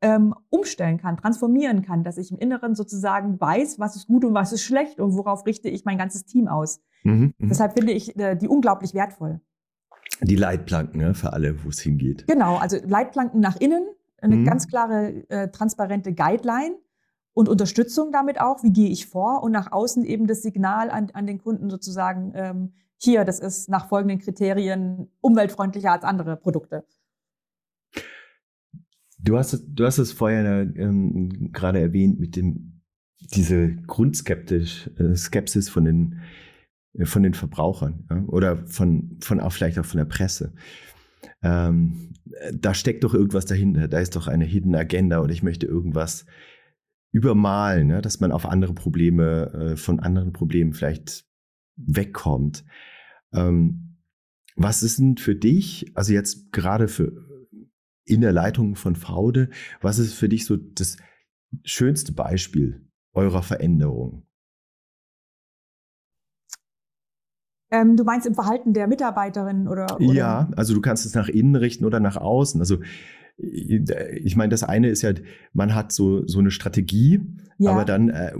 ähm, 0.00 0.34
umstellen 0.50 0.98
kann, 0.98 1.16
transformieren 1.16 1.82
kann, 1.82 2.02
dass 2.02 2.18
ich 2.18 2.32
im 2.32 2.38
Inneren 2.38 2.74
sozusagen 2.74 3.40
weiß, 3.40 3.78
was 3.78 3.94
ist 3.94 4.08
gut 4.08 4.24
und 4.24 4.34
was 4.34 4.52
ist 4.52 4.64
schlecht 4.64 4.98
und 4.98 5.16
worauf 5.16 5.46
richte 5.46 5.68
ich 5.68 5.84
mein 5.84 5.98
ganzes 5.98 6.24
Team 6.24 6.48
aus. 6.48 6.80
Mhm, 7.04 7.32
mhm. 7.38 7.48
Deshalb 7.48 7.74
finde 7.74 7.92
ich 7.92 8.18
äh, 8.18 8.34
die 8.34 8.48
unglaublich 8.48 8.92
wertvoll. 8.92 9.40
Die 10.20 10.34
Leitplanken 10.34 11.00
ne, 11.00 11.14
für 11.14 11.32
alle, 11.32 11.62
wo 11.64 11.68
es 11.68 11.78
hingeht. 11.78 12.26
Genau, 12.26 12.56
also 12.56 12.76
Leitplanken 12.84 13.40
nach 13.40 13.54
innen, 13.60 13.86
eine 14.20 14.36
mhm. 14.36 14.44
ganz 14.44 14.68
klare, 14.68 15.28
äh, 15.30 15.48
transparente 15.50 16.14
Guideline 16.14 16.76
und 17.32 17.48
Unterstützung 17.48 18.12
damit 18.12 18.40
auch, 18.40 18.62
wie 18.62 18.72
gehe 18.72 18.90
ich 18.90 19.06
vor 19.06 19.42
und 19.42 19.52
nach 19.52 19.72
außen 19.72 20.04
eben 20.04 20.26
das 20.26 20.42
Signal 20.42 20.90
an, 20.90 21.10
an 21.12 21.26
den 21.26 21.38
Kunden 21.38 21.70
sozusagen, 21.70 22.32
ähm, 22.34 22.72
hier, 22.96 23.24
das 23.24 23.38
ist 23.38 23.68
nach 23.68 23.88
folgenden 23.88 24.18
Kriterien 24.18 25.08
umweltfreundlicher 25.20 25.92
als 25.92 26.04
andere 26.04 26.36
Produkte. 26.36 26.84
Du 29.20 29.36
hast, 29.36 29.64
du 29.68 29.84
hast 29.84 29.98
es 29.98 30.12
vorher 30.12 30.62
ähm, 30.76 31.50
gerade 31.52 31.80
erwähnt 31.80 32.18
mit 32.18 32.36
dem, 32.36 32.82
diese 33.20 33.74
Grundskeptisch, 33.74 34.90
äh, 34.98 35.14
Skepsis 35.14 35.68
von 35.68 35.84
den 35.84 36.20
äh, 36.94 37.04
von 37.04 37.22
den 37.22 37.34
Verbrauchern 37.34 38.06
ja? 38.10 38.22
oder 38.26 38.56
von, 38.66 39.16
von 39.20 39.40
auch 39.40 39.52
vielleicht 39.52 39.78
auch 39.78 39.84
von 39.84 39.98
der 39.98 40.04
Presse. 40.04 40.52
Ähm, 41.42 42.14
da 42.52 42.74
steckt 42.74 43.04
doch 43.04 43.14
irgendwas 43.14 43.46
dahinter, 43.46 43.88
da 43.88 43.98
ist 43.98 44.16
doch 44.16 44.28
eine 44.28 44.44
Hidden 44.44 44.74
Agenda 44.74 45.18
und 45.18 45.30
ich 45.30 45.42
möchte 45.42 45.66
irgendwas 45.66 46.26
übermalen, 47.12 47.86
ne? 47.88 48.02
dass 48.02 48.20
man 48.20 48.32
auf 48.32 48.46
andere 48.46 48.74
Probleme, 48.74 49.52
äh, 49.52 49.76
von 49.76 50.00
anderen 50.00 50.32
Problemen 50.32 50.72
vielleicht 50.72 51.26
wegkommt. 51.76 52.64
Ähm, 53.32 53.96
was 54.56 54.82
ist 54.82 54.98
denn 54.98 55.16
für 55.16 55.36
dich, 55.36 55.92
also 55.94 56.12
jetzt 56.12 56.52
gerade 56.52 56.88
für 56.88 57.28
in 58.04 58.20
der 58.22 58.32
Leitung 58.32 58.74
von 58.74 58.96
Faude, 58.96 59.50
was 59.80 59.98
ist 59.98 60.14
für 60.14 60.28
dich 60.28 60.44
so 60.44 60.56
das 60.56 60.96
schönste 61.62 62.12
Beispiel 62.12 62.86
eurer 63.12 63.42
Veränderung? 63.42 64.27
Ähm, 67.70 67.96
du 67.96 68.04
meinst 68.04 68.26
im 68.26 68.34
Verhalten 68.34 68.72
der 68.72 68.86
Mitarbeiterin 68.86 69.68
oder, 69.68 69.96
oder? 69.96 70.12
Ja, 70.12 70.48
also 70.56 70.74
du 70.74 70.80
kannst 70.80 71.04
es 71.06 71.14
nach 71.14 71.28
innen 71.28 71.54
richten 71.54 71.84
oder 71.84 72.00
nach 72.00 72.16
außen. 72.16 72.60
Also 72.60 72.78
ich 73.40 74.34
meine, 74.34 74.48
das 74.48 74.64
eine 74.64 74.88
ist 74.88 75.02
ja, 75.02 75.12
man 75.52 75.74
hat 75.74 75.92
so, 75.92 76.26
so 76.26 76.40
eine 76.40 76.50
Strategie, 76.50 77.20
ja. 77.58 77.70
aber 77.70 77.84
dann 77.84 78.08
äh, 78.08 78.32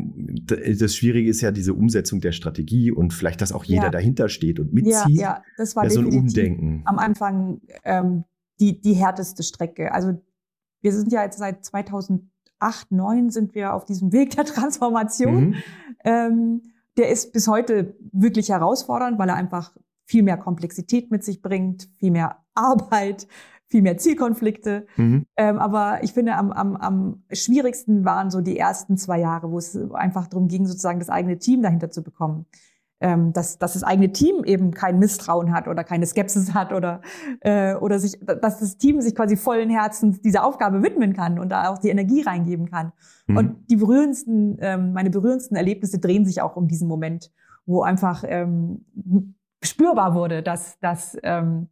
das 0.74 0.96
Schwierige 0.96 1.30
ist 1.30 1.40
ja 1.40 1.52
diese 1.52 1.74
Umsetzung 1.74 2.20
der 2.20 2.32
Strategie 2.32 2.90
und 2.90 3.14
vielleicht, 3.14 3.40
dass 3.40 3.52
auch 3.52 3.62
jeder 3.62 3.84
ja. 3.84 3.90
dahinter 3.90 4.28
steht 4.28 4.58
und 4.58 4.72
mitzieht. 4.72 5.16
Ja, 5.16 5.22
ja. 5.22 5.42
das 5.56 5.76
war 5.76 5.88
so 5.88 6.00
ein 6.00 6.06
Umdenken. 6.06 6.82
Am 6.84 6.98
Anfang 6.98 7.60
ähm, 7.84 8.24
die, 8.58 8.80
die 8.80 8.94
härteste 8.94 9.44
Strecke. 9.44 9.92
Also 9.92 10.20
wir 10.80 10.92
sind 10.92 11.12
ja 11.12 11.22
jetzt 11.22 11.38
seit 11.38 11.64
2008, 11.64 12.24
2009 12.58 13.30
sind 13.30 13.54
wir 13.54 13.74
auf 13.74 13.84
diesem 13.84 14.12
Weg 14.12 14.30
der 14.30 14.44
Transformation. 14.44 15.48
Mhm. 15.50 15.54
Ähm, 16.04 16.62
der 16.98 17.08
ist 17.08 17.32
bis 17.32 17.48
heute 17.48 17.96
wirklich 18.12 18.50
herausfordernd, 18.50 19.18
weil 19.18 19.28
er 19.28 19.36
einfach 19.36 19.72
viel 20.04 20.22
mehr 20.22 20.36
Komplexität 20.36 21.10
mit 21.10 21.24
sich 21.24 21.42
bringt, 21.42 21.88
viel 21.98 22.10
mehr 22.10 22.44
Arbeit, 22.54 23.28
viel 23.68 23.82
mehr 23.82 23.98
Zielkonflikte. 23.98 24.86
Mhm. 24.96 25.26
Ähm, 25.36 25.58
aber 25.58 26.02
ich 26.02 26.12
finde, 26.12 26.34
am, 26.34 26.50
am, 26.50 26.76
am 26.76 27.22
schwierigsten 27.30 28.04
waren 28.04 28.30
so 28.30 28.40
die 28.40 28.58
ersten 28.58 28.96
zwei 28.96 29.20
Jahre, 29.20 29.50
wo 29.50 29.58
es 29.58 29.76
einfach 29.92 30.26
darum 30.26 30.48
ging, 30.48 30.66
sozusagen 30.66 30.98
das 30.98 31.10
eigene 31.10 31.38
Team 31.38 31.62
dahinter 31.62 31.90
zu 31.90 32.02
bekommen. 32.02 32.46
Ähm, 33.00 33.32
dass, 33.32 33.58
dass 33.58 33.74
das 33.74 33.84
eigene 33.84 34.10
Team 34.10 34.42
eben 34.44 34.72
kein 34.72 34.98
Misstrauen 34.98 35.52
hat 35.52 35.68
oder 35.68 35.84
keine 35.84 36.04
Skepsis 36.04 36.52
hat 36.52 36.72
oder, 36.72 37.00
äh, 37.42 37.74
oder 37.76 38.00
sich, 38.00 38.18
dass 38.20 38.58
das 38.58 38.76
Team 38.76 39.00
sich 39.00 39.14
quasi 39.14 39.36
vollen 39.36 39.70
Herzens 39.70 40.20
dieser 40.20 40.44
Aufgabe 40.44 40.82
widmen 40.82 41.12
kann 41.12 41.38
und 41.38 41.50
da 41.50 41.68
auch 41.68 41.78
die 41.78 41.90
Energie 41.90 42.22
reingeben 42.22 42.68
kann. 42.68 42.92
Mhm. 43.28 43.36
Und 43.36 43.70
die 43.70 43.76
berührendsten, 43.76 44.58
ähm, 44.60 44.92
meine 44.94 45.10
berührendsten 45.10 45.56
Erlebnisse 45.56 46.00
drehen 46.00 46.26
sich 46.26 46.42
auch 46.42 46.56
um 46.56 46.66
diesen 46.66 46.88
Moment, 46.88 47.30
wo 47.66 47.82
einfach 47.82 48.24
ähm, 48.26 48.84
spürbar 49.62 50.14
wurde, 50.14 50.42
dass, 50.42 50.80
dass 50.80 51.16
ähm, 51.22 51.68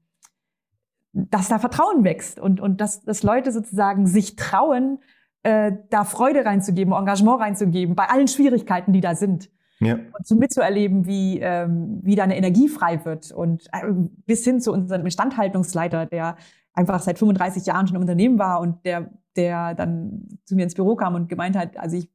dass 1.16 1.48
da 1.48 1.58
Vertrauen 1.58 2.04
wächst 2.04 2.38
und, 2.38 2.60
und 2.60 2.80
dass, 2.80 3.02
dass 3.02 3.22
Leute 3.22 3.50
sozusagen 3.50 4.06
sich 4.06 4.36
trauen, 4.36 4.98
äh, 5.42 5.72
da 5.90 6.04
Freude 6.04 6.44
reinzugeben, 6.44 6.92
Engagement 6.92 7.40
reinzugeben, 7.40 7.96
bei 7.96 8.08
allen 8.08 8.28
Schwierigkeiten, 8.28 8.92
die 8.92 9.00
da 9.00 9.14
sind. 9.14 9.50
Ja. 9.80 9.94
Und 9.94 10.26
so 10.26 10.36
mitzuerleben, 10.36 11.06
wie, 11.06 11.38
ähm, 11.40 12.00
wie 12.02 12.14
da 12.14 12.24
eine 12.24 12.36
Energie 12.36 12.68
frei 12.68 13.04
wird. 13.04 13.30
Und 13.32 13.66
äh, 13.72 13.92
bis 14.26 14.44
hin 14.44 14.60
zu 14.60 14.72
unserem 14.72 15.04
Instandhaltungsleiter, 15.04 16.06
der 16.06 16.36
einfach 16.72 17.00
seit 17.00 17.18
35 17.18 17.66
Jahren 17.66 17.86
schon 17.86 17.96
im 17.96 18.02
Unternehmen 18.02 18.38
war 18.38 18.60
und 18.60 18.84
der, 18.84 19.10
der 19.36 19.74
dann 19.74 20.28
zu 20.44 20.54
mir 20.54 20.64
ins 20.64 20.74
Büro 20.74 20.96
kam 20.96 21.14
und 21.14 21.28
gemeint 21.28 21.56
hat, 21.56 21.76
also 21.76 21.96
ich, 21.96 22.10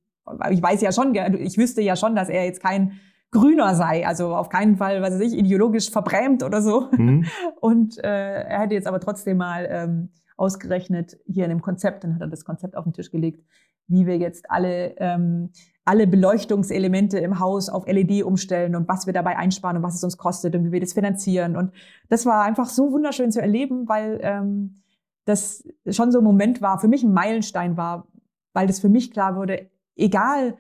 ich 0.52 0.62
weiß 0.62 0.82
ja 0.82 0.92
schon, 0.92 1.14
ich 1.16 1.58
wüsste 1.58 1.82
ja 1.82 1.96
schon, 1.96 2.16
dass 2.16 2.30
er 2.30 2.46
jetzt 2.46 2.62
kein 2.62 2.94
grüner 3.32 3.76
sei, 3.76 4.06
also 4.06 4.36
auf 4.36 4.50
keinen 4.50 4.76
Fall, 4.78 5.02
was 5.02 5.14
weiß 5.14 5.22
ich, 5.22 5.38
ideologisch 5.38 5.90
verbrämt 5.90 6.44
oder 6.44 6.62
so. 6.62 6.90
Mhm. 6.92 7.26
Und 7.62 7.98
äh, 8.04 8.44
er 8.44 8.62
hätte 8.62 8.76
jetzt 8.76 8.88
aber 8.88 9.00
trotzdem 9.00 9.38
mal 9.38 9.68
ähm, 9.70 10.10
ausgerechnet 10.38 11.18
hier 11.26 11.46
in 11.46 11.50
dem 11.50 11.62
Konzept, 11.62 12.04
dann 12.04 12.16
hat 12.16 12.22
er 12.22 12.28
das 12.28 12.46
Konzept 12.46 12.76
auf 12.76 12.84
den 12.84 12.94
Tisch 12.94 13.10
gelegt, 13.10 13.44
wie 13.88 14.06
wir 14.06 14.18
jetzt 14.18 14.50
alle 14.50 14.96
ähm, 14.98 15.52
alle 15.86 16.08
Beleuchtungselemente 16.08 17.20
im 17.20 17.40
Haus 17.40 17.70
auf 17.70 17.88
LED 17.88 18.24
umstellen 18.24 18.76
und 18.76 18.88
was 18.88 19.06
wir 19.08 19.14
dabei 19.14 19.38
einsparen 19.38 19.78
und 19.78 19.84
was 19.84 19.96
es 19.96 20.04
uns 20.04 20.18
kostet 20.18 20.56
und 20.56 20.66
wie 20.66 20.72
wir 20.72 20.80
das 20.80 20.94
finanzieren. 20.94 21.56
Und 21.56 21.72
das 22.10 22.26
war 22.26 22.44
einfach 22.44 22.68
so 22.68 22.92
wunderschön 22.92 23.32
zu 23.32 23.42
erleben, 23.42 23.88
weil 23.90 24.20
ähm, 24.22 24.82
das 25.26 25.64
schon 25.90 26.12
so 26.12 26.20
ein 26.20 26.24
Moment 26.24 26.62
war, 26.62 26.80
für 26.80 26.88
mich 26.88 27.04
ein 27.04 27.14
Meilenstein 27.14 27.78
war, 27.78 28.08
weil 28.54 28.68
das 28.68 28.80
für 28.80 28.90
mich 28.90 29.12
klar 29.12 29.36
wurde, 29.36 29.70
egal 29.96 30.58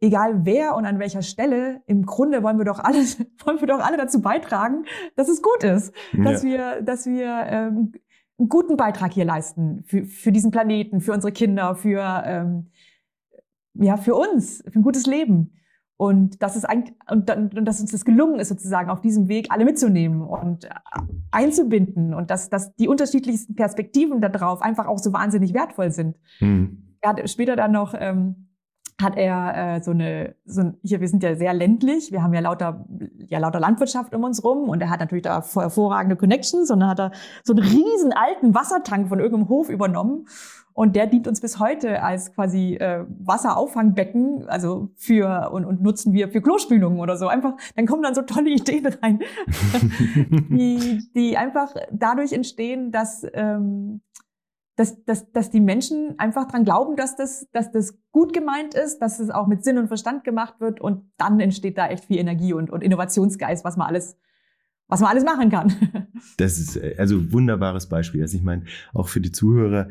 egal 0.00 0.44
wer 0.44 0.74
und 0.76 0.86
an 0.86 0.98
welcher 0.98 1.22
Stelle, 1.22 1.82
im 1.86 2.06
Grunde 2.06 2.42
wollen 2.42 2.58
wir 2.58 2.64
doch 2.64 2.78
alle, 2.78 2.98
wollen 3.44 3.60
wir 3.60 3.66
doch 3.68 3.80
alle 3.80 3.96
dazu 3.96 4.20
beitragen, 4.20 4.84
dass 5.16 5.28
es 5.28 5.42
gut 5.42 5.62
ist, 5.62 5.94
ja. 6.12 6.24
dass 6.24 6.42
wir, 6.42 6.82
dass 6.82 7.06
wir 7.06 7.44
ähm, 7.46 7.92
einen 8.38 8.48
guten 8.48 8.76
Beitrag 8.76 9.12
hier 9.12 9.26
leisten 9.26 9.84
für, 9.84 10.04
für 10.04 10.32
diesen 10.32 10.50
Planeten, 10.50 11.00
für 11.00 11.12
unsere 11.12 11.32
Kinder, 11.32 11.74
für 11.74 12.22
ähm, 12.24 12.70
ja 13.80 13.96
für 13.96 14.14
uns, 14.14 14.62
für 14.68 14.78
ein 14.78 14.82
gutes 14.82 15.06
Leben. 15.06 15.56
Und 15.96 16.42
dass 16.42 16.56
es 16.56 16.64
eigentlich 16.64 16.96
und, 17.10 17.30
und 17.30 17.64
dass 17.66 17.78
uns 17.78 17.92
das 17.92 18.06
gelungen 18.06 18.40
ist, 18.40 18.48
sozusagen 18.48 18.88
auf 18.88 19.02
diesem 19.02 19.28
Weg 19.28 19.48
alle 19.50 19.66
mitzunehmen 19.66 20.22
und 20.22 20.64
äh, 20.64 20.70
einzubinden 21.30 22.14
und 22.14 22.30
dass, 22.30 22.48
dass 22.48 22.74
die 22.76 22.88
unterschiedlichsten 22.88 23.54
Perspektiven 23.54 24.22
darauf 24.22 24.62
einfach 24.62 24.86
auch 24.86 24.98
so 24.98 25.12
wahnsinnig 25.12 25.52
wertvoll 25.52 25.90
sind. 25.90 26.16
Hm. 26.38 26.96
Er 27.02 27.10
hat 27.10 27.30
später 27.30 27.54
dann 27.54 27.72
noch 27.72 27.92
ähm, 27.94 28.50
hat 29.02 29.16
er 29.16 29.76
äh, 29.76 29.82
so 29.82 29.90
eine, 29.90 30.34
so 30.44 30.72
hier, 30.82 31.00
wir 31.00 31.08
sind 31.08 31.22
ja 31.22 31.34
sehr 31.34 31.54
ländlich, 31.54 32.12
wir 32.12 32.22
haben 32.22 32.34
ja 32.34 32.40
lauter, 32.40 32.86
ja 33.26 33.38
lauter 33.38 33.60
Landwirtschaft 33.60 34.14
um 34.14 34.24
uns 34.24 34.44
rum 34.44 34.68
und 34.68 34.80
er 34.80 34.90
hat 34.90 35.00
natürlich 35.00 35.24
da 35.24 35.42
hervorragende 35.42 36.16
Connections 36.16 36.70
und 36.70 36.80
dann 36.80 36.88
hat 36.88 37.00
er 37.00 37.12
so 37.42 37.52
einen 37.52 37.62
riesen 37.62 38.12
alten 38.12 38.54
Wassertank 38.54 39.08
von 39.08 39.20
irgendeinem 39.20 39.48
Hof 39.48 39.68
übernommen 39.68 40.26
und 40.80 40.96
der 40.96 41.06
dient 41.06 41.28
uns 41.28 41.42
bis 41.42 41.58
heute 41.58 42.02
als 42.02 42.32
quasi 42.32 42.76
äh, 42.76 43.04
Wasserauffangbecken, 43.06 44.48
also 44.48 44.88
für 44.96 45.50
und, 45.52 45.66
und 45.66 45.82
nutzen 45.82 46.14
wir 46.14 46.30
für 46.30 46.40
Klospülungen 46.40 47.00
oder 47.00 47.18
so. 47.18 47.28
Einfach, 47.28 47.52
dann 47.76 47.84
kommen 47.84 48.02
dann 48.02 48.14
so 48.14 48.22
tolle 48.22 48.48
Ideen 48.54 48.86
rein, 48.86 49.18
die, 50.48 51.02
die 51.14 51.36
einfach 51.36 51.74
dadurch 51.92 52.32
entstehen, 52.32 52.92
dass 52.92 53.26
ähm, 53.34 54.00
dass, 54.76 55.04
dass, 55.04 55.30
dass 55.32 55.50
die 55.50 55.60
Menschen 55.60 56.18
einfach 56.18 56.46
dran 56.46 56.64
glauben, 56.64 56.96
dass 56.96 57.14
das, 57.14 57.46
dass 57.52 57.70
das 57.70 57.98
gut 58.10 58.32
gemeint 58.32 58.72
ist, 58.72 59.00
dass 59.00 59.20
es 59.20 59.28
auch 59.28 59.48
mit 59.48 59.62
Sinn 59.62 59.76
und 59.76 59.88
Verstand 59.88 60.24
gemacht 60.24 60.60
wird 60.60 60.80
und 60.80 61.12
dann 61.18 61.38
entsteht 61.40 61.76
da 61.76 61.88
echt 61.88 62.06
viel 62.06 62.16
Energie 62.16 62.54
und, 62.54 62.70
und 62.70 62.82
Innovationsgeist, 62.82 63.66
was 63.66 63.76
man 63.76 63.86
alles, 63.86 64.16
was 64.88 65.00
man 65.00 65.10
alles 65.10 65.24
machen 65.24 65.50
kann. 65.50 65.74
Das 66.36 66.58
ist 66.58 66.76
äh, 66.76 66.96
also 66.98 67.32
wunderbares 67.32 67.88
Beispiel. 67.88 68.22
Also 68.22 68.36
ich 68.36 68.42
meine, 68.42 68.64
auch 68.92 69.08
für 69.08 69.22
die 69.22 69.32
Zuhörer, 69.32 69.88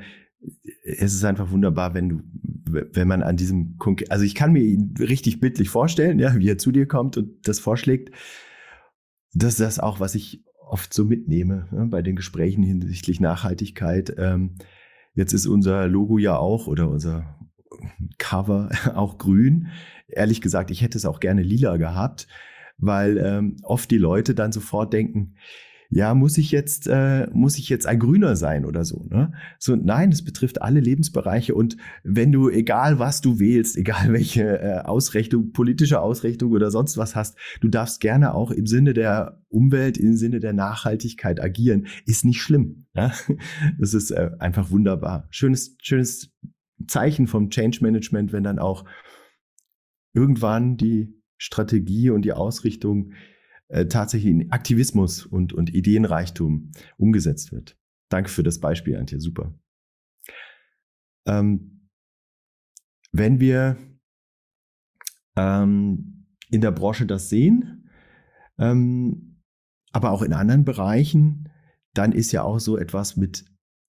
es 0.83 1.13
ist 1.13 1.23
einfach 1.23 1.51
wunderbar, 1.51 1.93
wenn 1.93 2.09
du, 2.09 2.21
wenn 2.65 3.07
man 3.07 3.23
an 3.23 3.37
diesem, 3.37 3.77
also 4.09 4.23
ich 4.23 4.35
kann 4.35 4.53
mir 4.53 4.63
ihn 4.63 4.93
richtig 4.99 5.39
bildlich 5.39 5.69
vorstellen, 5.69 6.19
ja, 6.19 6.35
wie 6.35 6.49
er 6.49 6.57
zu 6.57 6.71
dir 6.71 6.87
kommt 6.87 7.17
und 7.17 7.47
das 7.47 7.59
vorschlägt. 7.59 8.13
Das 9.33 9.53
ist 9.53 9.59
das 9.59 9.79
auch, 9.79 9.99
was 9.99 10.15
ich 10.15 10.43
oft 10.67 10.93
so 10.93 11.05
mitnehme 11.05 11.67
ja, 11.71 11.85
bei 11.85 12.01
den 12.01 12.15
Gesprächen 12.15 12.63
hinsichtlich 12.63 13.19
Nachhaltigkeit. 13.19 14.13
Ähm, 14.17 14.55
Jetzt 15.19 15.33
ist 15.33 15.47
unser 15.47 15.85
Logo 15.89 16.17
ja 16.17 16.37
auch 16.37 16.67
oder 16.67 16.89
unser 16.89 17.35
Cover 18.17 18.69
auch 18.95 19.17
grün. 19.17 19.67
Ehrlich 20.07 20.39
gesagt, 20.39 20.71
ich 20.71 20.81
hätte 20.81 20.97
es 20.97 21.05
auch 21.05 21.19
gerne 21.19 21.43
lila 21.43 21.75
gehabt, 21.75 22.27
weil 22.77 23.17
ähm, 23.17 23.57
oft 23.63 23.91
die 23.91 23.97
Leute 23.97 24.33
dann 24.33 24.53
sofort 24.53 24.93
denken, 24.93 25.35
ja, 25.91 26.13
muss 26.13 26.37
ich 26.37 26.51
jetzt, 26.51 26.87
äh, 26.87 27.27
muss 27.33 27.57
ich 27.57 27.67
jetzt 27.67 27.87
ein 27.87 27.97
Grüner 27.97 28.35
sein 28.35 28.65
oder 28.65 28.85
so, 28.85 29.07
ne? 29.09 29.33
So, 29.57 29.75
nein, 29.75 30.11
es 30.11 30.23
betrifft 30.23 30.61
alle 30.61 30.79
Lebensbereiche 30.79 31.55
und 31.55 31.77
wenn 32.03 32.31
du, 32.31 32.49
egal 32.49 32.99
was 32.99 33.21
du 33.21 33.39
wählst, 33.39 33.75
egal 33.75 34.13
welche 34.13 34.59
äh, 34.59 34.79
Ausrichtung, 34.81 35.51
politische 35.51 35.99
Ausrichtung 35.99 36.51
oder 36.51 36.69
sonst 36.69 36.97
was 36.97 37.15
hast, 37.15 37.37
du 37.59 37.69
darfst 37.69 38.01
gerne 38.01 38.35
auch 38.35 38.51
im 38.51 38.67
Sinne 38.67 38.93
der 38.93 39.41
Umwelt, 39.49 39.97
im 39.97 40.15
Sinne 40.15 40.39
der 40.39 40.53
Nachhaltigkeit 40.53 41.41
agieren, 41.41 41.87
ist 42.05 42.23
nicht 42.23 42.41
schlimm. 42.41 42.85
Ja? 42.93 43.11
Das 43.79 43.93
ist 43.93 44.11
äh, 44.11 44.31
einfach 44.39 44.69
wunderbar. 44.69 45.27
Schönes, 45.31 45.75
schönes 45.81 46.31
Zeichen 46.87 47.25
vom 47.25 47.49
Change 47.49 47.79
Management, 47.81 48.31
wenn 48.31 48.43
dann 48.43 48.59
auch 48.59 48.85
irgendwann 50.13 50.77
die 50.77 51.19
Strategie 51.37 52.09
und 52.11 52.23
die 52.23 52.33
Ausrichtung 52.33 53.13
äh, 53.69 53.85
tatsächlich 53.85 54.31
in 54.31 54.51
Aktivismus 54.51 55.25
und, 55.25 55.53
und 55.53 55.73
Ideenreichtum 55.73 56.71
umgesetzt 56.97 57.51
wird. 57.51 57.77
Danke 58.09 58.29
für 58.29 58.43
das 58.43 58.59
Beispiel, 58.59 58.97
Antje, 58.97 59.19
super. 59.19 59.53
Ähm, 61.27 61.87
wenn 63.11 63.39
wir 63.39 63.77
ähm, 65.35 66.25
in 66.49 66.61
der 66.61 66.71
Branche 66.71 67.05
das 67.05 67.29
sehen, 67.29 67.89
ähm, 68.57 69.41
aber 69.91 70.11
auch 70.11 70.21
in 70.21 70.33
anderen 70.33 70.65
Bereichen, 70.65 71.49
dann 71.93 72.11
ist 72.11 72.31
ja 72.31 72.43
auch 72.43 72.59
so 72.59 72.77
etwas 72.77 73.17
mit 73.17 73.45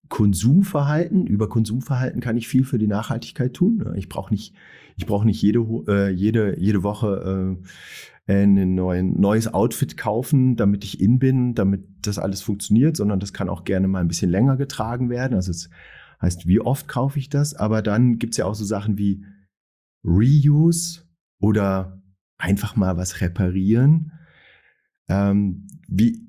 Konsumverhalten. 0.09 1.25
Über 1.25 1.49
Konsumverhalten 1.49 2.21
kann 2.21 2.37
ich 2.37 2.47
viel 2.47 2.63
für 2.63 2.77
die 2.77 2.87
Nachhaltigkeit 2.87 3.53
tun. 3.53 3.93
Ich 3.95 4.09
brauche 4.09 4.33
nicht, 4.33 4.55
ich 4.95 5.05
brauche 5.05 5.25
nicht 5.25 5.41
jede, 5.41 5.59
äh, 5.87 6.09
jede, 6.09 6.59
jede 6.59 6.83
Woche 6.83 7.57
äh, 7.57 7.67
ein 8.31 8.75
neues 8.75 9.53
Outfit 9.53 9.97
kaufen, 9.97 10.55
damit 10.55 10.83
ich 10.83 10.99
in 10.99 11.19
bin, 11.19 11.55
damit 11.55 11.85
das 12.01 12.19
alles 12.19 12.41
funktioniert, 12.41 12.97
sondern 12.97 13.19
das 13.19 13.33
kann 13.33 13.49
auch 13.49 13.63
gerne 13.63 13.87
mal 13.87 13.99
ein 13.99 14.07
bisschen 14.07 14.31
länger 14.31 14.57
getragen 14.57 15.09
werden. 15.09 15.35
Also 15.35 15.51
es 15.51 15.69
heißt, 16.21 16.47
wie 16.47 16.59
oft 16.59 16.87
kaufe 16.87 17.19
ich 17.19 17.29
das? 17.29 17.53
Aber 17.53 17.81
dann 17.81 18.17
gibt's 18.19 18.37
ja 18.37 18.45
auch 18.45 18.55
so 18.55 18.65
Sachen 18.65 18.97
wie 18.97 19.25
Reuse 20.03 21.03
oder 21.39 22.01
einfach 22.37 22.75
mal 22.75 22.97
was 22.97 23.21
reparieren. 23.21 24.11
Ähm, 25.09 25.67
wie, 25.87 26.27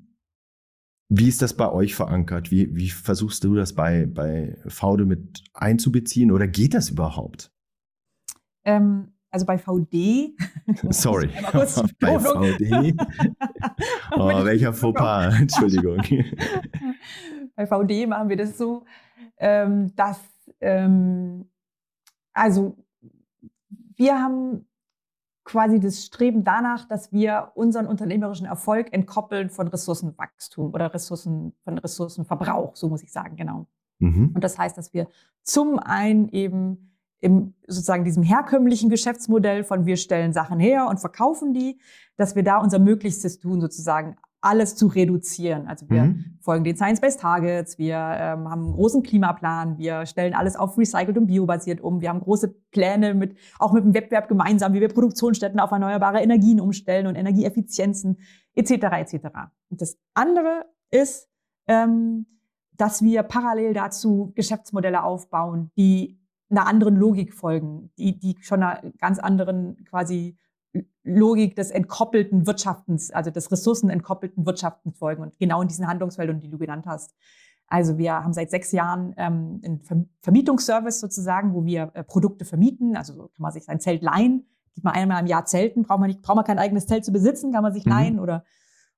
wie 1.09 1.27
ist 1.27 1.41
das 1.41 1.55
bei 1.55 1.71
euch 1.71 1.95
verankert? 1.95 2.51
Wie, 2.51 2.75
wie 2.75 2.89
versuchst 2.89 3.43
du 3.43 3.55
das 3.55 3.73
bei, 3.73 4.05
bei 4.05 4.57
Faude 4.67 5.05
mit 5.05 5.43
einzubeziehen 5.53 6.31
oder 6.31 6.47
geht 6.47 6.73
das 6.73 6.89
überhaupt? 6.89 7.51
Ähm, 8.65 9.12
also 9.33 9.47
bei 9.47 9.57
VD. 9.57 10.35
Sorry, 10.89 11.29
bei 11.99 12.19
VD. 12.19 12.95
oh, 14.11 14.27
welcher 14.45 14.73
Fauxpas, 14.73 15.33
Entschuldigung. 15.39 15.97
bei 17.55 17.65
VD 17.65 18.07
machen 18.07 18.29
wir 18.29 18.37
das 18.37 18.57
so, 18.57 18.85
ähm, 19.37 19.93
dass, 19.95 20.19
ähm, 20.61 21.49
also 22.33 22.77
wir 23.95 24.19
haben 24.19 24.67
quasi 25.43 25.79
das 25.79 26.05
Streben 26.05 26.43
danach, 26.43 26.87
dass 26.87 27.11
wir 27.11 27.51
unseren 27.55 27.87
unternehmerischen 27.87 28.45
Erfolg 28.45 28.93
entkoppeln 28.93 29.49
von 29.49 29.67
Ressourcenwachstum 29.67 30.73
oder 30.73 30.93
Ressourcen, 30.93 31.53
von 31.63 31.79
Ressourcenverbrauch, 31.79 32.75
so 32.75 32.87
muss 32.87 33.01
ich 33.01 33.11
sagen, 33.11 33.35
genau. 33.35 33.65
Mhm. 33.97 34.31
Und 34.35 34.43
das 34.43 34.59
heißt, 34.59 34.77
dass 34.77 34.93
wir 34.93 35.07
zum 35.41 35.79
einen 35.79 36.29
eben 36.29 36.92
im 37.23 37.53
sozusagen 37.67 38.03
diesem 38.03 38.21
herkömmlichen 38.21 38.89
Geschäftsmodell 38.89 39.63
von 39.63 39.85
wir 39.85 39.95
stellen 39.95 40.33
Sachen 40.33 40.59
her 40.59 40.87
und 40.89 40.99
verkaufen 40.99 41.53
die, 41.53 41.79
dass 42.17 42.35
wir 42.35 42.43
da 42.43 42.57
unser 42.57 42.79
Möglichstes 42.79 43.39
tun, 43.39 43.61
sozusagen 43.61 44.17
alles 44.41 44.75
zu 44.75 44.87
reduzieren. 44.87 45.67
Also 45.67 45.89
wir 45.89 46.03
mhm. 46.03 46.37
folgen 46.41 46.65
den 46.65 46.75
Science-Based 46.75 47.21
Targets, 47.21 47.77
wir 47.77 47.95
ähm, 47.95 48.49
haben 48.49 48.63
einen 48.63 48.73
großen 48.73 49.01
Klimaplan, 49.01 49.77
wir 49.77 50.05
stellen 50.05 50.33
alles 50.33 50.57
auf 50.57 50.77
recycelt 50.77 51.17
und 51.17 51.27
biobasiert 51.27 51.79
um, 51.79 52.01
wir 52.01 52.09
haben 52.09 52.19
große 52.19 52.49
Pläne 52.71 53.13
mit, 53.13 53.37
auch 53.57 53.71
mit 53.71 53.85
dem 53.85 53.93
Wettbewerb 53.93 54.27
gemeinsam, 54.27 54.73
wie 54.73 54.81
wir 54.81 54.89
Produktionsstätten 54.89 55.61
auf 55.61 55.71
erneuerbare 55.71 56.21
Energien 56.21 56.59
umstellen 56.59 57.07
und 57.07 57.15
Energieeffizienzen 57.15 58.19
etc. 58.53 58.71
etc. 58.71 59.27
Und 59.69 59.79
das 59.79 59.97
andere 60.13 60.65
ist, 60.91 61.29
ähm, 61.67 62.25
dass 62.75 63.01
wir 63.01 63.23
parallel 63.23 63.73
dazu 63.73 64.33
Geschäftsmodelle 64.35 65.03
aufbauen, 65.03 65.71
die 65.77 66.19
einer 66.53 66.67
anderen 66.67 66.95
Logik 66.95 67.33
folgen, 67.33 67.91
die, 67.97 68.17
die 68.17 68.37
schon 68.41 68.63
einer 68.63 68.91
ganz 68.99 69.19
anderen 69.19 69.83
quasi 69.85 70.37
Logik 71.03 71.55
des 71.55 71.69
entkoppelten 71.69 72.47
Wirtschaftens, 72.47 73.11
also 73.11 73.29
des 73.29 73.51
ressourcenentkoppelten 73.51 74.45
Wirtschaftens 74.45 74.97
folgen 74.97 75.21
und 75.21 75.37
genau 75.37 75.61
in 75.61 75.67
diesen 75.67 75.87
Handlungsfeldern, 75.87 76.39
die 76.39 76.49
du 76.49 76.57
genannt 76.57 76.85
hast. 76.87 77.15
Also 77.67 77.97
wir 77.97 78.13
haben 78.13 78.33
seit 78.33 78.49
sechs 78.49 78.71
Jahren 78.71 79.13
ähm, 79.17 79.61
einen 79.63 80.09
Vermietungsservice 80.21 80.99
sozusagen, 80.99 81.53
wo 81.53 81.65
wir 81.65 81.91
äh, 81.93 82.03
Produkte 82.03 82.45
vermieten. 82.45 82.95
Also 82.95 83.13
kann 83.13 83.29
man 83.37 83.51
sich 83.51 83.65
sein 83.65 83.79
Zelt 83.79 84.01
leihen, 84.01 84.47
geht 84.73 84.83
man 84.83 84.93
einmal 84.93 85.21
im 85.21 85.27
Jahr 85.27 85.45
zelten, 85.45 85.83
braucht 85.83 85.99
man 85.99 86.07
nicht, 86.07 86.21
braucht 86.21 86.35
man 86.35 86.45
kein 86.45 86.59
eigenes 86.59 86.87
Zelt 86.87 87.05
zu 87.05 87.11
besitzen, 87.11 87.51
kann 87.51 87.63
man 87.63 87.73
sich 87.73 87.85
mhm. 87.85 87.91
leihen 87.91 88.19
oder 88.19 88.43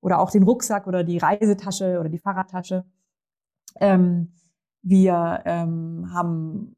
oder 0.05 0.19
auch 0.19 0.29
den 0.29 0.43
Rucksack 0.43 0.85
oder 0.85 1.03
die 1.03 1.17
Reisetasche 1.17 1.99
oder 1.99 2.09
die 2.09 2.19
Fahrradtasche. 2.19 2.85
Ähm, 3.79 4.33
wir 4.83 5.41
ähm, 5.45 6.11
haben 6.13 6.74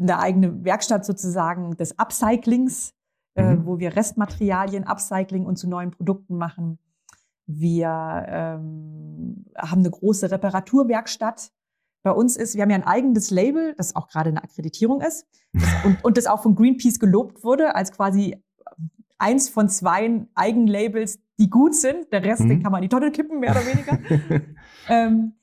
eine 0.00 0.18
eigene 0.18 0.64
Werkstatt 0.64 1.04
sozusagen 1.04 1.76
des 1.76 1.98
Upcyclings, 1.98 2.94
äh, 3.34 3.54
mhm. 3.54 3.66
wo 3.66 3.78
wir 3.78 3.96
Restmaterialien, 3.96 4.84
Upcycling 4.84 5.44
und 5.44 5.56
zu 5.56 5.68
neuen 5.68 5.90
Produkten 5.90 6.36
machen. 6.36 6.78
Wir 7.46 8.24
ähm, 8.28 9.46
haben 9.56 9.80
eine 9.80 9.90
große 9.90 10.30
Reparaturwerkstatt. 10.30 11.50
Bei 12.02 12.12
uns 12.12 12.36
ist, 12.36 12.54
wir 12.54 12.62
haben 12.62 12.70
ja 12.70 12.76
ein 12.76 12.86
eigenes 12.86 13.30
Label, 13.30 13.74
das 13.76 13.94
auch 13.94 14.08
gerade 14.08 14.30
eine 14.30 14.42
Akkreditierung 14.42 15.00
ist 15.02 15.26
und, 15.84 16.02
und 16.04 16.16
das 16.16 16.26
auch 16.26 16.42
von 16.42 16.54
Greenpeace 16.54 16.98
gelobt 16.98 17.44
wurde 17.44 17.74
als 17.74 17.92
quasi 17.92 18.42
eins 19.18 19.48
von 19.48 19.68
zwei 19.68 20.26
Eigenlabels, 20.34 21.20
die 21.38 21.50
gut 21.50 21.74
sind. 21.74 22.10
Der 22.12 22.24
Rest, 22.24 22.42
mhm. 22.42 22.48
den 22.48 22.62
kann 22.62 22.72
man 22.72 22.82
in 22.82 22.88
die 22.88 22.94
Tonne 22.94 23.10
kippen, 23.10 23.38
mehr 23.38 23.50
oder 23.50 23.66
weniger. 23.66 23.98
ähm, 24.88 25.34
äh, 25.38 25.39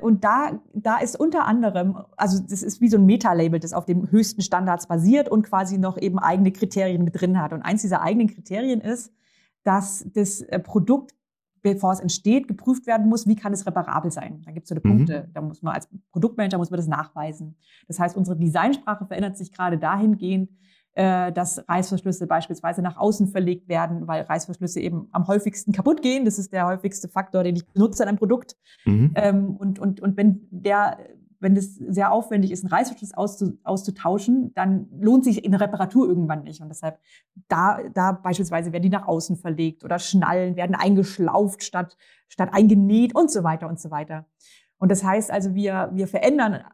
und 0.00 0.24
da, 0.24 0.60
da 0.72 0.98
ist 0.98 1.18
unter 1.18 1.44
anderem, 1.44 1.98
also 2.16 2.42
das 2.42 2.62
ist 2.62 2.80
wie 2.80 2.88
so 2.88 2.96
ein 2.96 3.04
Meta-Label, 3.04 3.60
das 3.60 3.74
auf 3.74 3.84
den 3.84 4.10
höchsten 4.10 4.40
Standards 4.40 4.86
basiert 4.86 5.28
und 5.28 5.42
quasi 5.42 5.76
noch 5.76 5.98
eben 5.98 6.18
eigene 6.18 6.52
Kriterien 6.52 7.04
mit 7.04 7.20
drin 7.20 7.40
hat. 7.40 7.52
Und 7.52 7.62
eins 7.62 7.82
dieser 7.82 8.00
eigenen 8.00 8.28
Kriterien 8.28 8.80
ist, 8.80 9.12
dass 9.64 10.06
das 10.14 10.40
äh, 10.40 10.58
Produkt, 10.58 11.14
bevor 11.60 11.92
es 11.92 12.00
entsteht, 12.00 12.48
geprüft 12.48 12.86
werden 12.86 13.08
muss, 13.08 13.26
wie 13.26 13.36
kann 13.36 13.52
es 13.52 13.66
reparabel 13.66 14.10
sein. 14.10 14.40
Da 14.46 14.52
gibt 14.52 14.64
es 14.64 14.68
so 14.70 14.74
eine 14.74 14.80
mhm. 14.82 14.96
Punkte, 14.96 15.28
da 15.34 15.42
muss 15.42 15.62
man 15.62 15.74
als 15.74 15.88
Produktmanager 16.12 16.56
muss 16.56 16.70
man 16.70 16.78
das 16.78 16.86
nachweisen. 16.86 17.56
Das 17.86 18.00
heißt, 18.00 18.16
unsere 18.16 18.38
Designsprache 18.38 19.04
verändert 19.06 19.36
sich 19.36 19.52
gerade 19.52 19.76
dahingehend, 19.76 20.50
äh, 20.98 21.30
dass 21.30 21.62
Reißverschlüsse 21.68 22.26
beispielsweise 22.26 22.82
nach 22.82 22.96
außen 22.96 23.28
verlegt 23.28 23.68
werden, 23.68 24.08
weil 24.08 24.22
Reißverschlüsse 24.22 24.80
eben 24.80 25.06
am 25.12 25.28
häufigsten 25.28 25.70
kaputt 25.70 26.02
gehen. 26.02 26.24
Das 26.24 26.40
ist 26.40 26.52
der 26.52 26.66
häufigste 26.66 27.06
Faktor, 27.06 27.44
den 27.44 27.54
ich 27.54 27.64
benutze 27.68 28.02
an 28.02 28.08
einem 28.08 28.18
Produkt. 28.18 28.56
Mhm. 28.84 29.12
Ähm, 29.14 29.56
und, 29.56 29.78
und, 29.78 30.00
und 30.00 30.16
wenn 30.16 30.48
der 30.50 30.98
wenn 31.40 31.56
es 31.56 31.76
sehr 31.76 32.10
aufwendig 32.10 32.50
ist, 32.50 32.64
einen 32.64 32.72
Reißverschluss 32.72 33.14
auszutauschen, 33.14 34.52
dann 34.54 34.88
lohnt 35.00 35.22
sich 35.22 35.46
eine 35.46 35.60
Reparatur 35.60 36.08
irgendwann 36.08 36.42
nicht. 36.42 36.60
Und 36.60 36.68
deshalb, 36.68 36.98
da, 37.46 37.78
da 37.94 38.10
beispielsweise 38.10 38.72
werden 38.72 38.82
die 38.82 38.88
nach 38.88 39.06
außen 39.06 39.36
verlegt 39.36 39.84
oder 39.84 40.00
Schnallen 40.00 40.56
werden 40.56 40.74
eingeschlauft 40.74 41.62
statt, 41.62 41.96
statt 42.26 42.48
eingenäht 42.50 43.14
und 43.14 43.30
so 43.30 43.44
weiter 43.44 43.68
und 43.68 43.78
so 43.78 43.92
weiter. 43.92 44.26
Und 44.78 44.90
das 44.90 45.04
heißt 45.04 45.30
also, 45.30 45.54
wir, 45.54 45.90
wir 45.92 46.08
verändern 46.08 46.64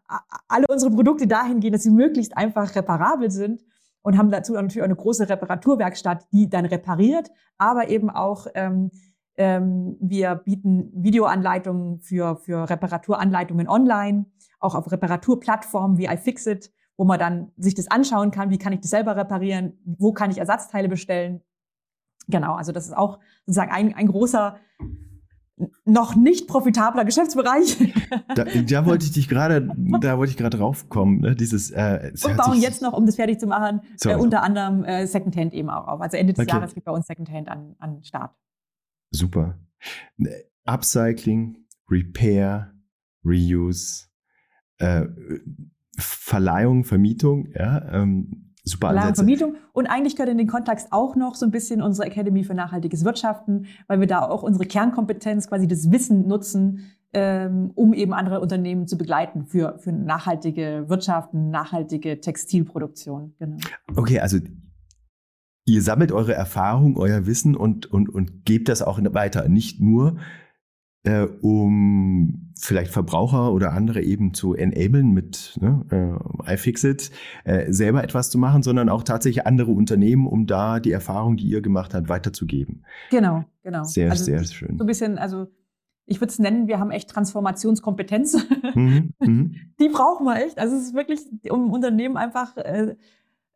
alle 0.48 0.64
unsere 0.70 0.94
Produkte 0.94 1.26
dahingehend, 1.26 1.74
dass 1.74 1.82
sie 1.82 1.90
möglichst 1.90 2.34
einfach 2.34 2.74
reparabel 2.74 3.30
sind 3.30 3.62
und 4.04 4.18
haben 4.18 4.30
dazu 4.30 4.52
natürlich 4.52 4.82
eine 4.82 4.94
große 4.94 5.28
Reparaturwerkstatt, 5.28 6.26
die 6.30 6.48
dann 6.48 6.66
repariert, 6.66 7.30
aber 7.56 7.88
eben 7.88 8.10
auch 8.10 8.46
ähm, 8.54 8.90
ähm, 9.36 9.96
wir 9.98 10.36
bieten 10.36 10.90
Videoanleitungen 10.94 12.00
für, 12.00 12.36
für 12.36 12.68
Reparaturanleitungen 12.68 13.66
online, 13.66 14.26
auch 14.60 14.74
auf 14.74 14.92
Reparaturplattformen 14.92 15.98
wie 15.98 16.06
iFixit, 16.06 16.70
wo 16.96 17.04
man 17.04 17.18
dann 17.18 17.50
sich 17.56 17.74
das 17.74 17.90
anschauen 17.90 18.30
kann, 18.30 18.50
wie 18.50 18.58
kann 18.58 18.72
ich 18.72 18.80
das 18.80 18.90
selber 18.90 19.16
reparieren, 19.16 19.80
wo 19.84 20.12
kann 20.12 20.30
ich 20.30 20.38
Ersatzteile 20.38 20.88
bestellen. 20.88 21.40
Genau, 22.28 22.54
also 22.54 22.72
das 22.72 22.86
ist 22.86 22.96
auch 22.96 23.18
sozusagen 23.46 23.72
ein, 23.72 23.94
ein 23.94 24.06
großer 24.06 24.58
noch 25.84 26.16
nicht 26.16 26.48
profitabler 26.48 27.04
Geschäftsbereich. 27.04 27.92
Da, 28.34 28.44
da 28.44 28.86
wollte 28.86 29.04
ich 29.04 29.12
dich 29.12 29.28
gerade, 29.28 29.68
da 30.00 30.18
wollte 30.18 30.30
ich 30.30 30.36
gerade 30.36 30.56
draufkommen. 30.56 31.20
Ne? 31.20 31.36
Dieses 31.36 31.70
äh, 31.70 32.12
und 32.24 32.36
bauen 32.36 32.60
jetzt 32.60 32.82
noch, 32.82 32.92
um 32.92 33.06
das 33.06 33.16
fertig 33.16 33.38
zu 33.38 33.46
machen, 33.46 33.80
äh, 34.04 34.16
unter 34.16 34.42
anderem 34.42 34.84
äh, 34.84 35.06
Secondhand 35.06 35.52
eben 35.54 35.70
auch 35.70 35.86
auf. 35.86 36.00
Also 36.00 36.16
Ende 36.16 36.32
des 36.32 36.42
okay. 36.42 36.56
Jahres 36.56 36.74
geht 36.74 36.84
bei 36.84 36.92
uns 36.92 37.06
Secondhand 37.06 37.48
an, 37.48 37.76
an 37.78 38.02
Start. 38.02 38.34
Super. 39.10 39.58
Upcycling, 40.64 41.66
Repair, 41.88 42.72
Reuse, 43.24 44.08
äh, 44.78 45.06
Verleihung, 45.96 46.84
Vermietung, 46.84 47.48
ja, 47.54 48.02
ähm, 48.02 48.53
Super 48.64 48.88
Ansätze. 48.88 49.16
Vermietung. 49.16 49.56
Und 49.72 49.86
eigentlich 49.86 50.16
gehört 50.16 50.30
in 50.30 50.38
den 50.38 50.46
Kontext 50.46 50.88
auch 50.90 51.16
noch 51.16 51.34
so 51.34 51.44
ein 51.44 51.50
bisschen 51.50 51.82
unsere 51.82 52.08
Academy 52.08 52.44
für 52.44 52.54
nachhaltiges 52.54 53.04
Wirtschaften, 53.04 53.66
weil 53.88 54.00
wir 54.00 54.06
da 54.06 54.22
auch 54.22 54.42
unsere 54.42 54.64
Kernkompetenz, 54.64 55.48
quasi 55.48 55.68
das 55.68 55.90
Wissen 55.90 56.26
nutzen, 56.26 56.90
ähm, 57.12 57.70
um 57.74 57.92
eben 57.92 58.14
andere 58.14 58.40
Unternehmen 58.40 58.86
zu 58.86 58.96
begleiten 58.96 59.44
für, 59.46 59.78
für 59.78 59.92
nachhaltige 59.92 60.84
Wirtschaft, 60.88 61.34
nachhaltige 61.34 62.20
Textilproduktion. 62.20 63.34
Genau. 63.38 63.58
Okay, 63.94 64.20
also 64.20 64.38
ihr 65.66 65.82
sammelt 65.82 66.10
eure 66.10 66.34
Erfahrung, 66.34 66.96
euer 66.96 67.26
Wissen 67.26 67.54
und, 67.56 67.86
und, 67.86 68.08
und 68.08 68.44
gebt 68.46 68.68
das 68.68 68.82
auch 68.82 68.98
weiter. 69.12 69.48
Nicht 69.48 69.80
nur 69.80 70.16
äh, 71.04 71.26
um 71.42 72.52
vielleicht 72.58 72.92
Verbraucher 72.92 73.52
oder 73.52 73.72
andere 73.72 74.02
eben 74.02 74.32
zu 74.32 74.54
enablen 74.54 75.12
mit 75.12 75.58
ne, 75.60 76.20
äh, 76.46 76.54
iFixit, 76.54 77.10
äh, 77.44 77.70
selber 77.72 78.02
etwas 78.02 78.30
zu 78.30 78.38
machen, 78.38 78.62
sondern 78.62 78.88
auch 78.88 79.02
tatsächlich 79.02 79.46
andere 79.46 79.70
Unternehmen, 79.70 80.26
um 80.26 80.46
da 80.46 80.80
die 80.80 80.92
Erfahrung, 80.92 81.36
die 81.36 81.46
ihr 81.46 81.60
gemacht 81.60 81.94
habt, 81.94 82.08
weiterzugeben. 82.08 82.84
Genau, 83.10 83.44
genau. 83.62 83.84
Sehr, 83.84 84.10
also 84.10 84.24
sehr 84.24 84.44
schön. 84.44 84.78
So 84.78 84.84
ein 84.84 84.86
bisschen, 84.86 85.18
also 85.18 85.48
ich 86.06 86.20
würde 86.20 86.30
es 86.30 86.38
nennen, 86.38 86.68
wir 86.68 86.78
haben 86.78 86.90
echt 86.90 87.10
Transformationskompetenz. 87.10 88.36
Mhm, 88.74 89.10
mhm, 89.20 89.56
die 89.80 89.88
brauchen 89.88 90.24
wir 90.24 90.44
echt. 90.44 90.58
Also 90.58 90.76
es 90.76 90.84
ist 90.84 90.94
wirklich, 90.94 91.20
um 91.50 91.70
Unternehmen 91.70 92.16
einfach 92.16 92.56
äh, 92.56 92.96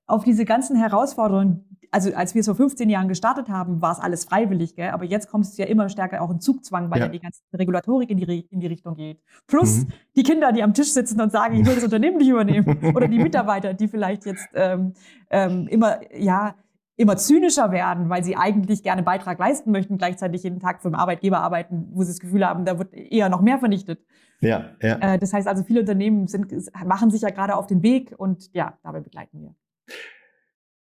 auf 0.07 0.25
diese 0.25 0.45
ganzen 0.45 0.77
Herausforderungen, 0.77 1.78
also 1.91 2.15
als 2.15 2.35
wir 2.35 2.41
es 2.41 2.47
vor 2.47 2.55
15 2.55 2.89
Jahren 2.89 3.09
gestartet 3.09 3.49
haben, 3.49 3.81
war 3.81 3.93
es 3.93 3.99
alles 3.99 4.25
freiwillig, 4.25 4.75
gell? 4.75 4.91
aber 4.91 5.05
jetzt 5.05 5.29
kommt 5.31 5.45
es 5.45 5.57
ja 5.57 5.67
immer 5.67 5.89
stärker 5.89 6.23
auch 6.23 6.31
in 6.31 6.41
Zugzwang, 6.41 6.91
weil 6.91 7.01
ja, 7.01 7.07
ja 7.07 7.13
die 7.13 7.21
ganze 7.21 7.41
Regulatorik 7.55 8.11
in 8.11 8.19
die, 8.19 8.47
in 8.51 8.61
die 8.61 8.67
Richtung 8.67 8.95
geht. 8.95 9.21
Plus 9.47 9.85
mhm. 9.85 9.93
die 10.17 10.23
Kinder, 10.23 10.53
die 10.53 10.63
am 10.63 10.75
Tisch 10.75 10.93
sitzen 10.93 11.21
und 11.21 11.33
sagen, 11.33 11.55
ich 11.61 11.67
will 11.67 11.75
das 11.75 11.85
Unternehmen 11.89 12.19
nicht 12.19 12.29
übernehmen. 12.29 12.95
Oder 12.95 13.09
die 13.09 13.19
Mitarbeiter, 13.19 13.75
die 13.75 13.89
vielleicht 13.89 14.27
jetzt 14.27 14.49
ähm, 14.55 14.93
ähm, 15.31 15.67
immer, 15.69 16.01
ja, 16.17 16.55
immer 16.97 17.17
zynischer 17.17 17.71
werden, 17.71 18.09
weil 18.09 18.25
sie 18.25 18.37
eigentlich 18.37 18.83
gerne 18.83 19.03
Beitrag 19.03 19.39
leisten 19.39 19.71
möchten, 19.71 19.99
gleichzeitig 19.99 20.43
jeden 20.43 20.59
Tag 20.59 20.83
für 20.83 20.89
einen 20.89 20.97
Arbeitgeber 20.97 21.39
arbeiten, 21.39 21.89
wo 21.93 22.03
sie 22.03 22.11
das 22.11 22.19
Gefühl 22.19 22.45
haben, 22.45 22.65
da 22.65 22.79
wird 22.79 22.93
eher 22.93 23.29
noch 23.29 23.41
mehr 23.41 23.59
vernichtet. 23.59 24.05
Ja, 24.41 24.71
ja. 24.83 25.15
Äh, 25.15 25.19
das 25.19 25.33
heißt 25.33 25.47
also, 25.47 25.65
viele 25.65 25.81
Unternehmen 25.81 26.27
sind, 26.27 26.53
machen 26.85 27.11
sich 27.11 27.23
ja 27.23 27.31
gerade 27.31 27.57
auf 27.57 27.67
den 27.67 27.83
Weg 27.83 28.15
und 28.17 28.53
ja, 28.53 28.79
dabei 28.83 29.01
begleiten 29.01 29.41
wir. 29.41 29.55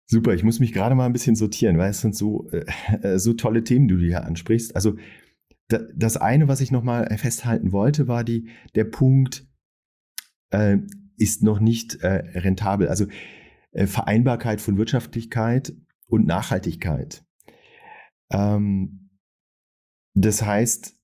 Super, 0.08 0.34
ich 0.34 0.44
muss 0.44 0.60
mich 0.60 0.72
gerade 0.72 0.94
mal 0.96 1.06
ein 1.06 1.14
bisschen 1.14 1.36
sortieren, 1.36 1.78
weil 1.78 1.90
es 1.90 2.02
sind 2.02 2.16
so, 2.16 2.50
äh, 2.52 2.66
äh 3.02 3.20
so 3.20 3.34
tolle 3.34 3.64
Themen, 3.64 3.88
die 3.88 3.96
du 3.96 4.02
hier 4.02 4.26
ansprichst. 4.26 4.76
Also 4.76 4.98
das 5.68 6.18
eine, 6.18 6.48
was 6.48 6.62
ich 6.62 6.72
nochmal 6.72 7.08
festhalten 7.18 7.72
wollte, 7.72 8.08
war 8.08 8.24
die, 8.24 8.50
der 8.76 8.84
Punkt, 8.84 9.48
äh, 10.52 10.78
ist 11.18 11.44
noch 11.44 11.60
nicht 11.60 11.96
äh, 12.04 12.40
rentabel. 12.40 12.88
Also 12.88 13.08
äh, 13.72 13.88
Vereinbarkeit 13.88 14.62
von 14.62 14.78
Wirtschaftlichkeit 14.78 15.74
und 16.08 16.28
Nachhaltigkeit. 16.28 17.26
Ähm, 18.32 19.10
das 20.14 20.44
heißt, 20.44 20.96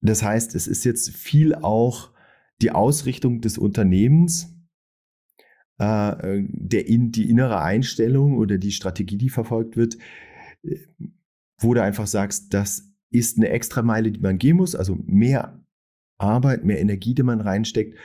das 0.00 0.22
heißt, 0.22 0.54
es 0.54 0.66
ist 0.66 0.84
jetzt 0.84 1.10
viel 1.10 1.54
auch 1.54 2.12
die 2.60 2.72
Ausrichtung 2.72 3.40
des 3.40 3.58
Unternehmens, 3.58 4.54
äh, 5.78 6.42
der 6.48 6.86
in, 6.86 7.12
die 7.12 7.28
innere 7.30 7.60
Einstellung 7.60 8.36
oder 8.36 8.58
die 8.58 8.72
Strategie, 8.72 9.16
die 9.16 9.30
verfolgt 9.30 9.76
wird, 9.76 9.96
äh, 10.62 10.78
wo 11.58 11.74
du 11.74 11.82
einfach 11.82 12.06
sagst, 12.06 12.52
das 12.54 12.90
ist 13.10 13.36
eine 13.36 13.48
Extrameile, 13.48 14.10
die 14.10 14.20
man 14.20 14.38
gehen 14.38 14.56
muss, 14.56 14.74
also 14.74 14.98
mehr 15.04 15.62
Arbeit, 16.18 16.64
mehr 16.64 16.80
Energie, 16.80 17.14
die 17.14 17.22
man 17.22 17.40
reinsteckt, 17.40 17.98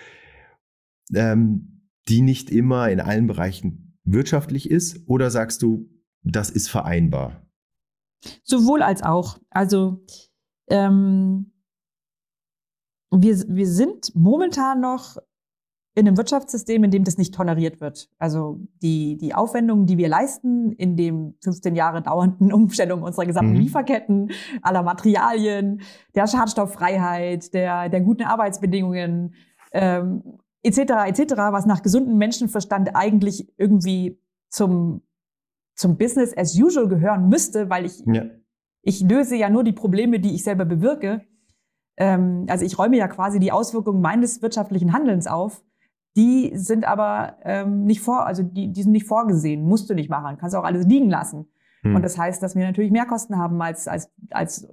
ähm, 1.13 1.89
die 2.08 2.21
nicht 2.21 2.49
immer 2.49 2.89
in 2.89 2.99
allen 2.99 3.27
Bereichen 3.27 3.97
wirtschaftlich 4.03 4.69
ist? 4.69 5.08
Oder 5.08 5.30
sagst 5.30 5.62
du, 5.62 5.89
das 6.23 6.49
ist 6.49 6.69
vereinbar? 6.69 7.45
Sowohl 8.43 8.82
als 8.82 9.03
auch. 9.03 9.39
Also 9.49 10.06
ähm, 10.69 11.51
wir, 13.12 13.38
wir 13.47 13.67
sind 13.67 14.15
momentan 14.15 14.82
noch 14.82 15.17
in 15.97 16.07
einem 16.07 16.15
Wirtschaftssystem, 16.15 16.83
in 16.83 16.91
dem 16.91 17.03
das 17.03 17.17
nicht 17.17 17.33
toleriert 17.33 17.81
wird. 17.81 18.07
Also 18.19 18.60
die, 18.83 19.17
die 19.17 19.33
Aufwendungen, 19.33 19.88
die 19.88 19.97
wir 19.97 20.07
leisten 20.07 20.71
in 20.73 20.95
dem 20.95 21.33
15 21.43 21.75
Jahre 21.75 22.03
dauernden 22.03 22.53
Umstellung 22.53 23.01
unserer 23.01 23.25
gesamten 23.25 23.53
mhm. 23.53 23.62
Lieferketten, 23.62 24.29
aller 24.62 24.83
Materialien, 24.83 25.81
der 26.13 26.27
Schadstofffreiheit, 26.27 27.51
der, 27.55 27.89
der 27.89 28.01
guten 28.01 28.21
Arbeitsbedingungen, 28.21 29.33
ähm, 29.71 30.21
etc., 30.62 30.79
etc., 31.07 31.33
was 31.49 31.65
nach 31.65 31.81
gesundem 31.81 32.19
Menschenverstand 32.19 32.95
eigentlich 32.95 33.51
irgendwie 33.57 34.21
zum, 34.49 35.01
zum 35.75 35.97
Business 35.97 36.38
as 36.38 36.55
usual 36.55 36.88
gehören 36.88 37.27
müsste, 37.27 37.71
weil 37.71 37.86
ich, 37.88 38.03
ja. 38.05 38.25
ich 38.83 39.01
löse 39.01 39.36
ja 39.36 39.49
nur 39.49 39.63
die 39.63 39.73
Probleme, 39.73 40.19
die 40.19 40.36
ich 40.36 40.43
selber 40.43 40.65
bewirke. 40.65 41.25
Ähm, 41.97 42.45
also 42.49 42.63
ich 42.63 42.77
räume 42.77 42.97
ja 42.97 43.07
quasi 43.07 43.39
die 43.39 43.51
Auswirkungen 43.51 43.99
meines 43.99 44.43
wirtschaftlichen 44.43 44.93
Handelns 44.93 45.25
auf 45.25 45.63
die 46.17 46.51
sind 46.56 46.86
aber 46.86 47.38
ähm, 47.43 47.86
nicht 47.86 48.01
vor, 48.01 48.25
also 48.25 48.41
die, 48.41 48.73
die 48.73 48.84
sind 48.84 48.91
nicht 48.91 49.06
vorgesehen, 49.06 49.62
musst 49.62 49.88
du 49.89 49.93
nicht 49.93 50.10
machen, 50.10 50.38
kannst 50.38 50.56
auch 50.56 50.63
alles 50.63 50.88
liegen 50.88 51.10
lassen. 51.10 51.47
Hm. 51.84 51.95
Und 51.95 52.01
das 52.01 52.17
heißt, 52.17 52.41
dass 52.41 52.56
wir 52.56 52.65
natürlich 52.65 52.91
mehr 52.91 53.06
Kosten 53.06 53.38
haben 53.38 53.62
als, 53.62 53.88
als, 53.88 54.12
als 54.32 54.67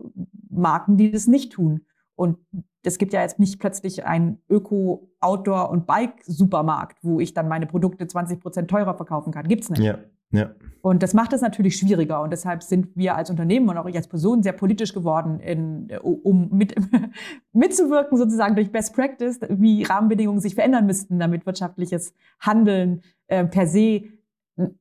Marken, 0.49 0.97
die 0.97 1.11
das 1.11 1.27
nicht 1.27 1.53
tun. 1.53 1.85
Und 2.17 2.39
es 2.83 2.97
gibt 2.97 3.13
ja 3.13 3.21
jetzt 3.21 3.39
nicht 3.39 3.61
plötzlich 3.61 4.07
einen 4.07 4.39
Öko, 4.49 5.11
Outdoor 5.21 5.71
und 5.71 5.87
Bike-Supermarkt, 5.87 6.99
wo 7.03 7.21
ich 7.21 7.35
dann 7.35 7.49
meine 7.49 7.67
Produkte 7.67 8.07
20 8.07 8.41
Prozent 8.41 8.71
teurer 8.71 8.95
verkaufen 8.95 9.33
kann. 9.33 9.47
Gibt's 9.47 9.69
nicht. 9.69 9.83
Ja. 9.83 9.99
Ja. 10.35 10.51
Und 10.83 11.03
das 11.03 11.15
macht 11.15 11.33
es 11.33 11.41
natürlich 11.41 11.79
schwieriger. 11.79 12.21
Und 12.21 12.31
deshalb 12.31 12.63
sind 12.63 12.95
wir 12.95 13.17
als 13.17 13.31
Unternehmen 13.31 13.69
und 13.71 13.79
auch 13.79 13.87
ich 13.87 13.97
als 13.97 14.07
Person 14.07 14.43
sehr 14.43 14.53
politisch 14.53 14.93
geworden, 14.93 15.41
in, 15.41 15.91
um 16.03 16.51
mit, 16.51 16.75
mitzuwirken, 17.53 18.19
sozusagen 18.19 18.55
durch 18.55 18.71
Best 18.71 18.95
Practice, 18.95 19.41
wie 19.49 19.85
Rahmenbedingungen 19.85 20.41
sich 20.41 20.55
verändern 20.55 20.85
müssten, 20.85 21.19
damit 21.19 21.47
wirtschaftliches 21.47 22.13
Handeln 22.39 23.01
äh, 23.29 23.47
per 23.47 23.67
se 23.67 24.03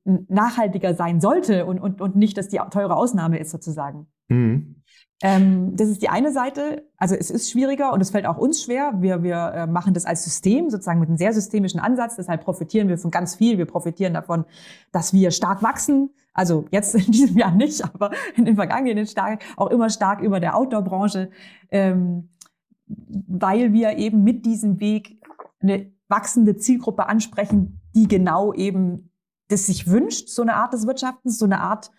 nachhaltiger 0.04 0.94
sein 0.94 1.20
sollte 1.20 1.66
und, 1.66 1.80
und, 1.80 2.00
und 2.00 2.16
nicht, 2.16 2.36
dass 2.36 2.48
die 2.48 2.60
teure 2.70 2.96
Ausnahme 2.96 3.38
ist, 3.38 3.50
sozusagen. 3.50 4.06
Mhm. 4.28 4.76
Ähm, 5.22 5.76
das 5.76 5.88
ist 5.88 6.02
die 6.02 6.08
eine 6.08 6.32
Seite. 6.32 6.88
Also 6.96 7.14
es 7.14 7.30
ist 7.30 7.50
schwieriger 7.50 7.92
und 7.92 8.00
es 8.00 8.10
fällt 8.10 8.26
auch 8.26 8.36
uns 8.36 8.62
schwer. 8.62 8.94
Wir, 8.98 9.22
wir 9.22 9.52
äh, 9.54 9.66
machen 9.66 9.94
das 9.94 10.04
als 10.04 10.24
System, 10.24 10.70
sozusagen 10.70 11.00
mit 11.00 11.08
einem 11.08 11.18
sehr 11.18 11.32
systemischen 11.32 11.80
Ansatz. 11.80 12.16
Deshalb 12.16 12.42
profitieren 12.42 12.88
wir 12.88 12.98
von 12.98 13.10
ganz 13.10 13.36
viel. 13.36 13.56
Wir 13.56 13.66
profitieren 13.66 14.14
davon, 14.14 14.44
dass 14.92 15.12
wir 15.12 15.30
stark 15.30 15.62
wachsen. 15.62 16.10
Also 16.32 16.66
jetzt 16.70 16.94
in 16.94 17.12
diesem 17.12 17.38
Jahr 17.38 17.52
nicht, 17.52 17.84
aber 17.84 18.10
in 18.36 18.44
den 18.44 18.56
vergangenen 18.56 19.06
stark, 19.06 19.42
auch 19.56 19.70
immer 19.70 19.88
stark 19.88 20.20
über 20.20 20.40
der 20.40 20.56
Outdoor-Branche, 20.56 21.30
ähm, 21.70 22.30
weil 22.86 23.72
wir 23.72 23.96
eben 23.96 24.24
mit 24.24 24.44
diesem 24.44 24.80
Weg 24.80 25.20
eine 25.60 25.92
wachsende 26.08 26.56
Zielgruppe 26.56 27.06
ansprechen, 27.06 27.80
die 27.94 28.08
genau 28.08 28.52
eben 28.52 29.10
das 29.48 29.66
sich 29.66 29.88
wünscht, 29.88 30.28
so 30.28 30.42
eine 30.42 30.54
Art 30.54 30.72
des 30.72 30.86
Wirtschaftens, 30.86 31.38
so 31.38 31.44
eine 31.44 31.60
Art 31.60 31.90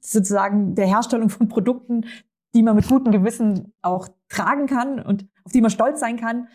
sozusagen 0.00 0.74
der 0.74 0.86
Herstellung 0.86 1.28
von 1.28 1.48
Produkten, 1.48 2.06
die 2.54 2.62
man 2.62 2.76
mit 2.76 2.88
gutem 2.88 3.12
Gewissen 3.12 3.72
auch 3.82 4.08
tragen 4.28 4.66
kann 4.66 5.00
und 5.00 5.26
auf 5.44 5.52
die 5.52 5.60
man 5.60 5.70
stolz 5.70 6.00
sein 6.00 6.16
kann. 6.16 6.48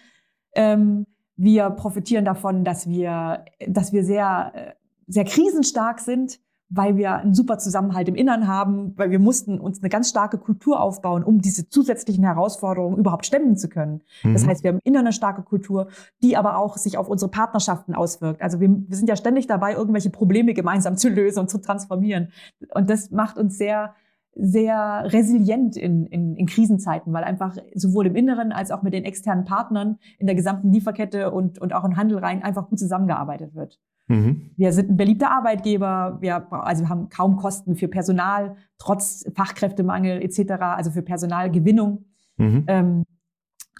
Ähm, 0.53 1.05
wir 1.35 1.69
profitieren 1.69 2.25
davon, 2.25 2.63
dass 2.63 2.87
wir, 2.87 3.45
dass 3.67 3.93
wir 3.93 4.03
sehr, 4.03 4.51
äh, 4.55 4.73
sehr 5.07 5.23
krisenstark 5.23 5.99
sind, 5.99 6.39
weil 6.69 6.97
wir 6.97 7.13
einen 7.13 7.33
super 7.33 7.59
Zusammenhalt 7.59 8.09
im 8.09 8.15
Innern 8.15 8.47
haben, 8.47 8.93
weil 8.97 9.09
wir 9.09 9.19
mussten 9.19 9.59
uns 9.59 9.79
eine 9.81 9.89
ganz 9.89 10.09
starke 10.09 10.37
Kultur 10.37 10.81
aufbauen, 10.81 11.23
um 11.23 11.39
diese 11.39 11.69
zusätzlichen 11.69 12.25
Herausforderungen 12.25 12.97
überhaupt 12.97 13.25
stemmen 13.25 13.55
zu 13.55 13.69
können. 13.69 14.01
Mhm. 14.23 14.33
Das 14.33 14.45
heißt, 14.45 14.63
wir 14.63 14.71
haben 14.71 14.79
innen 14.83 14.97
eine 14.97 15.13
starke 15.13 15.43
Kultur, 15.43 15.87
die 16.21 16.35
aber 16.35 16.57
auch 16.57 16.75
sich 16.75 16.97
auf 16.97 17.07
unsere 17.07 17.31
Partnerschaften 17.31 17.95
auswirkt. 17.95 18.41
Also 18.41 18.59
wir, 18.59 18.69
wir 18.69 18.97
sind 18.97 19.07
ja 19.07 19.15
ständig 19.15 19.47
dabei, 19.47 19.73
irgendwelche 19.73 20.09
Probleme 20.09 20.53
gemeinsam 20.53 20.97
zu 20.97 21.07
lösen 21.07 21.39
und 21.39 21.49
zu 21.49 21.59
transformieren. 21.59 22.33
Und 22.73 22.89
das 22.89 23.11
macht 23.11 23.37
uns 23.37 23.57
sehr, 23.57 23.93
sehr 24.39 25.03
resilient 25.05 25.77
in, 25.77 26.05
in, 26.05 26.35
in 26.35 26.45
Krisenzeiten, 26.45 27.13
weil 27.13 27.23
einfach 27.23 27.57
sowohl 27.73 28.07
im 28.07 28.15
Inneren 28.15 28.51
als 28.51 28.71
auch 28.71 28.83
mit 28.83 28.93
den 28.93 29.03
externen 29.03 29.45
Partnern 29.45 29.97
in 30.19 30.27
der 30.27 30.35
gesamten 30.35 30.71
Lieferkette 30.71 31.31
und, 31.31 31.59
und 31.59 31.73
auch 31.73 31.83
im 31.83 31.97
Handel 31.97 32.19
rein 32.19 32.43
einfach 32.43 32.69
gut 32.69 32.79
zusammengearbeitet 32.79 33.55
wird. 33.55 33.79
Mhm. 34.07 34.51
Wir 34.55 34.71
sind 34.73 34.91
ein 34.91 34.97
beliebter 34.97 35.31
Arbeitgeber, 35.31 36.17
wir, 36.21 36.51
also 36.51 36.83
wir 36.83 36.89
haben 36.89 37.09
kaum 37.09 37.37
Kosten 37.37 37.75
für 37.75 37.87
Personal, 37.87 38.55
trotz 38.77 39.25
Fachkräftemangel 39.35 40.21
etc., 40.21 40.51
also 40.59 40.91
für 40.91 41.01
Personalgewinnung. 41.01 42.05
Mhm. 42.37 42.63
Ähm, 42.67 43.03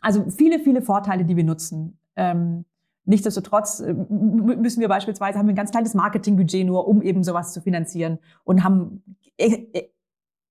also 0.01 0.29
viele, 0.29 0.59
viele 0.59 0.81
Vorteile, 0.81 1.25
die 1.25 1.35
wir 1.35 1.43
nutzen. 1.43 1.99
Ähm, 2.15 2.65
Nichtsdestotrotz 3.09 3.79
äh, 3.79 3.93
müssen 3.93 4.81
wir 4.81 4.89
beispielsweise, 4.89 5.39
haben 5.39 5.47
wir 5.47 5.53
ein 5.53 5.55
ganz 5.57 5.71
kleines 5.71 5.93
Marketingbudget 5.93 6.67
nur, 6.67 6.89
um 6.89 7.01
eben 7.01 7.23
sowas 7.23 7.53
zu 7.53 7.61
finanzieren 7.61 8.19
und 8.43 8.65
haben 8.65 9.01
e, 9.37 9.45
e, 9.45 9.89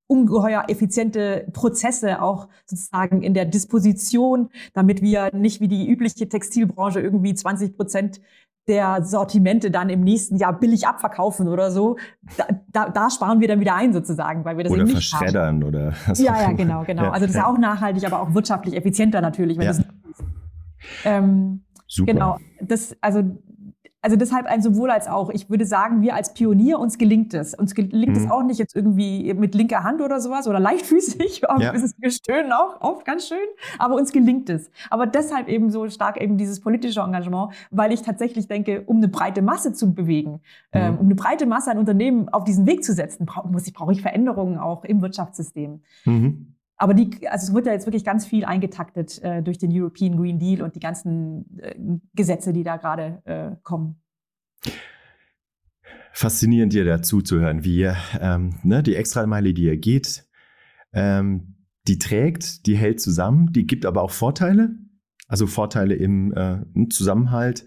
ungeheuer 0.07 0.65
effiziente 0.69 1.47
Prozesse 1.53 2.23
auch 2.23 2.49
sozusagen 2.65 3.23
in 3.23 3.35
der 3.35 3.45
Disposition, 3.45 4.51
damit 4.73 5.03
wir 5.03 5.35
nicht 5.35 5.61
wie 5.61 5.69
die 5.69 5.89
übliche 5.89 6.29
Textilbranche 6.29 7.01
irgendwie 7.01 7.35
20 7.35 7.77
Prozent 7.77 8.21
der 8.69 9.05
Sortimente 9.05 9.71
dann 9.71 9.89
im 9.91 10.01
nächsten 10.01 10.37
Jahr 10.37 10.59
billig 10.59 10.89
abverkaufen 10.89 11.47
oder 11.47 11.71
so. 11.71 11.97
Da, 12.37 12.47
da, 12.69 12.89
da 12.89 13.11
sparen 13.11 13.41
wir 13.41 13.47
dann 13.47 13.61
wieder 13.61 13.77
ein 13.77 13.93
sozusagen, 13.93 14.45
weil 14.45 14.57
wir 14.57 14.65
das 14.65 14.73
oder 14.73 14.83
eben 14.83 14.93
nicht 14.93 15.09
verschreddern 15.09 15.57
haben. 15.57 15.65
oder 15.65 15.93
was 16.07 16.19
Ja, 16.19 16.41
ja, 16.41 16.53
genau, 16.53 16.83
genau. 16.85 17.05
Ja, 17.05 17.11
also 17.11 17.27
das 17.27 17.35
ist 17.35 17.41
ja 17.41 17.47
auch 17.47 17.59
nachhaltig, 17.59 18.05
aber 18.05 18.21
auch 18.21 18.35
wirtschaftlich 18.35 18.75
effizienter 18.77 19.21
natürlich, 19.21 19.57
wenn 19.57 19.67
ja. 19.67 19.73
das 19.73 19.85
ähm, 21.05 21.63
Super. 21.89 22.13
Genau. 22.13 22.39
Das, 22.61 22.97
also 23.01 23.23
also 24.07 24.15
deshalb 24.15 24.47
ein 24.47 24.63
sowohl 24.63 24.93
als 24.93 25.09
auch. 25.09 25.31
Ich 25.31 25.51
würde 25.51 25.67
sagen, 25.67 26.01
wir 26.01 26.15
als 26.15 26.33
Pionier, 26.33 26.79
uns 26.79 26.97
gelingt 26.97 27.35
es. 27.35 27.55
Uns 27.55 27.75
gelingt 27.75 28.17
es 28.17 28.23
mhm. 28.23 28.31
auch 28.31 28.45
nicht 28.45 28.61
jetzt 28.61 28.77
irgendwie 28.77 29.35
mit 29.35 29.57
linker 29.57 29.83
Hand 29.83 30.01
oder 30.01 30.21
sowas 30.21 30.47
oder 30.47 30.61
leichtfüßig. 30.61 31.43
Ja. 31.59 31.73
Wir 31.73 32.11
stöhnen 32.11 32.53
auch 32.53 32.81
oft 32.83 33.05
ganz 33.05 33.29
schön, 33.29 33.39
aber 33.79 33.95
uns 33.95 34.13
gelingt 34.13 34.51
es. 34.51 34.71
Aber 34.91 35.07
deshalb 35.07 35.49
eben 35.49 35.71
so 35.71 35.89
stark 35.89 36.21
eben 36.21 36.37
dieses 36.37 36.61
politische 36.61 37.01
Engagement, 37.01 37.53
weil 37.71 37.93
ich 37.93 38.03
tatsächlich 38.03 38.47
denke, 38.47 38.83
um 38.87 38.99
eine 38.99 39.09
breite 39.09 39.43
Masse 39.43 39.73
zu 39.73 39.95
bewegen, 39.95 40.33
mhm. 40.33 40.41
ähm, 40.73 40.99
um 40.99 41.07
eine 41.07 41.15
breite 41.15 41.47
Masse 41.47 41.71
an 41.71 41.79
Unternehmen 41.79 42.29
auf 42.29 42.45
diesen 42.45 42.67
Weg 42.67 42.85
zu 42.85 42.93
setzen, 42.93 43.27
brauche 43.27 43.49
muss 43.49 43.67
ich, 43.67 43.73
brauche 43.73 43.93
ich 43.93 44.03
Veränderungen 44.03 44.59
auch 44.59 44.85
im 44.85 45.01
Wirtschaftssystem. 45.03 45.81
Mhm. 46.05 46.56
Aber 46.77 46.93
die, 46.93 47.27
also 47.29 47.49
es 47.49 47.55
wird 47.55 47.67
ja 47.67 47.73
jetzt 47.73 47.87
wirklich 47.87 48.05
ganz 48.05 48.27
viel 48.27 48.45
eingetaktet 48.45 49.23
äh, 49.23 49.43
durch 49.43 49.59
den 49.59 49.71
European 49.73 50.17
Green 50.17 50.39
Deal 50.39 50.63
und 50.63 50.75
die 50.75 50.81
ganzen 50.81 51.59
äh, 51.59 51.75
Gesetze, 52.15 52.53
die 52.53 52.65
da 52.65 52.77
gerade 52.77 53.23
äh, 53.25 53.57
kommen. 53.63 54.03
Faszinierend, 56.13 56.73
dir 56.73 56.85
dazu 56.85 57.23
zu 57.23 57.41
hören, 57.41 57.65
wie 57.65 57.91
ähm, 58.21 58.59
ne, 58.63 58.83
die 58.83 58.95
Extrameile, 58.95 59.55
die 59.55 59.65
ihr 59.65 59.77
geht, 59.77 60.27
ähm, 60.93 61.57
die 61.89 61.99
trägt, 61.99 62.67
die 62.67 62.77
hält 62.77 63.01
zusammen, 63.01 63.53
die 63.53 63.67
gibt 63.67 63.87
aber 63.87 64.03
auch 64.03 64.11
Vorteile, 64.11 64.71
also 65.29 65.47
Vorteile 65.47 65.95
im, 65.95 66.33
äh, 66.33 66.63
im 66.75 66.91
Zusammenhalt, 66.91 67.67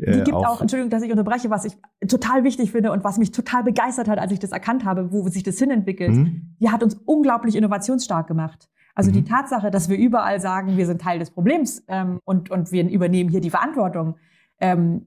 die 0.00 0.24
gibt 0.24 0.36
auch, 0.36 0.46
auch, 0.46 0.60
Entschuldigung, 0.60 0.90
dass 0.90 1.02
ich 1.02 1.10
unterbreche, 1.10 1.50
was 1.50 1.64
ich 1.64 1.76
total 2.08 2.44
wichtig 2.44 2.72
finde 2.72 2.92
und 2.92 3.04
was 3.04 3.18
mich 3.18 3.32
total 3.32 3.62
begeistert 3.64 4.08
hat, 4.08 4.18
als 4.18 4.32
ich 4.32 4.38
das 4.38 4.52
erkannt 4.52 4.84
habe, 4.84 5.12
wo 5.12 5.28
sich 5.28 5.42
das 5.42 5.58
hinentwickelt. 5.58 6.14
Mhm. 6.14 6.56
Die 6.60 6.70
hat 6.70 6.82
uns 6.82 6.94
unglaublich 7.04 7.56
innovationsstark 7.56 8.26
gemacht. 8.26 8.68
Also 8.94 9.10
mhm. 9.10 9.14
die 9.14 9.24
Tatsache, 9.24 9.70
dass 9.70 9.88
wir 9.88 9.96
überall 9.96 10.40
sagen, 10.40 10.76
wir 10.76 10.86
sind 10.86 11.00
Teil 11.00 11.18
des 11.18 11.30
Problems 11.30 11.84
ähm, 11.88 12.18
und, 12.24 12.50
und 12.50 12.72
wir 12.72 12.88
übernehmen 12.88 13.30
hier 13.30 13.40
die 13.40 13.50
Verantwortung, 13.50 14.16
ähm, 14.60 15.06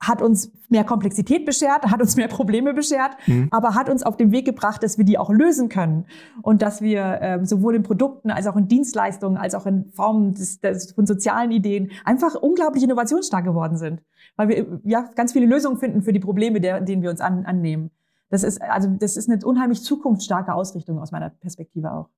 hat 0.00 0.22
uns 0.22 0.50
mehr 0.70 0.84
Komplexität 0.84 1.44
beschert, 1.44 1.84
hat 1.84 2.00
uns 2.00 2.16
mehr 2.16 2.28
Probleme 2.28 2.72
beschert, 2.72 3.12
mhm. 3.26 3.48
aber 3.50 3.74
hat 3.74 3.90
uns 3.90 4.02
auf 4.02 4.16
den 4.16 4.32
Weg 4.32 4.46
gebracht, 4.46 4.82
dass 4.82 4.96
wir 4.96 5.04
die 5.04 5.18
auch 5.18 5.30
lösen 5.30 5.68
können 5.68 6.06
und 6.42 6.62
dass 6.62 6.80
wir 6.80 7.18
ähm, 7.20 7.44
sowohl 7.44 7.74
in 7.74 7.82
Produkten 7.82 8.30
als 8.30 8.46
auch 8.46 8.56
in 8.56 8.66
Dienstleistungen 8.66 9.36
als 9.36 9.54
auch 9.54 9.66
in 9.66 9.90
Formen 9.92 10.34
des, 10.34 10.60
des, 10.60 10.92
von 10.92 11.06
sozialen 11.06 11.50
Ideen 11.50 11.90
einfach 12.04 12.34
unglaublich 12.34 12.82
innovationsstark 12.82 13.44
geworden 13.44 13.76
sind, 13.76 14.00
weil 14.36 14.48
wir 14.48 14.80
ja 14.84 15.10
ganz 15.14 15.32
viele 15.32 15.46
Lösungen 15.46 15.76
finden 15.76 16.02
für 16.02 16.12
die 16.12 16.20
Probleme, 16.20 16.60
der, 16.60 16.80
denen 16.80 17.02
wir 17.02 17.10
uns 17.10 17.20
an, 17.20 17.44
annehmen. 17.44 17.90
Das 18.30 18.42
ist 18.42 18.62
also 18.62 18.88
das 18.88 19.16
ist 19.16 19.28
eine 19.28 19.44
unheimlich 19.44 19.82
zukunftsstarke 19.82 20.54
Ausrichtung 20.54 20.98
aus 20.98 21.10
meiner 21.10 21.30
Perspektive 21.30 21.92
auch. 21.92 22.08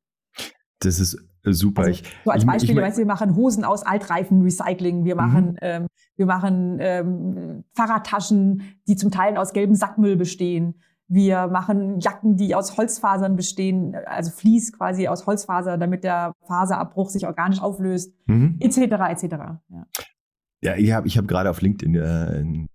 Das 0.85 0.99
ist 0.99 1.17
super. 1.45 1.83
Also, 1.83 2.03
so 2.25 2.31
als 2.31 2.45
Beispiel, 2.45 2.71
ich, 2.71 2.77
ich, 2.77 2.83
weißt, 2.83 2.99
wir 2.99 3.07
machen 3.07 3.37
Hosen 3.37 3.65
aus 3.65 3.85
Altreifen 3.85 4.43
Recycling, 4.43 5.05
wir 5.05 5.17
machen, 5.17 5.53
mhm. 5.53 5.59
ähm, 5.63 5.87
wir 6.17 6.27
machen 6.27 6.79
ähm, 6.81 7.65
Fahrradtaschen, 7.75 8.63
die 8.89 8.97
zum 8.97 9.11
Teil 9.11 9.37
aus 9.37 9.53
gelbem 9.53 9.75
Sackmüll 9.75 10.17
bestehen. 10.17 10.81
Wir 11.09 11.47
machen 11.49 12.01
Jacken, 12.01 12.37
die 12.37 12.55
aus 12.55 12.77
Holzfasern 12.79 13.37
bestehen, 13.37 13.95
also 14.07 14.31
Vlies 14.31 14.73
quasi 14.73 15.09
aus 15.09 15.27
Holzfaser, 15.27 15.77
damit 15.77 16.05
der 16.05 16.33
Faserabbruch 16.47 17.11
sich 17.11 17.27
organisch 17.27 17.61
auflöst, 17.61 18.15
mhm. 18.27 18.57
etc. 18.61 18.79
etc. 18.79 19.23
Ja, 19.69 19.87
ja 20.63 20.77
ich 20.77 20.93
habe 20.93 21.07
ich 21.07 21.19
hab 21.19 21.29
gerade 21.29 21.51
auf 21.51 21.61
LinkedIn 21.61 21.95
äh, 21.97 22.67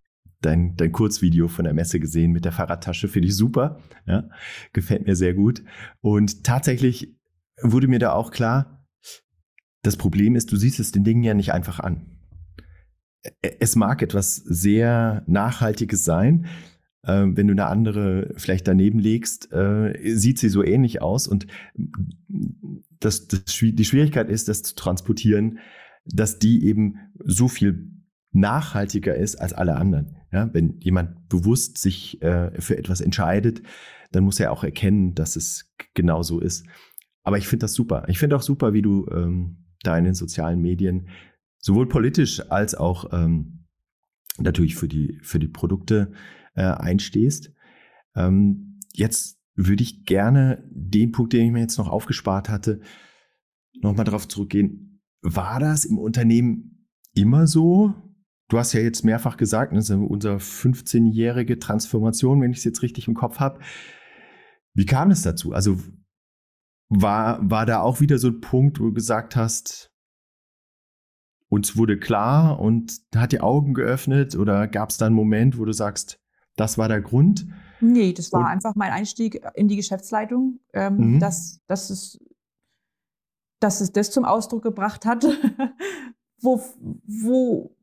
dein, 0.41 0.75
dein 0.75 0.91
Kurzvideo 0.91 1.47
von 1.47 1.65
der 1.65 1.73
Messe 1.73 1.99
gesehen 1.99 2.31
mit 2.31 2.45
der 2.45 2.51
Fahrradtasche, 2.51 3.07
finde 3.07 3.29
ich 3.29 3.35
super. 3.35 3.79
Ja, 4.05 4.29
gefällt 4.71 5.07
mir 5.07 5.15
sehr 5.15 5.33
gut. 5.33 5.63
Und 6.01 6.43
tatsächlich 6.43 7.16
wurde 7.61 7.87
mir 7.87 7.99
da 7.99 8.13
auch 8.13 8.31
klar, 8.31 8.85
das 9.83 9.97
Problem 9.97 10.35
ist, 10.35 10.51
du 10.51 10.57
siehst 10.57 10.79
es 10.79 10.91
den 10.91 11.03
Dingen 11.03 11.23
ja 11.23 11.33
nicht 11.33 11.53
einfach 11.53 11.79
an. 11.79 12.17
Es 13.41 13.75
mag 13.75 14.01
etwas 14.01 14.35
sehr 14.35 15.23
Nachhaltiges 15.27 16.03
sein. 16.03 16.47
Ähm, 17.05 17.37
wenn 17.37 17.47
du 17.47 17.53
eine 17.53 17.67
andere 17.67 18.33
vielleicht 18.35 18.67
daneben 18.67 18.99
legst, 18.99 19.51
äh, 19.53 19.93
sieht 20.15 20.39
sie 20.39 20.49
so 20.49 20.63
ähnlich 20.63 21.01
aus. 21.01 21.27
Und 21.27 21.47
das, 22.99 23.27
das, 23.27 23.45
die 23.45 23.85
Schwierigkeit 23.85 24.29
ist, 24.29 24.49
das 24.49 24.63
zu 24.63 24.75
transportieren, 24.75 25.59
dass 26.05 26.39
die 26.39 26.65
eben 26.65 26.95
so 27.23 27.47
viel 27.47 27.91
nachhaltiger 28.31 29.15
ist 29.15 29.35
als 29.37 29.53
alle 29.53 29.75
anderen. 29.77 30.17
Ja, 30.31 30.53
wenn 30.53 30.79
jemand 30.79 31.29
bewusst 31.29 31.77
sich 31.77 32.21
äh, 32.21 32.59
für 32.59 32.77
etwas 32.77 32.99
entscheidet, 32.99 33.61
dann 34.11 34.25
muss 34.25 34.39
er 34.39 34.51
auch 34.51 34.63
erkennen, 34.63 35.15
dass 35.15 35.35
es 35.35 35.73
genau 35.93 36.23
so 36.23 36.39
ist. 36.39 36.65
Aber 37.27 37.37
ich 37.37 37.49
finde 37.49 37.65
das 37.65 37.73
super. 37.73 38.05
Ich 38.07 38.19
finde 38.19 38.37
auch 38.37 38.41
super, 38.41 38.71
wie 38.71 38.81
du 38.81 39.05
ähm, 39.11 39.57
da 39.83 39.97
in 39.97 40.05
den 40.05 40.13
sozialen 40.13 40.61
Medien 40.61 41.09
sowohl 41.59 41.89
politisch 41.89 42.39
als 42.49 42.73
auch 42.73 43.11
ähm, 43.11 43.65
natürlich 44.37 44.77
für 44.77 44.87
die, 44.87 45.19
für 45.23 45.37
die 45.37 45.49
Produkte 45.49 46.13
äh, 46.55 46.61
einstehst. 46.61 47.51
Ähm, 48.15 48.79
jetzt 48.93 49.41
würde 49.55 49.83
ich 49.83 50.05
gerne 50.05 50.63
den 50.71 51.11
Punkt, 51.11 51.33
den 51.33 51.47
ich 51.47 51.51
mir 51.51 51.59
jetzt 51.59 51.77
noch 51.77 51.89
aufgespart 51.89 52.47
hatte, 52.47 52.79
nochmal 53.81 54.05
darauf 54.05 54.29
zurückgehen. 54.29 55.01
War 55.21 55.59
das 55.59 55.83
im 55.83 55.97
Unternehmen 55.97 56.87
immer 57.13 57.45
so? 57.45 57.93
Du 58.47 58.57
hast 58.57 58.71
ja 58.71 58.79
jetzt 58.79 59.03
mehrfach 59.03 59.35
gesagt, 59.35 59.75
das 59.75 59.89
ist 59.89 59.95
unsere 59.97 60.37
15-jährige 60.37 61.59
Transformation, 61.59 62.39
wenn 62.39 62.51
ich 62.51 62.59
es 62.59 62.63
jetzt 62.63 62.83
richtig 62.83 63.09
im 63.09 63.15
Kopf 63.15 63.41
habe. 63.41 63.59
Wie 64.73 64.85
kam 64.85 65.11
es 65.11 65.23
dazu? 65.23 65.51
Also 65.51 65.77
war, 66.89 67.39
war 67.49 67.65
da 67.65 67.81
auch 67.81 67.99
wieder 67.99 68.17
so 68.17 68.29
ein 68.29 68.41
Punkt, 68.41 68.79
wo 68.79 68.85
du 68.85 68.93
gesagt 68.93 69.35
hast, 69.35 69.91
uns 71.49 71.77
wurde 71.77 71.99
klar 71.99 72.59
und 72.59 73.01
hat 73.15 73.31
die 73.31 73.41
Augen 73.41 73.73
geöffnet 73.73 74.35
oder 74.35 74.67
gab 74.67 74.89
es 74.89 74.97
da 74.97 75.05
einen 75.05 75.15
Moment, 75.15 75.57
wo 75.57 75.65
du 75.65 75.71
sagst, 75.71 76.19
das 76.55 76.77
war 76.77 76.87
der 76.87 77.01
Grund? 77.01 77.47
Nee, 77.79 78.13
das 78.13 78.31
war 78.33 78.41
und, 78.41 78.47
einfach 78.47 78.75
mein 78.75 78.91
Einstieg 78.91 79.41
in 79.53 79.67
die 79.67 79.75
Geschäftsleitung, 79.75 80.59
ähm, 80.73 81.13
mhm. 81.13 81.19
dass, 81.19 81.61
dass, 81.67 81.89
es, 81.89 82.19
dass 83.59 83.81
es 83.81 83.91
das 83.91 84.11
zum 84.11 84.25
Ausdruck 84.25 84.63
gebracht 84.63 85.05
hat, 85.05 85.23
wo, 86.41 86.61
wo, 87.05 87.75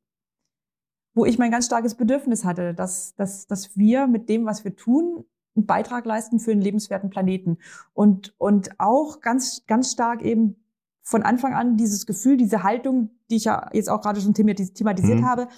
wo 1.15 1.25
ich 1.25 1.39
mein 1.39 1.51
ganz 1.51 1.67
starkes 1.67 1.95
Bedürfnis 1.95 2.45
hatte, 2.45 2.75
dass, 2.75 3.15
dass, 3.15 3.47
dass 3.47 3.77
wir 3.77 4.07
mit 4.07 4.29
dem, 4.29 4.45
was 4.45 4.65
wir 4.65 4.75
tun, 4.75 5.25
einen 5.57 5.67
Beitrag 5.67 6.05
leisten 6.05 6.41
für 6.41 6.53
einen 6.53 6.61
lebenswerten 6.61 7.11
Planeten. 7.11 7.59
Und, 7.93 8.35
und 8.39 8.71
auch 8.79 9.21
ganz, 9.21 9.65
ganz 9.67 9.93
stark 9.93 10.23
eben 10.23 10.57
von 11.03 11.23
Anfang 11.23 11.55
an 11.55 11.77
dieses 11.77 12.07
Gefühl, 12.07 12.37
diese 12.37 12.63
Haltung, 12.63 13.11
die 13.31 13.37
ich 13.37 13.45
ja 13.45 13.69
jetzt 13.73 13.91
auch 13.91 14.01
gerade 14.01 14.21
schon 14.21 14.35
thematisiert 14.35 15.21
mhm. 15.21 15.27
habe, 15.27 15.49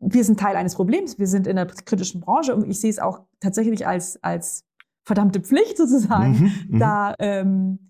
wir 0.00 0.24
sind 0.24 0.40
Teil 0.40 0.56
eines 0.56 0.74
Problems, 0.74 1.18
wir 1.18 1.26
sind 1.26 1.46
in 1.46 1.58
einer 1.58 1.70
kritischen 1.70 2.20
Branche 2.20 2.54
und 2.54 2.68
ich 2.68 2.80
sehe 2.80 2.90
es 2.90 2.98
auch 2.98 3.20
tatsächlich 3.38 3.86
als, 3.86 4.22
als 4.22 4.64
verdammte 5.04 5.40
Pflicht 5.40 5.76
sozusagen, 5.76 6.32
mhm, 6.32 6.52
mhm. 6.68 6.78
da 6.78 7.14
ähm, 7.18 7.89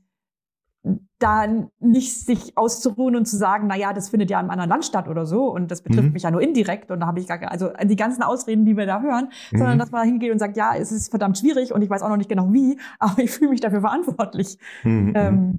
da 1.18 1.46
nicht 1.78 2.24
sich 2.24 2.56
auszuruhen 2.56 3.14
und 3.14 3.26
zu 3.26 3.36
sagen, 3.36 3.66
na 3.68 3.76
ja, 3.76 3.92
das 3.92 4.08
findet 4.08 4.30
ja 4.30 4.40
im 4.40 4.48
anderen 4.48 4.70
Land 4.70 4.86
statt 4.86 5.08
oder 5.08 5.26
so 5.26 5.52
und 5.52 5.70
das 5.70 5.82
betrifft 5.82 6.08
mhm. 6.08 6.12
mich 6.14 6.22
ja 6.22 6.30
nur 6.30 6.40
indirekt 6.40 6.90
und 6.90 7.00
da 7.00 7.06
habe 7.06 7.20
ich 7.20 7.26
gar 7.26 7.38
also 7.50 7.70
die 7.84 7.96
ganzen 7.96 8.22
Ausreden, 8.22 8.64
die 8.64 8.76
wir 8.76 8.86
da 8.86 9.02
hören, 9.02 9.28
mhm. 9.52 9.58
sondern 9.58 9.78
dass 9.78 9.90
man 9.90 10.06
hingeht 10.06 10.32
und 10.32 10.38
sagt, 10.38 10.56
ja, 10.56 10.74
es 10.74 10.90
ist 10.90 11.10
verdammt 11.10 11.36
schwierig 11.36 11.74
und 11.74 11.82
ich 11.82 11.90
weiß 11.90 12.00
auch 12.02 12.08
noch 12.08 12.16
nicht 12.16 12.30
genau 12.30 12.52
wie, 12.52 12.78
aber 12.98 13.22
ich 13.22 13.30
fühle 13.30 13.50
mich 13.50 13.60
dafür 13.60 13.80
verantwortlich. 13.80 14.58
Mhm. 14.82 15.12
Ähm, 15.14 15.58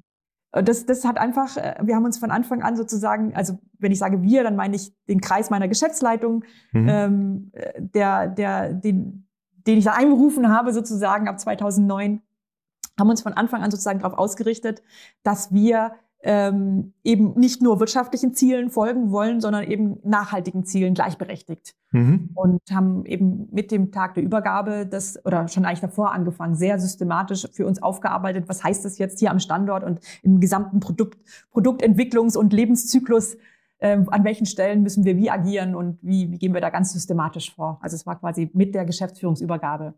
das, 0.50 0.84
das 0.84 1.04
hat 1.04 1.18
einfach, 1.18 1.56
äh, 1.56 1.76
wir 1.82 1.94
haben 1.94 2.04
uns 2.04 2.18
von 2.18 2.30
Anfang 2.30 2.62
an 2.62 2.76
sozusagen, 2.76 3.34
also 3.34 3.58
wenn 3.78 3.92
ich 3.92 3.98
sage 3.98 4.22
wir, 4.22 4.42
dann 4.42 4.56
meine 4.56 4.74
ich 4.74 4.92
den 5.08 5.20
Kreis 5.20 5.48
meiner 5.50 5.68
Geschäftsleitung, 5.68 6.44
mhm. 6.72 6.88
ähm, 6.88 7.52
der, 7.78 8.26
der, 8.26 8.72
den, 8.72 9.28
den 9.66 9.78
ich 9.78 9.84
da 9.84 9.92
einberufen 9.92 10.48
habe 10.48 10.72
sozusagen 10.72 11.28
ab 11.28 11.38
2009 11.38 12.20
haben 13.02 13.10
uns 13.10 13.22
von 13.22 13.32
Anfang 13.32 13.62
an 13.62 13.70
sozusagen 13.70 13.98
darauf 13.98 14.16
ausgerichtet, 14.16 14.82
dass 15.22 15.52
wir 15.52 15.92
ähm, 16.24 16.92
eben 17.02 17.34
nicht 17.34 17.62
nur 17.62 17.80
wirtschaftlichen 17.80 18.32
Zielen 18.32 18.70
folgen 18.70 19.10
wollen, 19.10 19.40
sondern 19.40 19.64
eben 19.64 19.98
nachhaltigen 20.04 20.64
Zielen 20.64 20.94
gleichberechtigt. 20.94 21.74
Mhm. 21.90 22.30
Und 22.34 22.60
haben 22.70 23.04
eben 23.06 23.48
mit 23.50 23.72
dem 23.72 23.90
Tag 23.90 24.14
der 24.14 24.22
Übergabe 24.22 24.86
das, 24.86 25.18
oder 25.26 25.48
schon 25.48 25.64
eigentlich 25.64 25.80
davor 25.80 26.12
angefangen, 26.12 26.54
sehr 26.54 26.78
systematisch 26.78 27.48
für 27.52 27.66
uns 27.66 27.82
aufgearbeitet, 27.82 28.44
was 28.46 28.62
heißt 28.62 28.84
das 28.84 28.98
jetzt 28.98 29.18
hier 29.18 29.32
am 29.32 29.40
Standort 29.40 29.82
und 29.82 29.98
im 30.22 30.38
gesamten 30.38 30.78
Produkt, 30.78 31.18
Produktentwicklungs- 31.52 32.36
und 32.36 32.52
Lebenszyklus 32.52 33.36
an 33.82 34.24
welchen 34.24 34.46
Stellen 34.46 34.82
müssen 34.82 35.04
wir 35.04 35.16
wie 35.16 35.30
agieren 35.30 35.74
und 35.74 35.98
wie, 36.02 36.30
wie 36.30 36.38
gehen 36.38 36.54
wir 36.54 36.60
da 36.60 36.70
ganz 36.70 36.92
systematisch 36.92 37.54
vor. 37.54 37.78
Also 37.82 37.96
es 37.96 38.06
war 38.06 38.18
quasi 38.18 38.48
mit 38.52 38.74
der 38.74 38.84
Geschäftsführungsübergabe. 38.84 39.94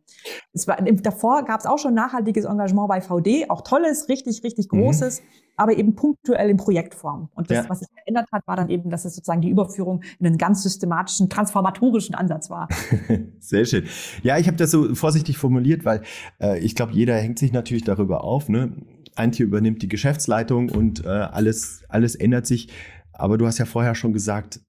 Es 0.53 0.67
war, 0.67 0.77
davor 0.77 1.45
gab 1.45 1.61
es 1.61 1.67
auch 1.67 1.79
schon 1.79 1.95
nachhaltiges 1.95 2.45
Engagement 2.45 2.89
bei 2.89 3.01
VD, 3.01 3.51
auch 3.51 3.61
tolles, 3.61 4.09
richtig, 4.09 4.43
richtig 4.43 4.73
mhm. 4.73 4.79
großes, 4.79 5.21
mhm. 5.21 5.25
aber 5.57 5.77
eben 5.77 5.95
punktuell 5.95 6.49
in 6.49 6.57
Projektform. 6.57 7.29
Und 7.35 7.51
das, 7.51 7.65
ja. 7.65 7.71
was 7.71 7.81
sich 7.81 7.89
verändert 7.93 8.27
hat, 8.33 8.47
war 8.47 8.57
dann 8.57 8.71
eben, 8.71 8.89
dass 8.89 9.05
es 9.05 9.15
sozusagen 9.17 9.43
die 9.43 9.51
Überführung 9.51 10.03
in 10.19 10.27
einen 10.27 10.39
ganz 10.39 10.63
systematischen, 10.63 11.29
transformatorischen 11.29 12.15
Ansatz 12.15 12.49
war. 12.49 12.69
Sehr 13.39 13.67
schön. 13.67 13.85
Ja, 14.23 14.39
ich 14.39 14.47
habe 14.47 14.57
das 14.57 14.71
so 14.71 14.95
vorsichtig 14.95 15.37
formuliert, 15.37 15.85
weil 15.85 16.03
äh, 16.41 16.59
ich 16.59 16.75
glaube, 16.75 16.93
jeder 16.93 17.17
hängt 17.17 17.39
sich 17.39 17.53
natürlich 17.53 17.85
darüber 17.85 18.25
auf. 18.25 18.49
Ne? 18.49 18.77
Antje 19.17 19.45
übernimmt 19.45 19.83
die 19.83 19.89
Geschäftsleitung 19.89 20.71
und 20.71 21.05
äh, 21.05 21.09
alles, 21.09 21.85
alles 21.89 22.15
ändert 22.15 22.47
sich. 22.47 22.69
Aber 23.15 23.39
du 23.39 23.47
hast 23.47 23.59
ja 23.59 23.65
vorher 23.65 23.95
schon 23.95 24.13
gesagt, 24.13 24.61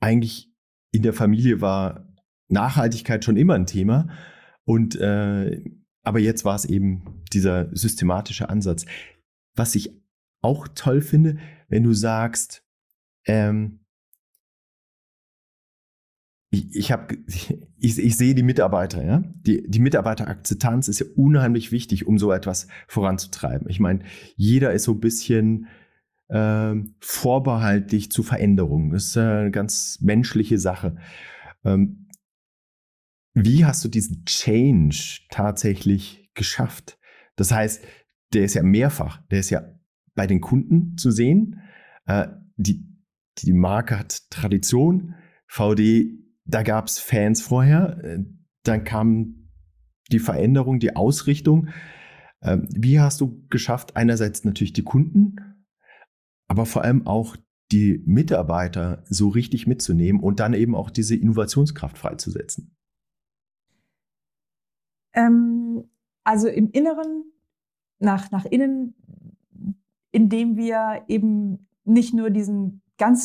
eigentlich 0.00 0.52
in 0.92 1.02
der 1.02 1.12
Familie 1.12 1.60
war 1.60 2.08
Nachhaltigkeit 2.48 3.24
schon 3.24 3.36
immer 3.36 3.54
ein 3.54 3.66
Thema. 3.66 4.08
Und 4.64 4.96
äh, 4.96 5.62
aber 6.02 6.20
jetzt 6.20 6.44
war 6.44 6.54
es 6.54 6.64
eben 6.64 7.24
dieser 7.32 7.74
systematische 7.76 8.48
Ansatz. 8.48 8.86
Was 9.56 9.74
ich 9.74 10.00
auch 10.40 10.68
toll 10.68 11.00
finde, 11.00 11.38
wenn 11.68 11.82
du 11.82 11.92
sagst, 11.92 12.64
ähm, 13.26 13.80
ich, 16.50 16.74
ich, 16.74 16.92
hab, 16.92 17.12
ich, 17.78 17.98
ich 17.98 18.16
sehe 18.16 18.34
die 18.34 18.44
Mitarbeiter, 18.44 19.04
ja. 19.04 19.24
Die, 19.34 19.68
die 19.68 19.80
Mitarbeiterakzeptanz 19.80 20.88
ist 20.88 21.00
ja 21.00 21.06
unheimlich 21.16 21.72
wichtig, 21.72 22.06
um 22.06 22.18
so 22.18 22.32
etwas 22.32 22.68
voranzutreiben. 22.86 23.68
Ich 23.68 23.80
meine, 23.80 24.04
jeder 24.36 24.72
ist 24.72 24.84
so 24.84 24.92
ein 24.92 25.00
bisschen 25.00 25.66
äh, 26.28 26.74
vorbehaltlich 27.00 28.10
zu 28.10 28.22
Veränderungen. 28.22 28.90
Das 28.90 29.06
ist 29.06 29.16
eine 29.16 29.50
ganz 29.50 29.98
menschliche 30.00 30.58
Sache. 30.58 30.96
Ähm, 31.64 32.08
wie 33.34 33.64
hast 33.64 33.84
du 33.84 33.88
diesen 33.88 34.24
Change 34.24 35.20
tatsächlich 35.30 36.30
geschafft? 36.34 36.98
Das 37.36 37.52
heißt, 37.52 37.84
der 38.32 38.44
ist 38.44 38.54
ja 38.54 38.62
mehrfach, 38.62 39.22
der 39.30 39.40
ist 39.40 39.50
ja 39.50 39.62
bei 40.14 40.26
den 40.26 40.40
Kunden 40.40 40.96
zu 40.96 41.10
sehen. 41.10 41.60
Äh, 42.06 42.28
die, 42.56 42.88
die 43.38 43.52
Marke 43.52 43.98
hat 43.98 44.30
Tradition, 44.30 45.14
VD, 45.46 46.18
da 46.44 46.62
gab 46.62 46.86
es 46.86 46.98
Fans 46.98 47.42
vorher, 47.42 48.02
äh, 48.02 48.18
dann 48.62 48.84
kam 48.84 49.50
die 50.10 50.18
Veränderung, 50.18 50.78
die 50.78 50.96
Ausrichtung. 50.96 51.68
Ähm, 52.42 52.66
wie 52.70 53.00
hast 53.00 53.20
du 53.20 53.44
geschafft, 53.48 53.96
einerseits 53.96 54.44
natürlich 54.44 54.72
die 54.72 54.84
Kunden, 54.84 55.36
aber 56.48 56.66
vor 56.66 56.82
allem 56.82 57.06
auch 57.06 57.36
die 57.72 58.02
Mitarbeiter 58.06 59.02
so 59.08 59.28
richtig 59.28 59.66
mitzunehmen 59.66 60.22
und 60.22 60.40
dann 60.40 60.54
eben 60.54 60.74
auch 60.74 60.90
diese 60.90 61.16
Innovationskraft 61.16 61.98
freizusetzen? 61.98 62.76
Ähm, 65.12 65.84
also 66.24 66.48
im 66.48 66.70
Inneren, 66.70 67.24
nach, 67.98 68.30
nach 68.30 68.44
innen, 68.44 68.94
indem 70.12 70.56
wir 70.56 71.04
eben 71.08 71.68
nicht 71.84 72.14
nur 72.14 72.30
diesen 72.30 72.82
ganz 72.98 73.24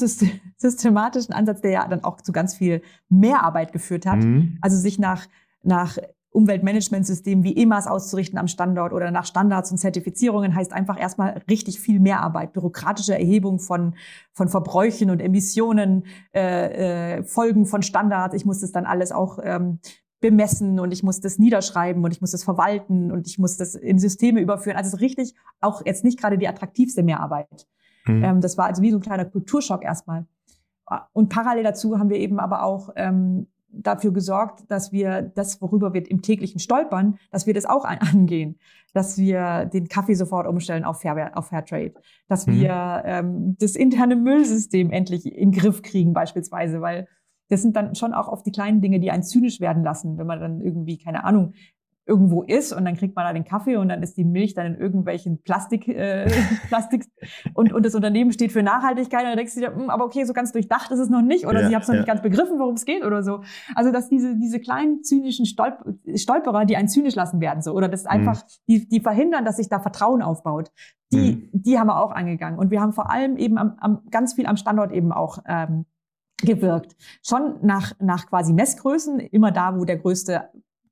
systematischen 0.57 1.33
Ansatz, 1.33 1.61
der 1.61 1.71
ja 1.71 1.87
dann 1.87 2.03
auch 2.03 2.21
zu 2.21 2.31
ganz 2.31 2.55
viel 2.55 2.81
Mehrarbeit 3.09 3.73
geführt 3.73 4.05
hat, 4.05 4.19
mhm. 4.19 4.57
also 4.61 4.77
sich 4.77 4.99
nach, 4.99 5.27
nach 5.63 5.97
Umweltmanagementsystemen 6.31 7.43
wie 7.43 7.57
EMAS 7.57 7.87
auszurichten 7.87 8.39
am 8.39 8.47
Standort 8.47 8.93
oder 8.93 9.11
nach 9.11 9.25
Standards 9.25 9.69
und 9.71 9.77
Zertifizierungen 9.77 10.55
heißt 10.55 10.71
einfach 10.71 10.99
erstmal 10.99 11.41
richtig 11.49 11.79
viel 11.79 11.99
Mehrarbeit, 11.99 12.53
bürokratische 12.53 13.13
Erhebung 13.13 13.59
von, 13.59 13.95
von 14.31 14.47
Verbräuchen 14.47 15.09
und 15.09 15.19
Emissionen, 15.19 16.05
äh, 16.33 17.17
äh, 17.17 17.23
Folgen 17.23 17.65
von 17.65 17.83
Standards. 17.83 18.33
Ich 18.33 18.45
muss 18.45 18.61
das 18.61 18.71
dann 18.71 18.85
alles 18.85 19.11
auch 19.11 19.39
ähm, 19.43 19.79
bemessen 20.21 20.79
und 20.79 20.93
ich 20.93 21.03
muss 21.03 21.19
das 21.19 21.37
niederschreiben 21.37 22.03
und 22.03 22.11
ich 22.11 22.21
muss 22.21 22.31
das 22.31 22.43
verwalten 22.43 23.11
und 23.11 23.27
ich 23.27 23.37
muss 23.37 23.57
das 23.57 23.75
in 23.75 23.99
Systeme 23.99 24.39
überführen. 24.39 24.77
Also 24.77 24.95
richtig 24.97 25.35
auch 25.59 25.85
jetzt 25.85 26.05
nicht 26.05 26.19
gerade 26.19 26.37
die 26.37 26.47
attraktivste 26.47 27.03
Mehrarbeit. 27.03 27.67
Mhm. 28.05 28.23
Ähm, 28.23 28.41
das 28.41 28.57
war 28.57 28.67
also 28.67 28.81
wie 28.81 28.91
so 28.91 28.97
ein 28.97 29.01
kleiner 29.01 29.25
Kulturschock 29.25 29.83
erstmal. 29.83 30.27
Und 31.13 31.29
parallel 31.29 31.63
dazu 31.63 31.99
haben 31.99 32.09
wir 32.09 32.17
eben 32.17 32.39
aber 32.39 32.63
auch 32.63 32.89
ähm, 32.95 33.47
dafür 33.73 34.11
gesorgt, 34.11 34.63
dass 34.69 34.91
wir 34.91 35.21
das, 35.21 35.61
worüber 35.61 35.93
wir 35.93 36.09
im 36.09 36.21
täglichen 36.21 36.59
stolpern, 36.59 37.17
dass 37.31 37.47
wir 37.47 37.53
das 37.53 37.65
auch 37.65 37.85
angehen, 38.13 38.59
dass 38.93 39.17
wir 39.17 39.65
den 39.65 39.87
Kaffee 39.87 40.13
sofort 40.13 40.47
umstellen 40.47 40.83
auf, 40.83 41.01
Fair, 41.01 41.31
auf 41.37 41.47
Fairtrade, 41.47 41.93
dass 42.27 42.47
mhm. 42.47 42.53
wir 42.53 43.03
ähm, 43.05 43.55
das 43.59 43.75
interne 43.75 44.15
Müllsystem 44.15 44.91
endlich 44.91 45.25
in 45.25 45.51
den 45.51 45.59
Griff 45.59 45.81
kriegen 45.81 46.13
beispielsweise, 46.13 46.81
weil 46.81 47.07
das 47.49 47.61
sind 47.61 47.75
dann 47.75 47.95
schon 47.95 48.13
auch 48.13 48.29
oft 48.29 48.45
die 48.45 48.51
kleinen 48.51 48.81
Dinge, 48.81 48.99
die 48.99 49.11
einen 49.11 49.23
zynisch 49.23 49.59
werden 49.59 49.83
lassen, 49.83 50.17
wenn 50.17 50.27
man 50.27 50.39
dann 50.39 50.61
irgendwie, 50.61 50.97
keine 50.97 51.25
Ahnung, 51.25 51.53
irgendwo 52.05 52.43
ist 52.43 52.73
und 52.73 52.83
dann 52.85 52.95
kriegt 52.95 53.15
man 53.15 53.25
da 53.25 53.33
den 53.33 53.43
Kaffee 53.43 53.77
und 53.77 53.89
dann 53.89 54.01
ist 54.01 54.17
die 54.17 54.23
Milch 54.23 54.53
dann 54.53 54.65
in 54.65 54.75
irgendwelchen 54.75 55.41
Plastik, 55.43 55.87
äh, 55.87 56.29
Plastik 56.67 57.05
und, 57.53 57.71
und 57.73 57.85
das 57.85 57.93
Unternehmen 57.93 58.31
steht 58.31 58.51
für 58.51 58.63
Nachhaltigkeit 58.63 59.21
und 59.21 59.29
dann 59.29 59.37
denkst 59.37 59.53
du 59.53 59.61
dir, 59.61 59.75
hm, 59.75 59.89
aber 59.89 60.05
okay, 60.05 60.23
so 60.25 60.33
ganz 60.33 60.51
durchdacht 60.51 60.91
ist 60.91 60.99
es 60.99 61.09
noch 61.09 61.21
nicht 61.21 61.45
oder 61.45 61.61
ja, 61.61 61.67
sie 61.69 61.75
haben 61.75 61.81
es 61.83 61.87
noch 61.87 61.95
ja. 61.95 62.01
nicht 62.01 62.07
ganz 62.07 62.21
begriffen, 62.21 62.59
worum 62.59 62.73
es 62.73 62.85
geht 62.85 63.05
oder 63.05 63.23
so. 63.23 63.41
Also 63.75 63.91
dass 63.91 64.09
diese, 64.09 64.35
diese 64.35 64.59
kleinen 64.59 65.03
zynischen 65.03 65.45
Stolp 65.45 65.77
Stolperer, 66.15 66.65
die 66.65 66.75
einen 66.75 66.87
zynisch 66.87 67.15
lassen 67.15 67.39
werden 67.39 67.61
so 67.61 67.73
oder 67.73 67.87
das 67.87 68.05
einfach, 68.05 68.43
mhm. 68.43 68.47
die, 68.67 68.89
die 68.89 68.99
verhindern, 68.99 69.45
dass 69.45 69.57
sich 69.57 69.69
da 69.69 69.79
Vertrauen 69.79 70.21
aufbaut, 70.21 70.71
die, 71.13 71.33
mhm. 71.33 71.49
die 71.53 71.77
haben 71.77 71.87
wir 71.87 72.01
auch 72.01 72.11
angegangen 72.11 72.57
und 72.57 72.71
wir 72.71 72.81
haben 72.81 72.93
vor 72.93 73.11
allem 73.11 73.37
eben 73.37 73.57
am, 73.57 73.75
am, 73.79 74.01
ganz 74.09 74.33
viel 74.33 74.47
am 74.47 74.57
Standort 74.57 74.91
eben 74.91 75.11
auch 75.11 75.39
ähm, 75.47 75.85
gewirkt. 76.41 76.95
Schon 77.23 77.59
nach, 77.61 77.93
nach 77.99 78.27
quasi 78.27 78.53
Messgrößen, 78.53 79.19
immer 79.19 79.51
da, 79.51 79.77
wo 79.77 79.85
der 79.85 79.97
größte 79.97 80.49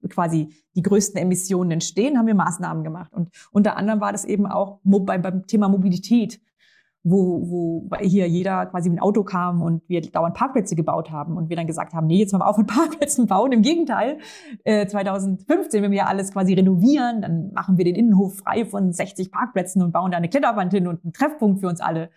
quasi 0.08 0.50
die 0.76 0.82
größten 0.82 1.20
Emissionen 1.20 1.72
entstehen, 1.72 2.18
haben 2.18 2.28
wir 2.28 2.36
Maßnahmen 2.36 2.84
gemacht. 2.84 3.12
Und 3.14 3.30
unter 3.52 3.76
anderem 3.76 4.00
war 4.00 4.12
das 4.12 4.26
eben 4.26 4.48
auch 4.48 4.80
beim 4.84 5.46
Thema 5.48 5.68
Mobilität 5.68 6.40
wo, 7.10 7.90
wo 7.90 7.96
hier 8.00 8.28
jeder 8.28 8.66
quasi 8.68 8.90
mit 8.90 9.00
dem 9.00 9.04
Auto 9.04 9.24
kam 9.24 9.62
und 9.62 9.82
wir 9.88 10.02
dauernd 10.02 10.36
Parkplätze 10.36 10.76
gebaut 10.76 11.12
haben 11.12 11.38
und 11.38 11.50
wir 11.50 11.56
dann 11.56 11.68
gesagt 11.68 11.94
haben, 11.94 12.08
nee, 12.08 12.18
jetzt 12.18 12.32
mal 12.34 12.42
auf 12.42 12.58
mit 12.58 12.68
Parkplätzen 12.68 13.28
bauen. 13.28 13.52
Im 13.52 13.62
Gegenteil, 13.62 14.20
äh, 14.64 14.86
2015, 14.86 15.82
wenn 15.82 15.92
wir 15.92 16.08
alles 16.08 16.32
quasi 16.32 16.54
renovieren, 16.54 17.22
dann 17.22 17.52
machen 17.54 17.78
wir 17.78 17.86
den 17.86 17.96
Innenhof 17.96 18.38
frei 18.38 18.66
von 18.66 18.92
60 18.92 19.32
Parkplätzen 19.32 19.82
und 19.82 19.92
bauen 19.92 20.12
da 20.12 20.18
eine 20.18 20.30
Kletterwand 20.30 20.72
hin 20.72 20.88
und 20.88 21.04
einen 21.04 21.14
Treffpunkt 21.14 21.60
für 21.62 21.68
uns 21.68 21.82
alle. 21.82 22.10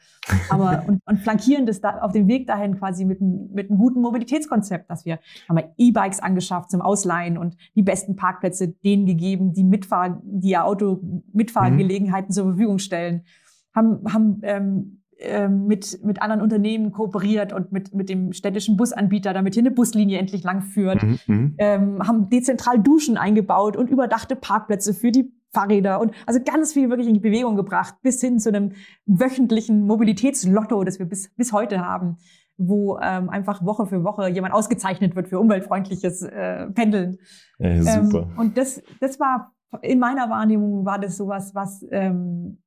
Aber 0.50 0.84
und, 0.86 1.00
und 1.06 1.20
flankieren 1.20 1.66
das 1.66 1.80
da 1.80 1.98
auf 2.00 2.12
dem 2.12 2.28
Weg 2.28 2.46
dahin 2.46 2.78
quasi 2.78 3.04
mit, 3.04 3.20
mit 3.20 3.70
einem 3.70 3.78
guten 3.78 4.00
Mobilitätskonzept, 4.00 4.90
dass 4.90 5.04
wir 5.04 5.18
haben 5.48 5.56
wir 5.56 5.72
E-Bikes 5.78 6.20
angeschafft 6.20 6.70
zum 6.70 6.82
Ausleihen 6.82 7.38
und 7.38 7.56
die 7.74 7.82
besten 7.82 8.16
Parkplätze 8.16 8.68
denen 8.68 9.06
gegeben, 9.06 9.52
die 9.52 9.64
Mitfahr, 9.64 10.20
die 10.24 10.50
ja 10.50 10.64
Auto 10.64 11.00
Mitfahrgelegenheiten 11.32 12.28
mhm. 12.28 12.32
zur 12.32 12.44
Verfügung 12.44 12.78
stellen 12.78 13.22
haben, 13.74 14.12
haben 14.12 14.40
ähm, 14.42 15.02
ähm, 15.18 15.66
mit, 15.66 16.04
mit 16.04 16.20
anderen 16.20 16.42
Unternehmen 16.42 16.90
kooperiert 16.90 17.52
und 17.52 17.70
mit, 17.70 17.94
mit 17.94 18.08
dem 18.08 18.32
städtischen 18.32 18.76
Busanbieter, 18.76 19.32
damit 19.32 19.54
hier 19.54 19.62
eine 19.62 19.70
Buslinie 19.70 20.18
endlich 20.18 20.42
lang 20.42 20.62
führt, 20.62 21.02
mhm, 21.02 21.18
mhm. 21.26 21.54
ähm, 21.58 22.06
haben 22.06 22.28
dezentral 22.28 22.80
Duschen 22.80 23.16
eingebaut 23.16 23.76
und 23.76 23.88
überdachte 23.88 24.36
Parkplätze 24.36 24.94
für 24.94 25.12
die 25.12 25.32
Fahrräder 25.52 26.00
und 26.00 26.12
also 26.26 26.40
ganz 26.42 26.72
viel 26.72 26.88
wirklich 26.88 27.08
in 27.08 27.14
die 27.14 27.20
Bewegung 27.20 27.56
gebracht, 27.56 27.94
bis 28.02 28.20
hin 28.20 28.38
zu 28.38 28.48
einem 28.48 28.72
wöchentlichen 29.06 29.86
Mobilitätslotto, 29.86 30.82
das 30.82 30.98
wir 30.98 31.06
bis, 31.06 31.32
bis 31.36 31.52
heute 31.52 31.80
haben, 31.80 32.16
wo 32.56 32.98
ähm, 32.98 33.28
einfach 33.28 33.64
Woche 33.64 33.86
für 33.86 34.02
Woche 34.02 34.28
jemand 34.28 34.54
ausgezeichnet 34.54 35.14
wird 35.14 35.28
für 35.28 35.38
umweltfreundliches 35.38 36.22
äh, 36.22 36.68
Pendeln. 36.70 37.18
Ja, 37.58 38.02
super. 38.02 38.28
Ähm, 38.30 38.38
und 38.38 38.56
das, 38.56 38.82
das 39.00 39.20
war 39.20 39.52
in 39.82 39.98
meiner 39.98 40.28
Wahrnehmung 40.28 40.84
war 40.84 40.98
das 40.98 41.16
sowas, 41.16 41.54
was 41.54 41.86
ähm, 41.90 42.61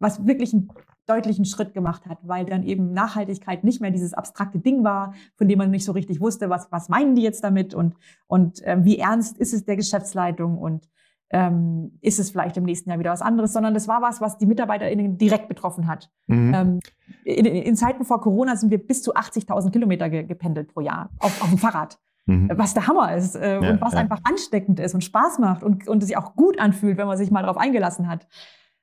was 0.00 0.26
wirklich 0.26 0.52
einen 0.52 0.70
deutlichen 1.06 1.44
Schritt 1.44 1.74
gemacht 1.74 2.06
hat, 2.06 2.18
weil 2.22 2.46
dann 2.46 2.62
eben 2.62 2.92
Nachhaltigkeit 2.92 3.64
nicht 3.64 3.80
mehr 3.80 3.90
dieses 3.90 4.14
abstrakte 4.14 4.58
Ding 4.58 4.82
war, 4.84 5.14
von 5.36 5.48
dem 5.48 5.58
man 5.58 5.70
nicht 5.70 5.84
so 5.84 5.92
richtig 5.92 6.20
wusste, 6.20 6.50
was, 6.50 6.70
was 6.72 6.88
meinen 6.88 7.14
die 7.14 7.22
jetzt 7.22 7.44
damit 7.44 7.74
und, 7.74 7.94
und 8.26 8.60
ähm, 8.64 8.84
wie 8.84 8.98
ernst 8.98 9.38
ist 9.38 9.52
es 9.52 9.64
der 9.64 9.76
Geschäftsleitung 9.76 10.58
und 10.58 10.88
ähm, 11.30 11.98
ist 12.00 12.18
es 12.18 12.30
vielleicht 12.30 12.56
im 12.56 12.64
nächsten 12.64 12.90
Jahr 12.90 12.98
wieder 12.98 13.12
was 13.12 13.22
anderes, 13.22 13.52
sondern 13.52 13.72
das 13.72 13.86
war 13.86 14.02
was, 14.02 14.20
was 14.20 14.38
die 14.38 14.46
MitarbeiterInnen 14.46 15.16
direkt 15.16 15.48
betroffen 15.48 15.86
hat. 15.86 16.10
Mhm. 16.26 16.54
Ähm, 16.54 16.80
in, 17.24 17.46
in, 17.46 17.76
Zeiten 17.76 18.04
vor 18.04 18.20
Corona 18.20 18.56
sind 18.56 18.70
wir 18.70 18.84
bis 18.84 19.02
zu 19.02 19.14
80.000 19.14 19.70
Kilometer 19.70 20.10
ge 20.10 20.24
gependelt 20.24 20.72
pro 20.72 20.80
Jahr 20.80 21.10
auf, 21.18 21.40
auf 21.42 21.48
dem 21.48 21.58
Fahrrad. 21.58 21.98
Mhm. 22.26 22.50
Was 22.54 22.74
der 22.74 22.86
Hammer 22.86 23.14
ist 23.14 23.36
äh, 23.36 23.60
ja, 23.60 23.70
und 23.70 23.80
was 23.80 23.92
ja. 23.92 24.00
einfach 24.00 24.20
ansteckend 24.24 24.80
ist 24.80 24.94
und 24.94 25.02
Spaß 25.02 25.38
macht 25.38 25.62
und, 25.62 25.86
und 25.88 26.02
sich 26.02 26.16
auch 26.16 26.34
gut 26.34 26.58
anfühlt, 26.58 26.98
wenn 26.98 27.06
man 27.06 27.16
sich 27.16 27.30
mal 27.30 27.42
darauf 27.42 27.56
eingelassen 27.56 28.08
hat. 28.08 28.26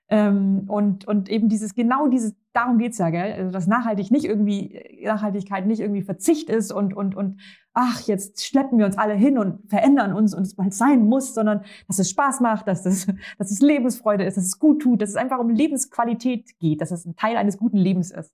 Ähm, 0.09 0.63
und, 0.67 1.05
und 1.05 1.29
eben 1.29 1.49
dieses, 1.49 1.75
genau 1.75 2.07
dieses, 2.07 2.33
darum 2.53 2.77
geht's 2.77 2.97
ja, 2.97 3.09
gell? 3.09 3.33
Also, 3.33 3.51
dass 3.51 3.67
nachhaltig 3.67 4.09
nicht 4.09 4.25
irgendwie, 4.25 5.01
Nachhaltigkeit 5.03 5.65
nicht 5.65 5.81
irgendwie 5.81 6.01
Verzicht 6.01 6.49
ist 6.49 6.71
und, 6.71 6.93
und, 6.93 7.15
und, 7.15 7.41
ach, 7.73 8.01
jetzt 8.01 8.45
schleppen 8.45 8.79
wir 8.79 8.85
uns 8.85 8.97
alle 8.97 9.13
hin 9.13 9.37
und 9.37 9.69
verändern 9.69 10.13
uns 10.13 10.33
und 10.33 10.43
es 10.43 10.55
bald 10.55 10.73
sein 10.73 11.05
muss, 11.05 11.33
sondern 11.33 11.61
dass 11.87 11.99
es 11.99 12.09
Spaß 12.09 12.39
macht, 12.39 12.67
dass 12.67 12.85
es, 12.85 13.05
dass 13.37 13.51
es 13.51 13.59
Lebensfreude 13.59 14.23
ist, 14.23 14.37
dass 14.37 14.45
es 14.45 14.59
gut 14.59 14.81
tut, 14.81 15.01
dass 15.01 15.09
es 15.09 15.15
einfach 15.17 15.39
um 15.39 15.49
Lebensqualität 15.49 16.57
geht, 16.59 16.81
dass 16.81 16.91
es 16.91 17.05
ein 17.05 17.15
Teil 17.15 17.35
eines 17.35 17.57
guten 17.57 17.77
Lebens 17.77 18.11
ist. 18.11 18.33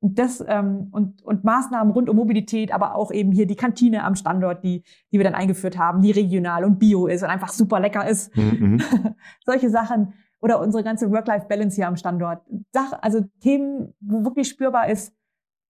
Und 0.00 0.18
das 0.18 0.44
ähm, 0.46 0.88
und, 0.90 1.22
und 1.22 1.44
Maßnahmen 1.44 1.92
rund 1.94 2.10
um 2.10 2.16
Mobilität, 2.16 2.72
aber 2.72 2.94
auch 2.94 3.10
eben 3.10 3.32
hier 3.32 3.46
die 3.46 3.56
Kantine 3.56 4.04
am 4.04 4.14
Standort, 4.14 4.62
die, 4.62 4.82
die 5.10 5.18
wir 5.18 5.24
dann 5.24 5.34
eingeführt 5.34 5.78
haben, 5.78 6.02
die 6.02 6.10
regional 6.10 6.64
und 6.64 6.78
bio 6.78 7.06
ist 7.06 7.22
und 7.22 7.30
einfach 7.30 7.48
super 7.48 7.80
lecker 7.80 8.06
ist. 8.06 8.36
Mhm. 8.36 8.82
Solche 9.46 9.70
Sachen, 9.70 10.12
oder 10.40 10.60
unsere 10.60 10.84
ganze 10.84 11.10
Work-Life-Balance 11.10 11.76
hier 11.76 11.88
am 11.88 11.96
Standort. 11.96 12.42
Also 13.00 13.22
Themen, 13.40 13.94
wo 14.00 14.24
wirklich 14.24 14.48
spürbar 14.48 14.88
ist, 14.88 15.14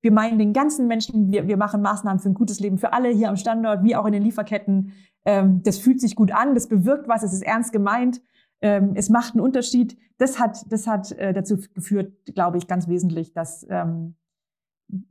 wir 0.03 0.13
meinen 0.13 0.39
den 0.39 0.53
ganzen 0.53 0.87
Menschen, 0.87 1.33
wir, 1.33 1.49
wir 1.49 1.57
machen 1.57 1.83
Maßnahmen 1.83 2.21
für 2.21 2.29
ein 2.29 2.35
gutes 2.35 2.61
Leben 2.61 2.79
für 2.79 2.93
alle 2.93 3.09
hier 3.09 3.29
am 3.29 3.37
Standort, 3.37 3.83
wie 3.83 3.97
auch 3.97 4.07
in 4.07 4.13
den 4.13 4.23
Lieferketten. 4.23 4.93
Ähm, 5.25 5.63
das 5.63 5.79
fühlt 5.79 6.01
sich 6.01 6.15
gut 6.15 6.33
an, 6.33 6.55
das 6.55 6.69
bewirkt 6.69 7.09
was, 7.09 7.23
es 7.23 7.33
ist 7.33 7.43
ernst 7.43 7.73
gemeint, 7.73 8.21
ähm, 8.61 8.93
es 8.95 9.09
macht 9.09 9.35
einen 9.35 9.41
Unterschied. 9.41 9.99
Das 10.19 10.39
hat, 10.39 10.71
das 10.71 10.87
hat 10.87 11.13
äh, 11.13 11.33
dazu 11.33 11.59
geführt, 11.75 12.13
glaube 12.35 12.59
ich, 12.59 12.69
ganz 12.69 12.89
wesentlich, 12.89 13.33
dass, 13.33 13.67
ähm, 13.69 14.15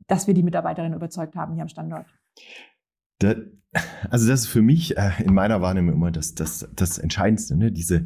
dass 0.08 0.28
wir 0.28 0.34
die 0.34 0.43
Mitarbeiterinnen 0.43 0.95
überzeugt 0.95 1.36
haben 1.36 1.53
hier 1.53 1.64
am 1.64 1.68
Standort. 1.68 2.06
Da, 3.20 3.36
also 4.10 4.28
das 4.28 4.41
ist 4.41 4.47
für 4.47 4.62
mich 4.62 4.97
äh, 4.97 5.12
in 5.24 5.34
meiner 5.34 5.62
Wahrnehmung 5.62 5.93
immer 5.93 6.12
das, 6.12 6.36
das, 6.36 6.70
das 6.76 6.97
Entscheidendste, 6.97 7.56
ne? 7.56 7.72
diese 7.72 8.06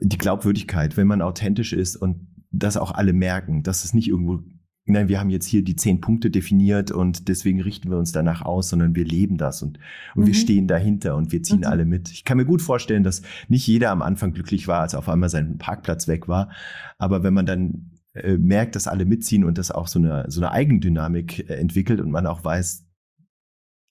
die 0.00 0.18
Glaubwürdigkeit, 0.18 0.96
wenn 0.96 1.06
man 1.06 1.22
authentisch 1.22 1.72
ist 1.72 1.96
und 1.96 2.28
das 2.50 2.76
auch 2.76 2.92
alle 2.92 3.12
merken, 3.12 3.62
dass 3.62 3.84
es 3.84 3.94
nicht 3.94 4.08
irgendwo, 4.08 4.40
nein, 4.84 5.08
wir 5.08 5.20
haben 5.20 5.30
jetzt 5.30 5.46
hier 5.46 5.62
die 5.62 5.76
zehn 5.76 6.00
Punkte 6.00 6.30
definiert 6.30 6.90
und 6.90 7.28
deswegen 7.28 7.60
richten 7.60 7.90
wir 7.90 7.98
uns 7.98 8.12
danach 8.12 8.42
aus, 8.42 8.70
sondern 8.70 8.94
wir 8.94 9.04
leben 9.04 9.36
das 9.36 9.62
und, 9.62 9.78
und 10.14 10.22
mhm. 10.22 10.26
wir 10.26 10.34
stehen 10.34 10.66
dahinter 10.66 11.16
und 11.16 11.32
wir 11.32 11.42
ziehen 11.42 11.58
mhm. 11.58 11.66
alle 11.66 11.84
mit. 11.84 12.10
Ich 12.10 12.24
kann 12.24 12.38
mir 12.38 12.46
gut 12.46 12.62
vorstellen, 12.62 13.04
dass 13.04 13.22
nicht 13.48 13.66
jeder 13.66 13.90
am 13.90 14.02
Anfang 14.02 14.32
glücklich 14.32 14.66
war, 14.66 14.80
als 14.80 14.94
auf 14.94 15.08
einmal 15.08 15.28
sein 15.28 15.58
Parkplatz 15.58 16.08
weg 16.08 16.28
war. 16.28 16.50
Aber 16.98 17.22
wenn 17.22 17.34
man 17.34 17.46
dann 17.46 17.92
äh, 18.14 18.36
merkt, 18.36 18.74
dass 18.74 18.88
alle 18.88 19.04
mitziehen 19.04 19.44
und 19.44 19.58
das 19.58 19.70
auch 19.70 19.86
so 19.86 19.98
eine, 19.98 20.24
so 20.28 20.40
eine 20.40 20.50
Eigendynamik 20.50 21.48
äh, 21.48 21.54
entwickelt 21.54 22.00
und 22.00 22.10
man 22.10 22.26
auch 22.26 22.44
weiß, 22.44 22.86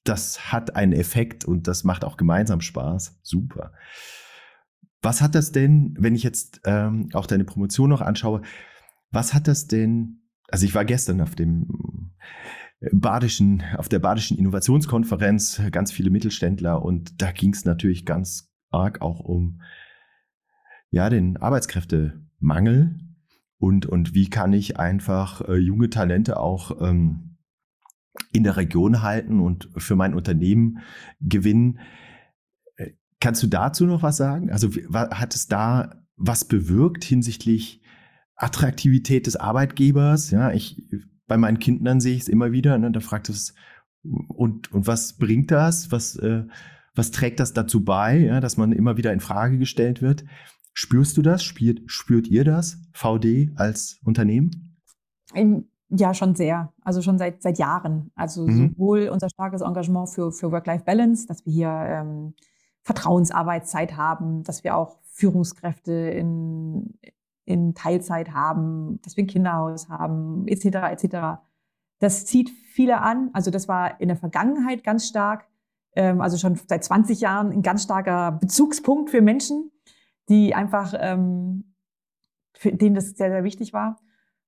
das 0.03 0.51
hat 0.51 0.75
einen 0.75 0.93
Effekt 0.93 1.45
und 1.45 1.67
das 1.67 1.83
macht 1.83 2.03
auch 2.03 2.17
gemeinsam 2.17 2.61
Spaß. 2.61 3.19
Super. 3.21 3.71
Was 5.01 5.21
hat 5.21 5.35
das 5.35 5.51
denn, 5.51 5.95
wenn 5.97 6.15
ich 6.15 6.23
jetzt 6.23 6.61
ähm, 6.65 7.09
auch 7.13 7.25
deine 7.25 7.45
Promotion 7.45 7.89
noch 7.89 8.01
anschaue, 8.01 8.41
was 9.11 9.33
hat 9.33 9.47
das 9.47 9.67
denn, 9.67 10.21
also 10.49 10.65
ich 10.65 10.75
war 10.75 10.85
gestern 10.85 11.21
auf 11.21 11.35
dem, 11.35 12.11
Badischen, 12.91 13.63
auf 13.77 13.89
der 13.89 13.99
Badischen 13.99 14.37
Innovationskonferenz 14.37 15.61
ganz 15.71 15.91
viele 15.91 16.09
Mittelständler 16.09 16.81
und 16.81 17.21
da 17.21 17.31
ging 17.31 17.53
es 17.53 17.65
natürlich 17.65 18.05
ganz 18.05 18.53
arg 18.69 19.01
auch 19.01 19.19
um 19.19 19.61
ja, 20.89 21.09
den 21.09 21.37
Arbeitskräftemangel 21.37 22.99
und, 23.57 23.85
und 23.85 24.13
wie 24.13 24.29
kann 24.29 24.53
ich 24.53 24.79
einfach 24.79 25.41
äh, 25.47 25.57
junge 25.57 25.89
Talente 25.89 26.39
auch 26.39 26.81
ähm, 26.81 27.37
in 28.31 28.43
der 28.43 28.57
Region 28.57 29.01
halten 29.01 29.39
und 29.39 29.69
für 29.77 29.95
mein 29.95 30.13
Unternehmen 30.13 30.79
gewinnen. 31.19 31.79
Kannst 33.19 33.43
du 33.43 33.47
dazu 33.47 33.85
noch 33.85 34.03
was 34.03 34.17
sagen? 34.17 34.51
Also 34.51 34.69
hat 34.69 35.35
es 35.35 35.47
da 35.47 36.03
was 36.15 36.45
bewirkt 36.45 37.03
hinsichtlich 37.03 37.81
Attraktivität 38.35 39.27
des 39.27 39.35
Arbeitgebers? 39.35 40.31
Ja, 40.31 40.51
ich 40.51 40.81
bei 41.27 41.37
meinen 41.37 41.59
Kindern 41.59 41.99
sehe 41.99 42.15
ich 42.15 42.23
es 42.23 42.27
immer 42.27 42.51
wieder. 42.51 42.77
Ne, 42.77 42.91
da 42.91 42.99
fragt 42.99 43.29
es 43.29 43.53
und 44.03 44.71
und 44.71 44.87
was 44.87 45.17
bringt 45.17 45.51
das? 45.51 45.91
Was 45.91 46.15
äh, 46.15 46.45
was 46.95 47.11
trägt 47.11 47.39
das 47.39 47.53
dazu 47.53 47.83
bei, 47.83 48.17
ja, 48.17 48.39
dass 48.39 48.57
man 48.57 48.71
immer 48.71 48.97
wieder 48.97 49.13
in 49.13 49.19
Frage 49.19 49.57
gestellt 49.57 50.01
wird? 50.01 50.25
Spürst 50.73 51.17
du 51.17 51.21
das? 51.21 51.43
Spürt, 51.43 51.81
spürt 51.87 52.27
ihr 52.27 52.43
das, 52.43 52.77
VD 52.93 53.51
als 53.55 53.99
Unternehmen? 54.03 54.77
Ja, 55.89 56.13
schon 56.13 56.35
sehr. 56.35 56.71
Also 56.81 57.01
schon 57.01 57.17
seit, 57.17 57.41
seit 57.41 57.57
Jahren. 57.57 58.11
Also 58.15 58.47
mhm. 58.47 58.75
sowohl 58.75 59.09
unser 59.09 59.29
starkes 59.29 59.61
Engagement 59.61 60.09
für, 60.09 60.31
für 60.31 60.51
Work-Life-Balance, 60.51 61.25
dass 61.27 61.45
wir 61.45 61.53
hier 61.53 61.69
ähm, 61.69 62.33
Vertrauensarbeitszeit 62.93 63.97
haben, 63.97 64.43
dass 64.43 64.63
wir 64.63 64.75
auch 64.75 64.97
Führungskräfte 65.11 65.91
in, 65.91 66.97
in 67.45 67.75
Teilzeit 67.75 68.33
haben, 68.33 68.99
dass 69.03 69.17
wir 69.17 69.23
ein 69.23 69.27
Kinderhaus 69.27 69.89
haben, 69.89 70.47
etc. 70.47 70.65
etc. 70.91 71.41
Das 71.99 72.25
zieht 72.25 72.49
viele 72.49 73.01
an. 73.01 73.29
Also 73.33 73.51
das 73.51 73.67
war 73.67 73.99
in 73.99 74.07
der 74.07 74.17
Vergangenheit 74.17 74.83
ganz 74.83 75.07
stark, 75.07 75.47
ähm, 75.95 76.21
also 76.21 76.37
schon 76.37 76.55
seit 76.55 76.83
20 76.83 77.21
Jahren 77.21 77.51
ein 77.51 77.61
ganz 77.61 77.83
starker 77.83 78.31
Bezugspunkt 78.31 79.09
für 79.09 79.21
Menschen 79.21 79.71
die 80.29 80.53
einfach, 80.53 80.93
ähm, 80.97 81.73
für 82.53 82.71
denen 82.71 82.95
das 82.95 83.09
sehr, 83.09 83.31
sehr 83.31 83.43
wichtig 83.43 83.73
war 83.73 83.99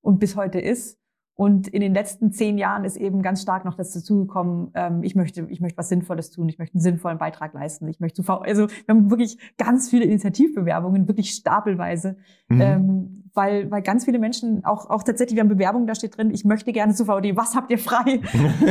und 0.01 0.19
bis 0.19 0.35
heute 0.35 0.59
ist. 0.59 0.99
Und 1.35 1.67
in 1.67 1.81
den 1.81 1.93
letzten 1.93 2.31
zehn 2.31 2.57
Jahren 2.57 2.83
ist 2.83 2.97
eben 2.97 3.21
ganz 3.21 3.41
stark 3.41 3.65
noch 3.65 3.75
das 3.75 3.91
dazugekommen, 3.91 4.71
ähm, 4.75 5.01
ich 5.01 5.15
möchte, 5.15 5.47
ich 5.49 5.61
möchte 5.61 5.77
was 5.77 5.89
Sinnvolles 5.89 6.29
tun, 6.29 6.47
ich 6.49 6.59
möchte 6.59 6.75
einen 6.75 6.81
sinnvollen 6.81 7.17
Beitrag 7.17 7.53
leisten, 7.53 7.87
ich 7.87 7.99
möchte 7.99 8.21
zu, 8.21 8.31
also 8.31 8.67
wir 8.67 8.95
haben 8.95 9.09
wirklich 9.09 9.37
ganz 9.57 9.89
viele 9.89 10.05
Initiativbewerbungen, 10.05 11.07
wirklich 11.07 11.31
stapelweise, 11.31 12.17
mhm. 12.49 12.61
ähm, 12.61 13.23
weil, 13.33 13.71
weil 13.71 13.81
ganz 13.81 14.05
viele 14.05 14.19
Menschen 14.19 14.65
auch, 14.65 14.89
auch 14.89 15.03
tatsächlich, 15.03 15.35
wir 15.35 15.41
haben 15.41 15.49
Bewerbungen, 15.49 15.87
da 15.87 15.95
steht 15.95 16.17
drin, 16.17 16.31
ich 16.31 16.43
möchte 16.43 16.73
gerne 16.73 16.93
zu 16.93 17.05
VD, 17.05 17.35
was 17.35 17.55
habt 17.55 17.71
ihr 17.71 17.79
frei? 17.79 18.19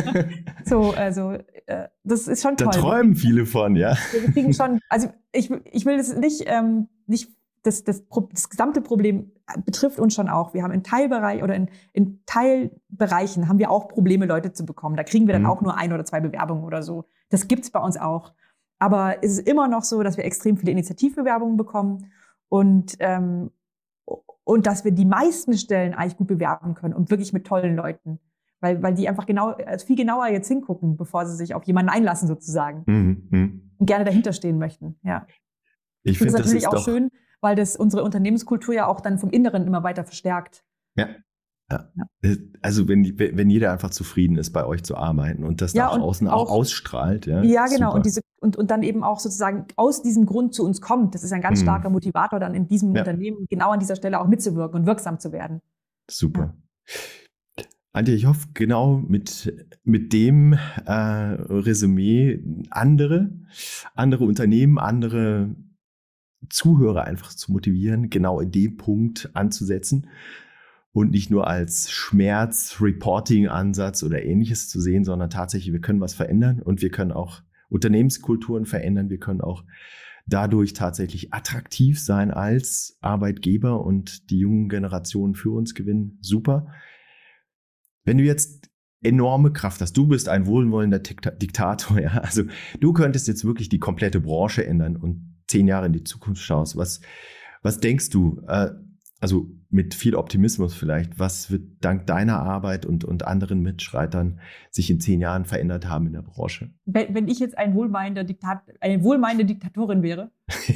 so, 0.64 0.92
also, 0.92 1.38
äh, 1.66 1.88
das 2.04 2.28
ist 2.28 2.42
schon 2.42 2.56
toll. 2.56 2.68
Da 2.72 2.78
träumen 2.78 3.14
viele 3.14 3.46
von, 3.46 3.74
ja. 3.74 3.96
Wir 4.12 4.32
kriegen 4.32 4.52
schon, 4.52 4.80
also 4.88 5.08
ich, 5.32 5.50
ich 5.72 5.86
will 5.86 5.96
das 5.96 6.14
nicht, 6.14 6.44
ähm, 6.46 6.88
nicht 7.06 7.30
das, 7.62 7.84
das, 7.84 8.04
das 8.32 8.48
gesamte 8.48 8.80
Problem 8.80 9.32
betrifft 9.64 9.98
uns 9.98 10.14
schon 10.14 10.28
auch. 10.28 10.54
Wir 10.54 10.62
haben 10.62 10.72
in 10.72 10.82
Teilbereich 10.82 11.42
oder 11.42 11.54
in, 11.54 11.68
in 11.92 12.22
Teilbereichen 12.24 13.48
haben 13.48 13.58
wir 13.58 13.70
auch 13.70 13.88
Probleme, 13.88 14.26
Leute 14.26 14.52
zu 14.52 14.64
bekommen. 14.64 14.96
Da 14.96 15.04
kriegen 15.04 15.26
wir 15.26 15.32
dann 15.32 15.42
mhm. 15.42 15.50
auch 15.50 15.60
nur 15.60 15.76
ein 15.76 15.92
oder 15.92 16.04
zwei 16.04 16.20
Bewerbungen 16.20 16.64
oder 16.64 16.82
so. 16.82 17.04
Das 17.28 17.48
gibt's 17.48 17.70
bei 17.70 17.80
uns 17.80 17.96
auch. 17.96 18.32
Aber 18.78 19.22
es 19.22 19.32
ist 19.32 19.48
immer 19.48 19.68
noch 19.68 19.84
so, 19.84 20.02
dass 20.02 20.16
wir 20.16 20.24
extrem 20.24 20.56
viele 20.56 20.72
Initiativbewerbungen 20.72 21.56
bekommen 21.56 22.10
und, 22.48 22.96
ähm, 23.00 23.50
und 24.44 24.66
dass 24.66 24.84
wir 24.84 24.92
die 24.92 25.04
meisten 25.04 25.56
Stellen 25.56 25.92
eigentlich 25.92 26.16
gut 26.16 26.28
bewerben 26.28 26.74
können 26.74 26.94
und 26.94 27.10
wirklich 27.10 27.32
mit 27.32 27.46
tollen 27.46 27.76
Leuten. 27.76 28.20
Weil, 28.62 28.82
weil 28.82 28.94
die 28.94 29.08
einfach 29.08 29.26
genau, 29.26 29.50
also 29.50 29.86
viel 29.86 29.96
genauer 29.96 30.28
jetzt 30.28 30.48
hingucken, 30.48 30.96
bevor 30.96 31.24
sie 31.24 31.36
sich 31.36 31.54
auf 31.54 31.64
jemanden 31.64 31.90
einlassen, 31.90 32.28
sozusagen. 32.28 32.82
Mhm. 32.86 33.28
mhm. 33.30 33.70
Und 33.78 33.86
gerne 33.86 34.04
dahinter 34.04 34.34
stehen 34.34 34.58
möchten, 34.58 34.98
ja. 35.02 35.26
Ich 36.02 36.18
finde 36.18 36.32
das 36.32 36.42
natürlich 36.42 36.64
das 36.64 36.74
auch 36.74 36.84
schön, 36.84 37.10
weil 37.40 37.56
das 37.56 37.76
unsere 37.76 38.02
Unternehmenskultur 38.04 38.74
ja 38.74 38.86
auch 38.86 39.00
dann 39.00 39.18
vom 39.18 39.30
Inneren 39.30 39.66
immer 39.66 39.82
weiter 39.82 40.04
verstärkt. 40.04 40.64
Ja. 40.96 41.08
Ja. 41.70 41.88
Also 42.62 42.88
wenn, 42.88 43.18
wenn 43.18 43.48
jeder 43.48 43.72
einfach 43.72 43.90
zufrieden 43.90 44.36
ist, 44.36 44.50
bei 44.52 44.66
euch 44.66 44.82
zu 44.82 44.96
arbeiten 44.96 45.44
und 45.44 45.60
das 45.60 45.72
ja, 45.72 45.86
nach 45.86 46.00
außen 46.00 46.28
auch, 46.28 46.48
auch, 46.48 46.50
ausstrahlt. 46.50 47.26
Ja, 47.26 47.42
ja 47.42 47.66
genau. 47.66 47.94
Und, 47.94 48.06
diese, 48.06 48.22
und, 48.40 48.56
und 48.56 48.70
dann 48.70 48.82
eben 48.82 49.04
auch 49.04 49.20
sozusagen 49.20 49.66
aus 49.76 50.02
diesem 50.02 50.26
Grund 50.26 50.52
zu 50.52 50.64
uns 50.64 50.80
kommt. 50.80 51.14
Das 51.14 51.22
ist 51.22 51.32
ein 51.32 51.40
ganz 51.40 51.60
mhm. 51.60 51.64
starker 51.64 51.90
Motivator, 51.90 52.40
dann 52.40 52.54
in 52.54 52.66
diesem 52.66 52.94
ja. 52.94 53.02
Unternehmen 53.02 53.46
genau 53.48 53.70
an 53.70 53.78
dieser 53.78 53.96
Stelle 53.96 54.20
auch 54.20 54.26
mitzuwirken 54.26 54.80
und 54.80 54.86
wirksam 54.86 55.20
zu 55.20 55.32
werden. 55.32 55.60
Super. 56.10 56.54
Antje, 57.92 58.14
ich 58.14 58.26
hoffe, 58.26 58.48
genau 58.54 58.98
mit, 58.98 59.52
mit 59.84 60.12
dem 60.12 60.52
äh, 60.86 60.92
Resümee 60.92 62.42
andere, 62.70 63.30
andere 63.94 64.24
Unternehmen, 64.24 64.78
andere 64.78 65.54
Zuhörer 66.48 67.04
einfach 67.04 67.34
zu 67.34 67.52
motivieren, 67.52 68.10
genau 68.10 68.40
in 68.40 68.50
dem 68.50 68.76
Punkt 68.76 69.30
anzusetzen 69.34 70.08
und 70.92 71.10
nicht 71.10 71.30
nur 71.30 71.46
als 71.46 71.90
Schmerz-Reporting-Ansatz 71.90 74.02
oder 74.02 74.24
ähnliches 74.24 74.68
zu 74.68 74.80
sehen, 74.80 75.04
sondern 75.04 75.30
tatsächlich, 75.30 75.72
wir 75.72 75.80
können 75.80 76.00
was 76.00 76.14
verändern 76.14 76.60
und 76.60 76.82
wir 76.82 76.90
können 76.90 77.12
auch 77.12 77.42
Unternehmenskulturen 77.68 78.66
verändern. 78.66 79.10
Wir 79.10 79.18
können 79.18 79.40
auch 79.40 79.64
dadurch 80.26 80.72
tatsächlich 80.72 81.32
attraktiv 81.32 82.00
sein 82.00 82.30
als 82.30 82.96
Arbeitgeber 83.00 83.84
und 83.84 84.30
die 84.30 84.38
jungen 84.38 84.68
Generationen 84.68 85.34
für 85.34 85.50
uns 85.50 85.74
gewinnen. 85.74 86.18
Super. 86.20 86.66
Wenn 88.04 88.18
du 88.18 88.24
jetzt 88.24 88.70
enorme 89.02 89.52
Kraft 89.52 89.80
hast, 89.80 89.96
du 89.96 90.06
bist 90.06 90.28
ein 90.28 90.46
wohlwollender 90.46 90.98
Diktator, 90.98 92.00
ja, 92.00 92.18
also 92.18 92.42
du 92.80 92.92
könntest 92.92 93.28
jetzt 93.28 93.44
wirklich 93.44 93.68
die 93.68 93.78
komplette 93.78 94.20
Branche 94.20 94.66
ändern 94.66 94.96
und 94.96 95.39
zehn 95.50 95.66
Jahre 95.66 95.86
in 95.86 95.92
die 95.92 96.04
Zukunft 96.04 96.42
schaust, 96.42 96.76
was, 96.76 97.00
was 97.62 97.80
denkst 97.80 98.10
du, 98.10 98.40
äh, 98.46 98.70
also 99.20 99.50
mit 99.68 99.94
viel 99.94 100.14
Optimismus 100.14 100.74
vielleicht, 100.74 101.18
was 101.18 101.50
wird 101.50 101.62
dank 101.80 102.06
deiner 102.06 102.40
Arbeit 102.40 102.86
und, 102.86 103.04
und 103.04 103.26
anderen 103.26 103.60
Mitschreitern 103.60 104.40
sich 104.70 104.90
in 104.90 104.98
zehn 104.98 105.20
Jahren 105.20 105.44
verändert 105.44 105.88
haben 105.88 106.06
in 106.06 106.14
der 106.14 106.22
Branche? 106.22 106.70
Wenn, 106.86 107.14
wenn 107.14 107.28
ich 107.28 107.38
jetzt 107.38 107.56
ein 107.58 107.74
wohlmeinender 107.74 108.24
Diktat, 108.24 108.62
eine 108.80 109.02
wohlmeinende 109.02 109.44
Diktatorin 109.44 110.02
wäre? 110.02 110.30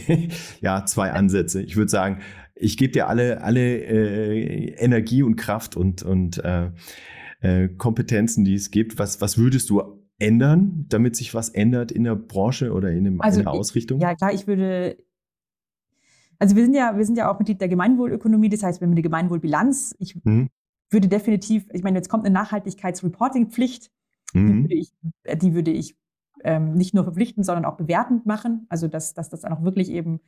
ja, 0.60 0.84
zwei 0.84 1.10
Ansätze. 1.12 1.62
Ich 1.62 1.76
würde 1.76 1.90
sagen, 1.90 2.20
ich 2.54 2.76
gebe 2.76 2.92
dir 2.92 3.08
alle, 3.08 3.42
alle 3.42 3.78
äh, 3.78 4.74
Energie 4.76 5.22
und 5.22 5.36
Kraft 5.36 5.76
und, 5.76 6.02
und 6.02 6.38
äh, 6.44 6.70
äh, 7.40 7.68
Kompetenzen, 7.68 8.44
die 8.44 8.54
es 8.54 8.70
gibt. 8.70 8.98
Was, 8.98 9.20
was 9.20 9.38
würdest 9.38 9.70
du 9.70 10.03
ändern, 10.18 10.86
damit 10.88 11.16
sich 11.16 11.34
was 11.34 11.48
ändert 11.48 11.92
in 11.92 12.04
der 12.04 12.14
Branche 12.14 12.72
oder 12.72 12.90
in, 12.90 13.04
dem, 13.04 13.20
also 13.20 13.40
in 13.40 13.44
der 13.44 13.52
Ausrichtung? 13.52 14.00
ja, 14.00 14.14
klar, 14.14 14.32
ich 14.32 14.46
würde. 14.46 14.96
Also 16.38 16.56
wir 16.56 16.64
sind 16.64 16.74
ja, 16.74 16.96
wir 16.96 17.04
sind 17.04 17.16
ja 17.16 17.30
auch 17.30 17.38
Mitglied 17.38 17.60
der 17.60 17.68
Gemeinwohlökonomie, 17.68 18.48
das 18.48 18.62
heißt, 18.62 18.80
wir 18.80 18.86
haben 18.86 18.92
eine 18.92 19.02
Gemeinwohlbilanz. 19.02 19.94
Ich 19.98 20.16
mhm. 20.24 20.50
würde 20.90 21.08
definitiv, 21.08 21.66
ich 21.72 21.82
meine, 21.82 21.96
jetzt 21.96 22.08
kommt 22.08 22.26
eine 22.26 22.34
Nachhaltigkeitsreporting-Pflicht, 22.34 23.90
mhm. 24.34 24.46
die 24.46 24.62
würde 24.62 24.74
ich, 24.74 24.92
die 25.40 25.54
würde 25.54 25.70
ich 25.70 25.96
ähm, 26.42 26.74
nicht 26.74 26.92
nur 26.92 27.04
verpflichtend, 27.04 27.46
sondern 27.46 27.64
auch 27.64 27.76
bewertend 27.76 28.26
machen. 28.26 28.66
Also 28.68 28.88
dass, 28.88 29.14
dass 29.14 29.30
das 29.30 29.42
dann 29.42 29.52
auch 29.52 29.62
wirklich 29.62 29.90
eben 29.90 30.20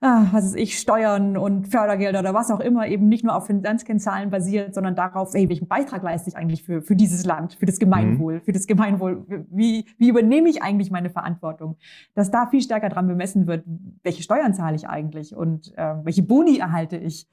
ah, 0.00 0.26
was 0.30 0.44
ist 0.44 0.56
ich, 0.56 0.78
Steuern 0.78 1.36
und 1.36 1.68
Fördergelder 1.68 2.20
oder 2.20 2.34
was 2.34 2.50
auch 2.50 2.60
immer 2.60 2.86
eben 2.86 3.08
nicht 3.08 3.24
nur 3.24 3.34
auf 3.34 3.46
Finanzkennzahlen 3.46 4.30
basiert, 4.30 4.74
sondern 4.74 4.94
darauf, 4.94 5.34
hey, 5.34 5.48
welchen 5.48 5.66
Beitrag 5.66 6.02
leiste 6.02 6.30
ich 6.30 6.36
eigentlich 6.36 6.62
für, 6.62 6.82
für 6.82 6.94
dieses 6.94 7.24
Land, 7.24 7.54
für 7.54 7.66
das 7.66 7.78
Gemeinwohl, 7.78 8.34
mhm. 8.34 8.40
für 8.42 8.52
das 8.52 8.66
Gemeinwohl, 8.66 9.24
wie, 9.50 9.86
wie 9.98 10.08
übernehme 10.08 10.48
ich 10.48 10.62
eigentlich 10.62 10.90
meine 10.90 11.10
Verantwortung? 11.10 11.76
Dass 12.14 12.30
da 12.30 12.46
viel 12.46 12.62
stärker 12.62 12.88
dran 12.88 13.08
bemessen 13.08 13.46
wird, 13.46 13.64
welche 14.02 14.22
Steuern 14.22 14.54
zahle 14.54 14.76
ich 14.76 14.88
eigentlich 14.88 15.34
und 15.34 15.76
äh, 15.76 15.94
welche 16.04 16.22
Boni 16.22 16.58
erhalte 16.58 16.96
ich. 16.96 17.28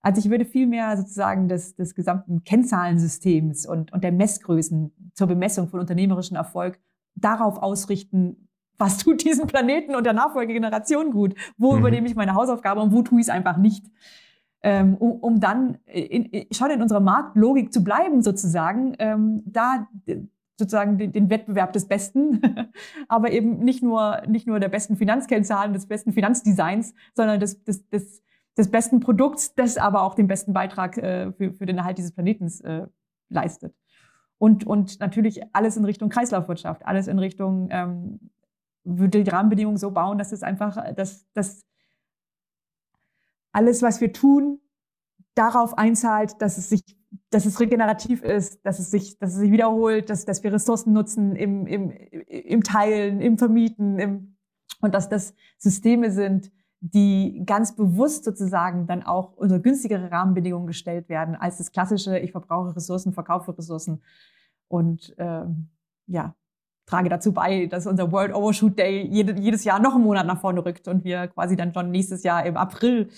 Also 0.00 0.20
ich 0.20 0.30
würde 0.30 0.44
viel 0.44 0.66
mehr 0.66 0.96
sozusagen 0.96 1.48
des, 1.48 1.74
des 1.76 1.94
gesamten 1.94 2.44
Kennzahlensystems 2.44 3.66
und, 3.66 3.92
und 3.92 4.04
der 4.04 4.12
Messgrößen 4.12 4.92
zur 5.14 5.26
Bemessung 5.26 5.68
von 5.68 5.80
unternehmerischem 5.80 6.36
Erfolg 6.36 6.78
darauf 7.16 7.58
ausrichten, 7.58 8.43
was 8.78 8.98
tut 8.98 9.24
diesem 9.24 9.46
Planeten 9.46 9.94
und 9.94 10.04
der 10.04 10.12
Nachfolgegeneration 10.12 11.10
gut? 11.10 11.34
Wo 11.56 11.72
mhm. 11.72 11.78
übernehme 11.78 12.06
ich 12.06 12.14
meine 12.14 12.34
Hausaufgabe 12.34 12.80
und 12.80 12.92
wo 12.92 13.02
tue 13.02 13.20
ich 13.20 13.26
es 13.26 13.30
einfach 13.30 13.56
nicht? 13.56 13.86
Ähm, 14.62 14.94
um, 14.96 15.12
um, 15.12 15.40
dann 15.40 15.78
in, 15.84 16.24
in, 16.24 16.46
schon 16.52 16.70
in 16.70 16.80
unserer 16.80 17.00
Marktlogik 17.00 17.72
zu 17.72 17.84
bleiben, 17.84 18.22
sozusagen, 18.22 18.94
ähm, 18.98 19.42
da 19.44 19.86
sozusagen 20.58 20.96
den, 20.96 21.12
den, 21.12 21.28
Wettbewerb 21.28 21.72
des 21.74 21.86
Besten, 21.86 22.40
aber 23.08 23.32
eben 23.32 23.58
nicht 23.58 23.82
nur, 23.82 24.22
nicht 24.26 24.46
nur 24.46 24.60
der 24.60 24.68
besten 24.68 24.96
Finanzkennzahlen, 24.96 25.74
des 25.74 25.86
besten 25.86 26.12
Finanzdesigns, 26.12 26.94
sondern 27.14 27.40
des, 27.40 27.62
des, 27.64 27.86
des, 27.90 28.22
des 28.56 28.70
besten 28.70 29.00
Produkts, 29.00 29.54
das 29.54 29.76
aber 29.76 30.02
auch 30.02 30.14
den 30.14 30.28
besten 30.28 30.52
Beitrag 30.52 30.96
äh, 30.96 31.32
für, 31.32 31.52
für 31.52 31.66
den 31.66 31.76
Erhalt 31.76 31.98
dieses 31.98 32.12
Planetens 32.12 32.60
äh, 32.62 32.86
leistet. 33.28 33.74
Und, 34.38 34.66
und 34.66 35.00
natürlich 35.00 35.42
alles 35.54 35.76
in 35.76 35.84
Richtung 35.84 36.08
Kreislaufwirtschaft, 36.08 36.86
alles 36.86 37.06
in 37.08 37.18
Richtung 37.18 37.68
ähm, 37.70 38.20
würde 38.84 39.24
die 39.24 39.30
Rahmenbedingungen 39.30 39.78
so 39.78 39.90
bauen, 39.90 40.18
dass 40.18 40.32
es 40.32 40.42
einfach, 40.42 40.94
dass, 40.94 41.26
dass 41.32 41.64
alles, 43.52 43.82
was 43.82 44.00
wir 44.00 44.12
tun, 44.12 44.60
darauf 45.34 45.76
einzahlt, 45.78 46.40
dass 46.40 46.58
es 46.58 46.68
sich, 46.68 46.82
dass 47.30 47.46
es 47.46 47.60
regenerativ 47.60 48.22
ist, 48.22 48.64
dass 48.64 48.78
es 48.78 48.90
sich, 48.90 49.18
dass 49.18 49.32
es 49.32 49.38
sich 49.38 49.50
wiederholt, 49.50 50.10
dass, 50.10 50.24
dass 50.24 50.42
wir 50.42 50.52
Ressourcen 50.52 50.92
nutzen 50.92 51.34
im, 51.36 51.66
im, 51.66 51.90
im 51.90 52.62
Teilen, 52.62 53.20
im 53.20 53.38
Vermieten, 53.38 53.98
im, 53.98 54.36
und 54.80 54.94
dass 54.94 55.08
das 55.08 55.34
Systeme 55.58 56.10
sind, 56.10 56.52
die 56.80 57.42
ganz 57.46 57.74
bewusst 57.74 58.24
sozusagen 58.24 58.86
dann 58.86 59.02
auch 59.02 59.32
unter 59.36 59.58
günstigere 59.58 60.10
Rahmenbedingungen 60.10 60.66
gestellt 60.66 61.08
werden 61.08 61.34
als 61.34 61.56
das 61.56 61.72
klassische, 61.72 62.18
ich 62.18 62.32
verbrauche 62.32 62.76
Ressourcen, 62.76 63.14
verkaufe 63.14 63.56
Ressourcen. 63.56 64.02
Und 64.68 65.14
ähm, 65.16 65.70
ja, 66.06 66.34
trage 66.86 67.08
dazu 67.08 67.32
bei, 67.32 67.66
dass 67.66 67.86
unser 67.86 68.12
World 68.12 68.34
Overshoot 68.34 68.78
Day 68.78 69.06
jede, 69.06 69.40
jedes 69.40 69.64
Jahr 69.64 69.80
noch 69.80 69.94
einen 69.94 70.04
Monat 70.04 70.26
nach 70.26 70.40
vorne 70.40 70.64
rückt 70.64 70.88
und 70.88 71.04
wir 71.04 71.28
quasi 71.28 71.56
dann 71.56 71.72
schon 71.72 71.90
nächstes 71.90 72.22
Jahr 72.22 72.44
im 72.44 72.56
April 72.56 73.08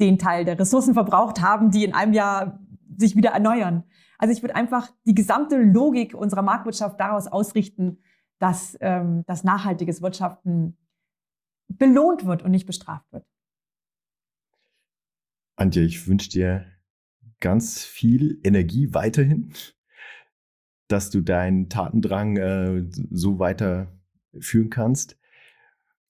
den 0.00 0.18
Teil 0.18 0.44
der 0.44 0.58
Ressourcen 0.58 0.94
verbraucht 0.94 1.40
haben, 1.40 1.70
die 1.70 1.84
in 1.84 1.94
einem 1.94 2.12
Jahr 2.12 2.60
sich 2.96 3.16
wieder 3.16 3.30
erneuern. 3.30 3.84
Also 4.18 4.32
ich 4.32 4.42
würde 4.42 4.56
einfach 4.56 4.90
die 5.06 5.14
gesamte 5.14 5.56
Logik 5.56 6.14
unserer 6.14 6.42
Marktwirtschaft 6.42 6.98
daraus 6.98 7.26
ausrichten, 7.26 7.98
dass 8.38 8.76
ähm, 8.80 9.24
das 9.26 9.44
nachhaltiges 9.44 10.02
Wirtschaften 10.02 10.76
belohnt 11.68 12.24
wird 12.24 12.42
und 12.42 12.50
nicht 12.50 12.66
bestraft 12.66 13.10
wird. 13.12 13.24
Antje, 15.56 15.82
ich 15.82 16.06
wünsche 16.06 16.30
dir 16.30 16.66
ganz 17.40 17.84
viel 17.84 18.40
Energie 18.42 18.94
weiterhin, 18.94 19.52
dass 20.88 21.10
du 21.10 21.20
deinen 21.20 21.68
Tatendrang 21.68 22.36
äh, 22.36 22.84
so 23.10 23.38
weiterführen 23.38 24.70
kannst, 24.70 25.18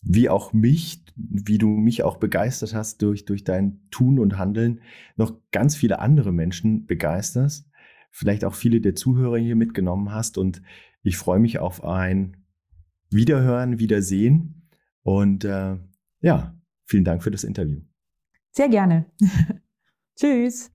wie 0.02 0.28
auch 0.28 0.52
mich, 0.52 1.04
wie 1.16 1.58
du 1.58 1.68
mich 1.68 2.04
auch 2.04 2.16
begeistert 2.16 2.74
hast 2.74 3.02
durch, 3.02 3.24
durch 3.24 3.44
dein 3.44 3.80
Tun 3.90 4.18
und 4.18 4.38
Handeln, 4.38 4.80
noch 5.16 5.34
ganz 5.50 5.76
viele 5.76 5.98
andere 5.98 6.32
Menschen 6.32 6.86
begeisterst, 6.86 7.68
vielleicht 8.10 8.44
auch 8.44 8.54
viele 8.54 8.80
der 8.80 8.94
Zuhörer 8.94 9.38
hier 9.38 9.56
mitgenommen 9.56 10.12
hast 10.12 10.38
und 10.38 10.62
ich 11.02 11.16
freue 11.16 11.40
mich 11.40 11.58
auf 11.58 11.84
ein 11.84 12.36
Wiederhören, 13.10 13.78
Wiedersehen 13.78 14.68
und 15.02 15.44
äh, 15.44 15.76
ja, 16.20 16.54
vielen 16.84 17.04
Dank 17.04 17.22
für 17.22 17.30
das 17.30 17.44
Interview. 17.44 17.80
Sehr 18.52 18.68
gerne. 18.68 19.06
Tschüss. 20.16 20.70